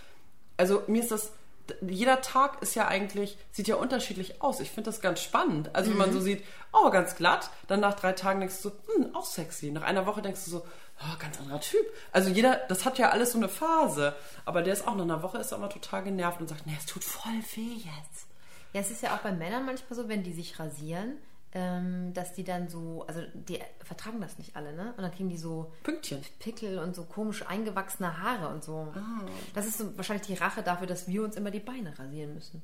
also 0.57 0.83
mir 0.87 1.03
ist 1.03 1.11
das, 1.11 1.33
jeder 1.81 2.21
Tag 2.21 2.63
ist 2.63 2.75
ja 2.77 2.87
eigentlich, 2.87 3.37
sieht 3.51 3.67
ja 3.67 3.77
unterschiedlich 3.77 4.43
aus. 4.43 4.61
Ich 4.61 4.71
finde 4.71 4.91
das 4.91 5.01
ganz 5.01 5.21
spannend. 5.23 5.75
Also 5.75 5.91
wenn 5.91 5.99
man 5.99 6.13
so 6.13 6.21
sieht, 6.21 6.45
oh, 6.73 6.91
ganz 6.91 7.17
glatt, 7.17 7.51
dann 7.67 7.81
nach 7.81 7.95
drei 7.95 8.13
Tagen 8.13 8.41
denkst 8.41 8.63
du 8.63 8.69
so, 8.69 8.77
hm, 8.95 9.17
auch 9.17 9.25
sexy. 9.25 9.73
Nach 9.73 9.83
einer 9.83 10.07
Woche 10.07 10.23
denkst 10.23 10.45
du 10.45 10.51
so, 10.51 10.67
oh, 11.01 11.19
ganz 11.19 11.41
anderer 11.41 11.61
Typ. 11.61 11.85
Also 12.13 12.31
jeder, 12.31 12.57
das 12.69 12.85
hat 12.85 12.99
ja 12.99 13.11
alles 13.11 13.33
so 13.33 13.39
eine 13.39 13.49
Phase. 13.49 14.15
Aber 14.45 14.63
der 14.63 14.73
ist 14.73 14.87
auch 14.87 14.95
nach 14.95 15.03
einer 15.03 15.23
Woche 15.23 15.39
ist 15.39 15.53
er 15.53 15.59
immer 15.59 15.71
total 15.71 16.05
genervt 16.05 16.41
und 16.41 16.49
sagt, 16.49 16.67
nee, 16.67 16.77
es 16.79 16.87
tut 16.87 17.03
voll 17.03 17.43
weh 17.57 17.75
jetzt. 17.75 18.27
Ja, 18.73 18.81
es 18.81 18.91
ist 18.91 19.03
ja 19.03 19.15
auch 19.15 19.21
bei 19.21 19.33
Männern 19.33 19.67
manchmal 19.67 19.97
so, 19.97 20.09
wenn 20.09 20.23
die 20.23 20.33
sich 20.33 20.59
rasieren, 20.59 21.17
dass 21.55 22.33
die 22.33 22.43
dann 22.43 22.69
so, 22.69 23.05
also 23.07 23.23
die 23.33 23.61
vertragen 23.85 24.21
das 24.21 24.39
nicht 24.39 24.57
alle, 24.57 24.73
ne? 24.73 24.93
Und 24.97 25.03
dann 25.05 25.13
kriegen 25.13 25.29
die 25.29 25.39
so 25.39 25.73
Pünktchen. 25.85 26.21
Pickel 26.41 26.81
und 26.81 26.97
so 26.97 27.05
komisch 27.05 27.47
eingewachsene 27.47 28.21
Haare 28.21 28.49
und 28.53 28.65
so. 28.65 28.93
Ah. 28.97 29.21
Das 29.55 29.65
ist 29.67 29.79
so 29.79 29.97
wahrscheinlich 29.97 30.27
die 30.27 30.35
Rache 30.35 30.63
dafür, 30.65 30.89
dass 30.89 31.07
wir 31.07 31.23
uns 31.23 31.37
immer 31.37 31.53
die 31.53 31.61
Beine 31.61 31.97
rasieren 31.97 32.35
müssen. 32.35 32.61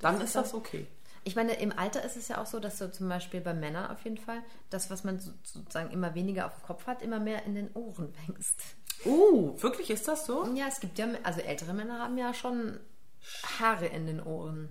Dann 0.00 0.20
ist 0.22 0.34
das 0.36 0.54
okay. 0.54 0.86
Ich 1.26 1.36
meine, 1.36 1.54
im 1.54 1.78
Alter 1.78 2.02
ist 2.02 2.16
es 2.16 2.28
ja 2.28 2.40
auch 2.40 2.46
so, 2.46 2.60
dass 2.60 2.78
du 2.78 2.90
zum 2.90 3.08
Beispiel 3.08 3.40
bei 3.40 3.54
Männern 3.54 3.90
auf 3.90 4.02
jeden 4.04 4.18
Fall 4.18 4.42
das, 4.70 4.90
was 4.90 5.04
man 5.04 5.18
so- 5.20 5.32
sozusagen 5.42 5.90
immer 5.90 6.14
weniger 6.14 6.46
auf 6.46 6.54
dem 6.54 6.62
Kopf 6.62 6.86
hat, 6.86 7.02
immer 7.02 7.20
mehr 7.20 7.44
in 7.44 7.54
den 7.54 7.72
Ohren 7.74 8.12
wächst. 8.26 8.60
Uh, 9.04 9.60
wirklich 9.60 9.90
ist 9.90 10.08
das 10.08 10.24
so? 10.24 10.46
Ja, 10.54 10.66
es 10.68 10.80
gibt 10.80 10.98
ja, 10.98 11.08
also 11.22 11.40
ältere 11.40 11.74
Männer 11.74 11.98
haben 11.98 12.16
ja 12.16 12.32
schon 12.32 12.78
Haare 13.58 13.86
in 13.86 14.06
den 14.06 14.22
Ohren. 14.22 14.68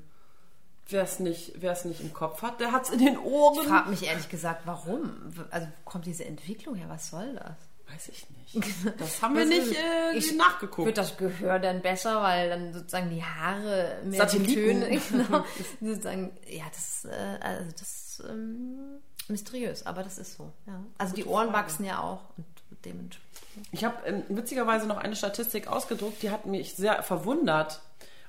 Wer 0.90 1.04
es 1.04 1.20
nicht, 1.20 1.62
nicht 1.86 2.02
im 2.02 2.14
Kopf 2.14 2.42
hat, 2.42 2.60
der 2.60 2.72
hat 2.72 2.84
es 2.84 2.90
in 2.90 3.00
den 3.00 3.18
Ohren. 3.18 3.60
Ich 3.62 3.68
frage 3.68 3.90
mich 3.90 4.04
ehrlich 4.06 4.30
gesagt, 4.30 4.62
warum? 4.66 5.12
Also 5.50 5.68
wo 5.68 5.90
kommt 5.90 6.06
diese 6.06 6.26
Entwicklung 6.26 6.76
her? 6.76 6.88
Was 6.90 7.10
soll 7.10 7.34
das? 7.36 7.56
Weiß 7.94 8.10
ich 8.10 8.26
nicht. 8.30 8.68
Das 9.00 9.22
haben 9.22 9.36
wir 9.36 9.46
nicht 9.46 9.72
äh, 9.72 10.16
ich- 10.16 10.36
nachgeguckt. 10.36 10.86
Wird 10.86 10.98
das 10.98 11.18
Gehör 11.18 11.58
dann 11.60 11.82
besser, 11.82 12.22
weil 12.22 12.50
dann 12.50 12.74
sozusagen 12.74 13.10
die 13.10 13.24
Haare 13.24 13.98
mehr 14.04 14.12
die 14.12 14.18
Satelliten. 14.18 14.54
Töne, 14.82 15.02
genau, 15.10 15.44
sozusagen, 15.82 16.32
ja, 16.48 16.66
das, 16.72 17.06
äh, 17.06 17.38
also 17.42 17.72
das 17.72 17.82
ist 17.82 18.24
ähm, 18.30 19.00
mysteriös, 19.28 19.86
aber 19.86 20.04
das 20.04 20.18
ist 20.18 20.36
so. 20.36 20.52
Ja. 20.68 20.84
Also 20.98 21.16
die 21.16 21.26
Ohren 21.26 21.52
wachsen 21.54 21.86
ja 21.86 22.00
auch 22.02 22.22
und 22.38 22.46
dementsprechend. 22.86 23.30
Ich 23.72 23.84
habe 23.86 23.96
ähm, 24.06 24.24
witzigerweise 24.30 24.86
noch 24.88 24.98
eine 24.98 25.16
Statistik 25.16 25.68
ausgedruckt, 25.68 26.22
die 26.22 26.30
hat 26.30 26.46
mich 26.46 26.76
sehr 26.76 27.02
verwundert. 27.04 27.82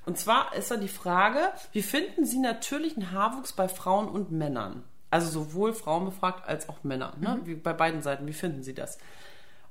Und 0.07 0.19
zwar 0.19 0.55
ist 0.55 0.71
da 0.71 0.77
die 0.77 0.89
Frage, 0.89 1.39
wie 1.73 1.83
finden 1.83 2.27
Sie 2.27 2.39
natürlichen 2.39 3.13
Haarwuchs 3.13 3.53
bei 3.53 3.69
Frauen 3.69 4.09
und 4.09 4.31
Männern? 4.31 4.85
Also 5.11 5.29
sowohl 5.31 5.73
Frauen 5.73 6.05
befragt 6.05 6.47
als 6.49 6.69
auch 6.69 6.83
Männer, 6.83 7.15
ne? 7.21 7.41
wie 7.45 7.55
bei 7.55 7.73
beiden 7.73 8.03
Seiten. 8.03 8.27
Wie 8.27 8.33
finden 8.33 8.63
Sie 8.63 8.75
das? 8.75 8.99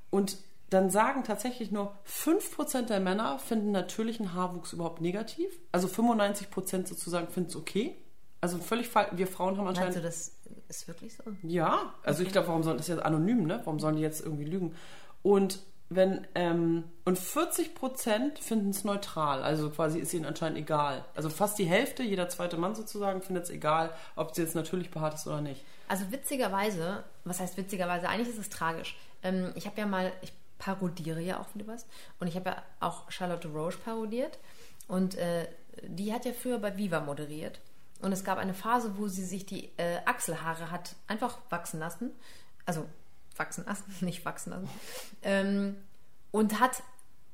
Und 0.10 0.38
dann 0.70 0.90
sagen 0.90 1.24
tatsächlich 1.24 1.72
nur 1.72 1.94
5% 2.08 2.84
der 2.84 3.00
Männer 3.00 3.38
finden 3.40 3.72
natürlichen 3.72 4.34
Haarwuchs 4.34 4.74
überhaupt 4.74 5.02
negativ. 5.02 5.52
Also 5.72 5.88
95% 5.88 6.88
sozusagen 6.88 7.28
finden 7.28 7.50
es 7.50 7.56
okay. 7.56 7.96
Also 8.42 8.58
völlig 8.58 8.90
falsch. 8.90 9.10
Wir 9.16 9.28
Frauen 9.28 9.58
haben 9.58 9.68
anscheinend. 9.68 9.98
Du, 9.98 10.02
das 10.02 10.36
ist 10.68 10.88
wirklich 10.88 11.16
so? 11.16 11.24
Ja, 11.44 11.94
also 12.04 12.24
ich 12.24 12.30
glaube, 12.32 12.48
warum 12.48 12.64
sollen 12.64 12.78
das 12.78 12.88
jetzt 12.88 13.04
anonym, 13.04 13.46
ne? 13.46 13.62
Warum 13.64 13.80
sollen 13.80 13.96
die 13.96 14.02
jetzt 14.02 14.22
irgendwie 14.22 14.46
lügen? 14.46 14.76
Und 15.22 15.60
wenn 15.96 16.28
ähm, 16.36 16.84
und 17.06 17.20
40 17.20 17.76
Prozent 17.76 18.40
finden 18.40 18.70
es 18.70 18.84
neutral, 18.84 19.44
also 19.44 19.70
quasi 19.70 20.00
ist 20.00 20.14
ihnen 20.14 20.26
anscheinend 20.26 20.58
egal. 20.58 21.06
Also 21.16 21.30
fast 21.30 21.58
die 21.60 21.66
Hälfte, 21.66 22.04
jeder 22.04 22.30
zweite 22.30 22.58
Mann 22.58 22.76
sozusagen, 22.76 23.22
findet 23.22 23.46
es 23.46 23.50
egal, 23.50 23.92
ob 24.16 24.36
sie 24.36 24.42
jetzt 24.42 24.56
natürlich 24.56 24.92
behaart 24.92 25.16
ist 25.16 25.28
oder 25.28 25.42
nicht. 25.42 25.64
Also 25.88 26.12
witzigerweise, 26.12 27.04
was 27.24 27.40
heißt 27.40 27.58
witzigerweise? 27.58 28.08
Eigentlich 28.10 28.30
ist 28.30 28.40
es 28.40 28.50
tragisch. 28.50 28.98
Ähm, 29.22 29.52
ich 29.56 29.66
habe 29.66 29.80
ja 29.80 29.86
mal, 29.86 30.12
ich 30.22 30.34
parodiere 30.58 31.22
ja 31.22 31.40
auch 31.40 31.54
wieder 31.54 31.68
was 31.68 31.86
und 32.20 32.28
ich 32.28 32.36
habe 32.36 32.52
ja 32.52 32.64
auch 32.80 33.12
Charlotte 33.12 33.50
Roche 33.50 33.78
parodiert 33.80 34.40
und 34.88 35.16
äh, 35.16 35.48
die 35.84 36.14
hat 36.14 36.26
ja 36.26 36.32
früher 36.32 36.60
bei 36.60 36.78
Viva 36.78 37.02
moderiert 37.02 37.60
und 38.02 38.12
es 38.12 38.24
gab 38.24 38.38
eine 38.38 38.54
Phase, 38.54 38.98
wo 38.98 39.08
sie 39.08 39.26
sich 39.26 39.46
die 39.46 39.72
äh, 39.78 39.98
Achselhaare 40.06 40.72
hat 40.72 40.96
einfach 41.08 41.38
wachsen 41.50 41.80
lassen, 41.80 42.12
also 42.66 42.86
wachsen 43.36 43.66
lassen, 43.66 43.94
nicht 44.02 44.26
wachsen 44.26 44.52
lassen 44.52 44.70
ähm, 45.24 45.78
und 46.32 46.60
hat 46.60 46.84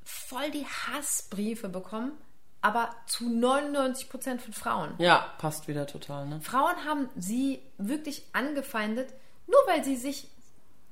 voll 0.04 0.50
die 0.52 0.66
Hassbriefe 0.66 1.70
bekommen, 1.70 2.14
aber 2.62 2.90
zu 3.06 3.30
99 3.30 4.10
Prozent 4.10 4.42
von 4.42 4.54
Frauen. 4.54 4.96
Ja, 4.98 5.34
passt 5.38 5.68
wieder 5.68 5.88
total, 5.88 6.28
ne? 6.28 6.42
Frauen 6.42 6.76
haben 6.86 7.10
sie 7.16 7.62
wirklich 7.78 8.24
angefeindet, 8.34 9.14
nur 9.48 9.60
weil 9.68 9.84
sie 9.84 9.96
sich, 9.96 10.28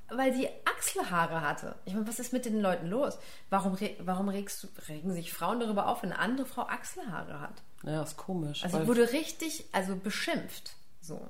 weil 0.10 0.34
sie 0.34 0.48
Achselhaare 0.66 1.42
hatte. 1.42 1.76
Ich 1.86 1.94
meine, 1.94 2.08
was 2.08 2.20
ist 2.20 2.32
mit 2.32 2.46
den 2.46 2.62
Leuten 2.62 2.88
los? 2.88 3.18
Warum, 3.50 3.74
re 3.74 3.96
warum 4.00 4.30
regst 4.30 4.68
regen 4.88 5.12
sich 5.14 5.34
Frauen 5.34 5.60
darüber 5.60 5.88
auf, 5.88 6.04
wenn 6.04 6.14
eine 6.14 6.22
andere 6.22 6.48
Frau 6.48 6.62
Achselhaare 6.62 7.42
hat? 7.42 7.62
Ja, 7.84 8.02
ist 8.04 8.18
komisch. 8.18 8.64
Also 8.64 8.88
wurde 8.88 9.12
richtig, 9.12 9.66
also 9.72 9.96
beschimpft. 9.96 10.76
So. 11.02 11.28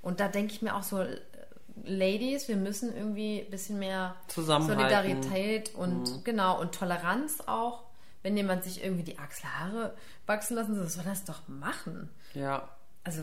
Und 0.00 0.20
da 0.20 0.28
denke 0.28 0.54
ich 0.54 0.62
mir 0.62 0.74
auch 0.74 0.82
so, 0.82 1.04
Ladies, 1.84 2.48
wir 2.48 2.56
müssen 2.56 2.94
irgendwie 2.94 3.40
ein 3.42 3.50
bisschen 3.50 3.78
mehr. 3.78 4.16
Solidarität 4.76 5.74
und 5.74 6.24
genau 6.24 6.60
und 6.60 6.74
Toleranz 6.74 7.42
auch. 7.46 7.84
Wenn 8.22 8.36
jemand 8.36 8.64
sich 8.64 8.82
irgendwie 8.82 9.04
die 9.04 9.18
Achselhaare 9.18 9.94
wachsen 10.26 10.56
lassen 10.56 10.74
soll, 10.74 10.88
soll 10.88 11.04
das 11.04 11.24
doch 11.24 11.46
machen. 11.46 12.10
ja, 12.34 12.68
Also, 13.04 13.22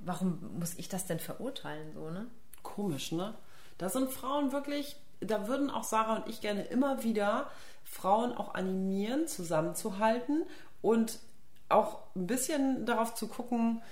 warum 0.00 0.38
muss 0.58 0.74
ich 0.74 0.88
das 0.88 1.06
denn 1.06 1.18
verurteilen, 1.18 1.94
so, 1.94 2.10
ne? 2.10 2.26
komisch, 2.62 3.12
ne? 3.12 3.34
Da 3.78 3.88
sind 3.88 4.10
Frauen 4.10 4.52
wirklich, 4.52 4.96
da 5.20 5.48
würden 5.48 5.70
auch 5.70 5.84
Sarah 5.84 6.16
und 6.16 6.28
ich 6.28 6.40
gerne 6.40 6.62
immer 6.64 7.02
wieder 7.04 7.48
Frauen 7.84 8.32
auch 8.32 8.54
animieren, 8.54 9.26
zusammenzuhalten 9.28 10.44
und 10.82 11.18
auch 11.68 12.00
ein 12.14 12.26
bisschen 12.26 12.84
darauf 12.86 13.14
zu 13.14 13.28
gucken, 13.28 13.82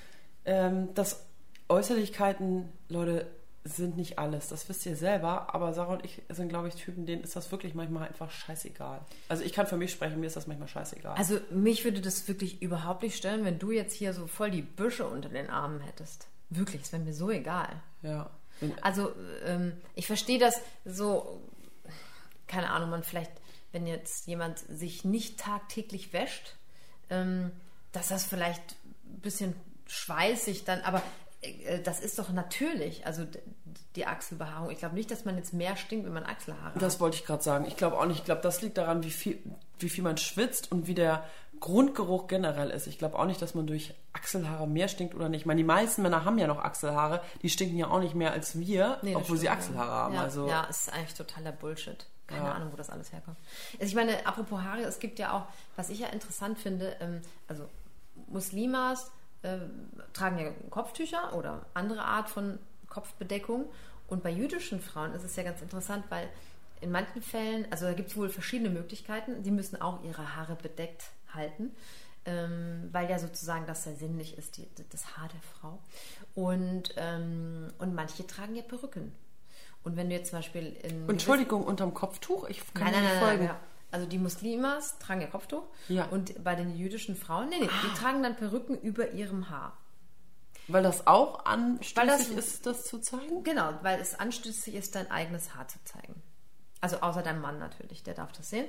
ähm, 0.45 0.93
dass 0.95 1.25
Äußerlichkeiten, 1.69 2.71
Leute, 2.89 3.27
sind 3.65 3.97
nicht 3.97 4.19
alles. 4.19 4.49
Das 4.49 4.69
wisst 4.69 4.85
ihr 4.87 4.97
selber, 4.97 5.55
aber 5.55 5.73
Sarah 5.73 5.95
und 5.95 6.05
ich 6.05 6.23
sind, 6.29 6.49
glaube 6.49 6.69
ich, 6.69 6.75
Typen, 6.75 7.07
denen 7.07 7.23
ist 7.23 7.37
das 7.37 7.51
wirklich 7.53 7.75
manchmal 7.75 8.09
einfach 8.09 8.31
scheißegal. 8.31 9.01
Also 9.29 9.45
ich 9.45 9.53
kann 9.53 9.67
für 9.67 9.77
mich 9.77 9.93
sprechen, 9.93 10.19
mir 10.21 10.27
ist 10.27 10.37
das 10.37 10.47
manchmal 10.47 10.69
scheißegal. 10.69 11.17
Also, 11.17 11.39
mich 11.51 11.85
würde 11.85 12.01
das 12.01 12.27
wirklich 12.27 12.61
überhaupt 12.61 13.03
nicht 13.03 13.17
stören, 13.17 13.45
wenn 13.45 13.59
du 13.59 13.71
jetzt 13.71 13.95
hier 13.95 14.15
so 14.15 14.27
voll 14.27 14.51
die 14.51 14.63
Büsche 14.63 15.07
unter 15.07 15.29
den 15.29 15.49
Armen 15.49 15.81
hättest. 15.81 16.27
Wirklich, 16.51 16.83
es 16.83 16.93
wäre 16.93 17.03
mir 17.03 17.15
so 17.15 17.31
egal. 17.31 17.69
ja. 18.03 18.31
Also, 18.81 19.13
ähm, 19.45 19.73
ich 19.97 20.07
verstehe 20.07 20.39
das 20.39 20.61
so, 20.85 21.41
keine 22.47 22.71
Ahnung, 22.71 22.91
man 22.91 23.03
vielleicht, 23.03 23.33
wenn 23.73 23.87
jetzt 23.87 24.27
jemand 24.29 24.59
sich 24.59 25.05
nicht 25.05 25.41
tagtäglich 25.41 26.13
wäscht, 26.13 26.55
ähm, 27.11 27.51
dass 27.91 28.09
das 28.09 28.25
vielleicht 28.25 28.77
ein 29.05 29.21
bisschen 29.21 29.55
schweißig 29.87 30.65
dann, 30.65 30.81
aber 30.83 31.03
das 31.85 32.01
ist 32.01 32.19
doch 32.19 32.31
natürlich, 32.31 33.05
also 33.07 33.25
die 33.97 34.07
Achselbehaarung. 34.07 34.71
Ich 34.71 34.79
glaube 34.79 34.95
nicht, 34.95 35.11
dass 35.11 35.25
man 35.25 35.37
jetzt 35.37 35.53
mehr 35.53 35.77
stinkt, 35.77 36.07
wenn 36.07 36.13
man 36.13 36.25
Achselhaare 36.25 36.75
hat. 36.75 36.83
Das 36.83 37.01
wollte 37.01 37.17
ich 37.17 37.25
gerade 37.27 37.43
sagen. 37.43 37.65
Ich 37.67 37.77
glaube 37.77 37.99
auch 37.99 38.07
nicht. 38.07 38.19
Ich 38.19 38.25
glaube, 38.25 38.41
das 38.43 38.63
liegt 38.63 38.79
daran, 38.79 39.03
wie 39.03 39.11
viel, 39.11 39.39
wie 39.79 39.89
viel 39.89 40.05
man 40.05 40.17
schwitzt 40.17 40.71
und 40.71 40.87
wie 40.87 40.95
der 40.95 41.25
Grundgeruch 41.59 42.27
generell 42.29 42.71
ist. 42.71 42.87
Ich 42.87 42.99
glaube 42.99 43.19
auch 43.19 43.27
nicht, 43.27 43.43
dass 43.43 43.55
man 43.55 43.67
durch 43.67 43.95
Achselhaare 44.13 44.67
mehr 44.69 44.89
stinkt 44.89 45.15
oder 45.15 45.29
nicht. 45.29 45.43
Ich 45.43 45.47
meine, 45.47 45.59
die 45.59 45.65
meisten 45.65 46.03
Männer 46.03 46.25
haben 46.25 46.39
ja 46.39 46.47
noch 46.47 46.59
Achselhaare. 46.59 47.23
Die 47.43 47.51
stinken 47.51 47.77
ja 47.77 47.89
auch 47.89 48.01
nicht 48.01 48.15
mehr 48.15 48.33
als 48.33 48.59
wir, 48.59 48.99
Nee, 49.03 49.15
obwohl 49.17 49.37
sie 49.37 49.49
Achselhaare 49.49 49.89
ja. 49.91 49.97
haben. 49.97 50.15
Ja, 50.15 50.23
also 50.23 50.49
ja, 50.49 50.65
ist 50.65 50.93
eigentlich 50.93 51.15
totaler 51.15 51.53
Bullshit. 51.53 52.07
Keine 52.29 52.45
Ja. 52.47 52.53
Ahnung, 52.53 52.73
wo 52.73 52.77
das 52.77 52.89
alles 52.89 53.13
herkommt. 53.13 53.37
Also 53.75 53.87
ich 53.87 53.95
meine, 53.95 54.25
apropos 54.27 54.61
Haare, 54.61 54.83
es 54.83 55.01
gibt 55.01 55.19
ja 55.19 55.33
auch, 55.37 55.43
was 55.77 55.91
ich 55.91 55.99
ja 55.99 56.07
interessant 56.09 56.59
finde, 56.59 56.97
ähm, 57.01 57.21
also 57.49 57.69
Muslimas 58.29 59.11
ähm, 59.45 59.91
tragen 60.13 60.39
ja 60.39 60.51
Kopftücher 60.71 61.35
oder 61.35 61.67
andere 61.75 62.03
Art 62.03 62.29
von 62.29 62.59
Kopfbedeckung. 62.89 63.67
Und 64.09 64.23
bei 64.23 64.31
jüdischen 64.31 64.81
Frauen 64.81 65.15
ist 65.15 65.25
es 65.25 65.37
ja 65.37 65.43
ganz 65.43 65.63
interessant, 65.63 66.05
weil 66.11 66.29
in 66.81 66.91
manchen 66.91 67.23
Fällen, 67.23 67.67
also 67.71 67.87
da 67.87 67.93
gibt 67.95 68.11
es 68.11 68.17
wohl 68.17 68.29
verschiedene 68.29 68.69
Möglichkeiten, 68.71 69.43
die 69.43 69.51
müssen 69.51 69.81
auch 69.81 70.03
ihre 70.05 70.37
Haare 70.37 70.57
bedeckt 70.57 71.05
halten, 71.33 71.71
ähm, 72.25 72.89
weil 72.93 73.09
ja 73.09 73.19
sozusagen 73.19 73.67
das 73.67 73.85
sehr 73.85 73.97
sinnlich 73.97 74.37
ist, 74.37 74.57
die, 74.57 74.69
das 74.91 75.17
Haar 75.17 75.29
der 75.29 75.41
Frau. 75.41 75.79
Und, 76.35 76.95
ähm, 76.97 77.73
und 77.79 77.95
manche 77.95 78.27
tragen 78.27 78.55
ja 78.55 78.63
Perücken. 78.63 79.13
Und 79.85 79.97
wenn 79.97 80.09
du 80.09 80.15
jetzt 80.15 80.31
zum 80.31 80.39
Beispiel 80.39 80.77
in. 80.83 81.09
Entschuldigung, 81.09 81.65
unterm 81.65 81.95
Kopftuch? 81.95 82.49
Ich 82.49 82.59
kann 82.75 82.85
Nein, 82.85 82.93
nein, 82.93 83.03
nicht 83.03 83.15
nein, 83.15 83.21
nein, 83.21 83.29
folgen. 83.29 83.45
ja. 83.45 83.61
Also 83.93 84.07
die 84.07 84.19
Muslimas 84.19 84.99
tragen 84.99 85.21
ja 85.21 85.29
Kopftuch. 85.29 85.65
Ja. 85.89 86.07
Und 86.07 86.43
bei 86.43 86.55
den 86.55 86.75
jüdischen 86.77 87.15
Frauen, 87.15 87.49
nee, 87.51 87.59
nee, 87.61 87.69
die 87.69 87.99
tragen 87.99 88.23
dann 88.23 88.35
Perücken 88.37 88.77
über 88.81 89.13
ihrem 89.13 89.49
Haar. 89.51 89.77
Weil 90.69 90.83
das 90.83 91.07
auch 91.07 91.45
anstößig 91.45 91.95
das- 92.07 92.29
ist, 92.29 92.67
das 92.67 92.85
zu 92.85 92.99
zeigen? 92.99 93.45
Genau, 93.45 93.75
weil 93.83 94.01
es 94.01 94.19
anstößig 94.19 94.75
ist, 94.75 94.95
dein 94.95 95.11
eigenes 95.11 95.55
Haar 95.55 95.69
zu 95.69 95.79
zeigen. 95.85 96.23
Also 96.81 96.97
außer 97.01 97.23
deinem 97.23 97.41
Mann 97.41 97.59
natürlich, 97.59 98.03
der 98.03 98.15
darf 98.15 98.33
das 98.33 98.51
sehen. 98.51 98.67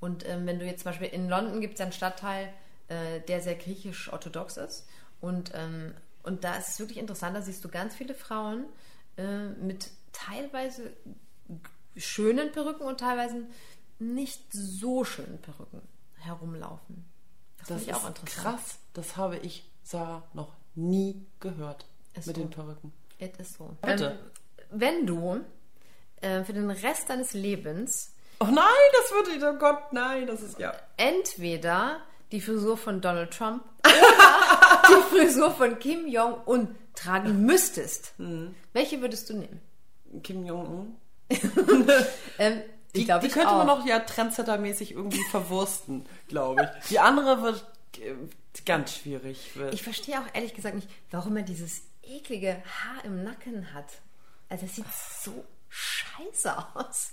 Und 0.00 0.28
ähm, 0.28 0.46
wenn 0.46 0.58
du 0.58 0.64
jetzt 0.64 0.82
zum 0.82 0.90
Beispiel 0.92 1.08
in 1.08 1.28
London 1.28 1.60
gibt 1.60 1.74
es 1.74 1.80
einen 1.80 1.92
Stadtteil, 1.92 2.52
äh, 2.88 3.20
der 3.20 3.40
sehr 3.40 3.56
griechisch-orthodox 3.56 4.56
ist. 4.56 4.86
Und, 5.20 5.52
ähm, 5.54 5.94
und 6.22 6.44
da 6.44 6.56
ist 6.56 6.68
es 6.68 6.78
wirklich 6.78 6.98
interessant, 6.98 7.36
da 7.36 7.42
siehst 7.42 7.64
du 7.64 7.68
ganz 7.68 7.96
viele 7.96 8.14
Frauen 8.14 8.66
äh, 9.16 9.48
mit 9.60 9.90
teilweise 10.12 10.92
schönen 11.96 12.52
Perücken 12.52 12.84
und 12.86 13.00
teilweise 13.00 13.46
nicht 13.98 14.42
so 14.52 15.04
schönen 15.04 15.40
Perücken 15.40 15.82
herumlaufen. 16.16 17.04
Das, 17.58 17.68
Das 17.68 17.82
ist 17.82 17.94
auch 17.94 18.08
interessant. 18.08 18.28
krass. 18.44 18.78
Das 18.94 19.16
habe 19.16 19.36
ich, 19.38 19.68
Sarah, 19.82 20.22
noch 20.34 20.52
nie 20.74 21.26
gehört. 21.40 21.86
Ist 22.14 22.26
mit 22.26 22.36
so. 22.36 22.42
den 22.42 22.50
Perücken. 22.50 22.92
Es 23.18 23.36
ist 23.38 23.54
so. 23.58 23.76
Bitte. 23.82 24.18
Ähm, 24.60 24.70
wenn 24.80 25.06
du 25.06 25.40
äh, 26.20 26.44
für 26.44 26.52
den 26.52 26.70
Rest 26.70 27.08
deines 27.10 27.32
Lebens 27.32 28.14
Oh 28.40 28.44
nein, 28.44 28.56
das 28.92 29.10
würde 29.12 29.30
ich, 29.36 29.42
oh 29.42 29.58
Gott, 29.58 29.92
nein, 29.92 30.28
das 30.28 30.42
ist 30.42 30.60
ja. 30.60 30.72
entweder 30.96 32.00
die 32.30 32.40
Frisur 32.40 32.76
von 32.76 33.00
Donald 33.00 33.32
Trump 33.32 33.64
oder 33.84 34.88
die 34.88 35.16
Frisur 35.16 35.50
von 35.50 35.76
Kim 35.80 36.06
Jong-un 36.06 36.76
tragen 36.94 37.44
müsstest, 37.44 38.12
Mhm. 38.18 38.54
welche 38.72 39.00
würdest 39.00 39.28
du 39.30 39.34
nehmen? 39.34 39.60
Kim 40.22 40.44
Jong-un. 40.46 40.94
Ähm, 42.38 42.62
Die, 42.94 43.00
ich 43.00 43.04
glaube, 43.06 43.26
die 43.26 43.32
könnte 43.32 43.50
auch. 43.50 43.58
man 43.58 43.66
noch 43.66 43.86
ja 43.86 43.98
trendsettermäßig 44.00 44.92
irgendwie 44.92 45.22
verwursten, 45.30 46.06
glaube 46.28 46.70
ich. 46.80 46.88
Die 46.88 46.98
andere 46.98 47.42
wird 47.42 47.64
äh, 48.00 48.14
ganz 48.64 48.94
schwierig. 48.94 49.56
Wird. 49.56 49.74
Ich 49.74 49.82
verstehe 49.82 50.18
auch 50.18 50.34
ehrlich 50.34 50.54
gesagt 50.54 50.74
nicht, 50.74 50.88
warum 51.10 51.36
er 51.36 51.42
dieses 51.42 51.82
eklige 52.02 52.62
Haar 52.64 53.04
im 53.04 53.22
Nacken 53.24 53.74
hat. 53.74 53.86
Also 54.48 54.66
das 54.66 54.76
sieht 54.76 54.86
so 55.22 55.44
scheiße 55.68 56.56
aus. 56.74 57.10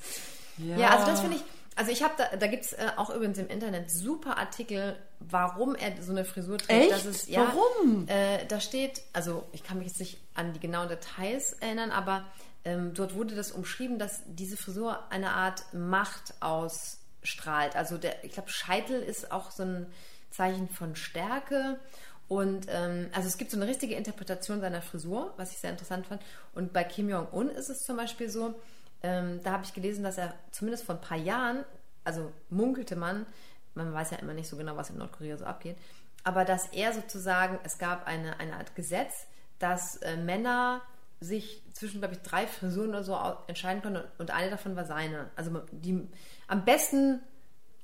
Ja, 0.57 0.91
also 0.91 1.05
das 1.05 1.19
finde 1.19 1.37
ich, 1.37 1.43
also 1.75 1.91
ich 1.91 2.03
habe 2.03 2.13
da, 2.17 2.37
da 2.37 2.47
gibt 2.47 2.63
es 2.63 2.73
äh, 2.73 2.87
auch 2.95 3.09
übrigens 3.09 3.37
im 3.37 3.49
Internet 3.49 3.91
super 3.91 4.37
Artikel, 4.37 4.95
warum 5.19 5.75
er 5.75 6.01
so 6.01 6.11
eine 6.11 6.23
Frisur 6.23 6.57
trägt. 6.57 6.83
Echt? 6.83 6.91
Das 6.91 7.05
ist, 7.05 7.27
ja, 7.27 7.51
Warum? 7.53 8.07
Äh, 8.07 8.45
da 8.47 8.61
steht, 8.61 9.01
also 9.11 9.43
ich 9.51 9.63
kann 9.63 9.79
mich 9.79 9.87
jetzt 9.87 9.99
nicht 9.99 10.17
an 10.33 10.53
die 10.53 10.59
genauen 10.59 10.87
Details 10.87 11.53
erinnern, 11.53 11.91
aber 11.91 12.25
ähm, 12.65 12.93
dort 12.93 13.13
wurde 13.15 13.35
das 13.35 13.51
umschrieben, 13.51 13.99
dass 13.99 14.21
diese 14.25 14.57
Frisur 14.57 15.11
eine 15.11 15.31
Art 15.31 15.63
Macht 15.73 16.33
ausstrahlt. 16.41 17.75
Also 17.75 17.97
der, 17.97 18.23
ich 18.23 18.33
glaube, 18.33 18.49
Scheitel 18.49 19.01
ist 19.01 19.31
auch 19.31 19.51
so 19.51 19.63
ein 19.63 19.87
Zeichen 20.31 20.67
von 20.67 20.95
Stärke. 20.95 21.79
Und 22.27 22.65
ähm, 22.69 23.09
also 23.13 23.27
es 23.27 23.37
gibt 23.37 23.51
so 23.51 23.57
eine 23.57 23.67
richtige 23.67 23.95
Interpretation 23.95 24.59
seiner 24.59 24.81
Frisur, 24.81 25.33
was 25.37 25.51
ich 25.51 25.59
sehr 25.59 25.69
interessant 25.69 26.07
fand. 26.07 26.21
Und 26.53 26.73
bei 26.73 26.83
Kim 26.83 27.07
Jong-un 27.07 27.49
ist 27.49 27.69
es 27.69 27.83
zum 27.83 27.97
Beispiel 27.97 28.29
so, 28.29 28.55
ähm, 29.03 29.41
da 29.43 29.51
habe 29.51 29.63
ich 29.63 29.73
gelesen, 29.73 30.03
dass 30.03 30.17
er 30.17 30.33
zumindest 30.51 30.85
vor 30.85 30.95
ein 30.95 31.01
paar 31.01 31.17
Jahren, 31.17 31.63
also 32.03 32.31
munkelte 32.49 32.95
man, 32.95 33.27
man 33.75 33.93
weiß 33.93 34.11
ja 34.11 34.17
immer 34.17 34.33
nicht 34.33 34.49
so 34.49 34.57
genau, 34.57 34.75
was 34.75 34.89
in 34.89 34.97
Nordkorea 34.97 35.37
so 35.37 35.45
abgeht, 35.45 35.77
aber 36.23 36.45
dass 36.45 36.67
er 36.69 36.93
sozusagen, 36.93 37.59
es 37.63 37.77
gab 37.77 38.07
eine, 38.07 38.39
eine 38.39 38.55
Art 38.55 38.75
Gesetz, 38.75 39.27
dass 39.59 39.97
äh, 39.97 40.17
Männer 40.17 40.81
sich 41.19 41.61
zwischen, 41.73 41.99
glaube 41.99 42.15
ich, 42.15 42.21
drei 42.21 42.47
Frisuren 42.47 42.89
oder 42.89 43.03
so 43.03 43.17
entscheiden 43.47 43.81
konnten 43.81 44.03
und 44.17 44.31
eine 44.31 44.49
davon 44.49 44.75
war 44.75 44.85
seine. 44.85 45.29
Also 45.35 45.61
die 45.71 46.07
am 46.47 46.65
besten 46.65 47.21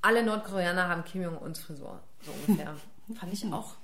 alle 0.00 0.24
Nordkoreaner 0.24 0.88
haben 0.88 1.04
Kim 1.04 1.22
Jong-uns 1.22 1.60
Frisur, 1.60 2.00
so 2.22 2.32
ungefähr. 2.32 2.76
Fand 3.14 3.32
ich 3.32 3.44
auch, 3.52 3.74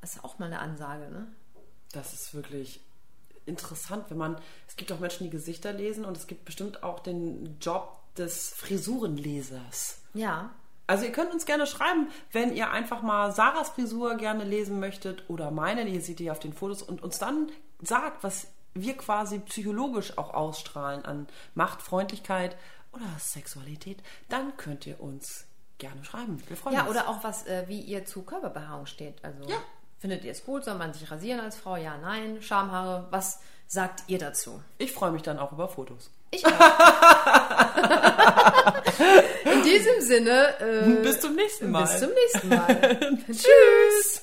das 0.00 0.16
ist 0.16 0.24
auch 0.24 0.38
mal 0.38 0.46
eine 0.46 0.60
Ansage, 0.60 1.10
ne? 1.10 1.26
Das 1.92 2.12
ist 2.12 2.34
wirklich 2.34 2.80
interessant, 3.46 4.04
wenn 4.08 4.18
man. 4.18 4.36
Es 4.66 4.76
gibt 4.76 4.92
auch 4.92 5.00
Menschen, 5.00 5.24
die 5.24 5.30
Gesichter 5.30 5.72
lesen 5.72 6.04
und 6.04 6.16
es 6.16 6.26
gibt 6.26 6.44
bestimmt 6.44 6.82
auch 6.82 7.00
den 7.00 7.58
Job 7.60 7.98
des 8.16 8.50
Frisurenlesers. 8.50 10.02
Ja. 10.14 10.50
Also 10.86 11.04
ihr 11.04 11.12
könnt 11.12 11.32
uns 11.32 11.44
gerne 11.44 11.66
schreiben, 11.66 12.08
wenn 12.32 12.54
ihr 12.54 12.70
einfach 12.70 13.02
mal 13.02 13.30
Sarahs 13.32 13.70
Frisur 13.70 14.16
gerne 14.16 14.44
lesen 14.44 14.80
möchtet 14.80 15.28
oder 15.28 15.50
meine, 15.50 15.84
die 15.84 16.00
seht 16.00 16.18
ihr 16.20 16.32
auf 16.32 16.38
den 16.38 16.54
Fotos 16.54 16.82
und 16.82 17.02
uns 17.02 17.18
dann 17.18 17.50
sagt, 17.82 18.24
was 18.24 18.46
wir 18.82 18.96
quasi 18.96 19.38
psychologisch 19.40 20.16
auch 20.18 20.34
ausstrahlen 20.34 21.04
an 21.04 21.26
Macht, 21.54 21.82
Freundlichkeit 21.82 22.56
oder 22.92 23.04
Sexualität, 23.18 24.02
dann 24.28 24.56
könnt 24.56 24.86
ihr 24.86 25.00
uns 25.00 25.44
gerne 25.78 26.04
schreiben. 26.04 26.42
Wir 26.48 26.56
freuen 26.56 26.74
Ja, 26.76 26.82
uns. 26.82 26.90
oder 26.90 27.08
auch 27.08 27.22
was, 27.22 27.46
äh, 27.46 27.64
wie 27.68 27.80
ihr 27.80 28.04
zu 28.04 28.22
Körperbehaarung 28.22 28.86
steht. 28.86 29.22
Also 29.24 29.48
Ja. 29.48 29.56
findet 29.98 30.24
ihr 30.24 30.32
es 30.32 30.44
gut? 30.44 30.64
Soll 30.64 30.74
man 30.76 30.92
sich 30.94 31.10
rasieren 31.10 31.40
als 31.40 31.56
Frau? 31.56 31.76
Ja, 31.76 31.96
nein. 31.98 32.42
Schamhaare, 32.42 33.06
was 33.10 33.40
sagt 33.66 34.04
ihr 34.08 34.18
dazu? 34.18 34.62
ich 34.78 34.92
freue 34.92 35.12
mich 35.12 35.22
dann 35.22 35.38
auch 35.38 35.52
über 35.52 35.68
Fotos. 35.68 36.10
Ich 36.30 36.44
auch. 36.46 36.50
In 39.44 39.62
diesem 39.62 40.00
Sinne, 40.00 40.58
äh, 40.60 41.02
Bis 41.02 41.20
zum 41.20 41.34
nächsten 41.34 41.70
Mal. 41.70 41.84
bis 41.84 42.00
zum 42.00 42.10
nächsten 42.10 42.48
Mal. 42.48 42.98
Tschüss. 43.26 44.22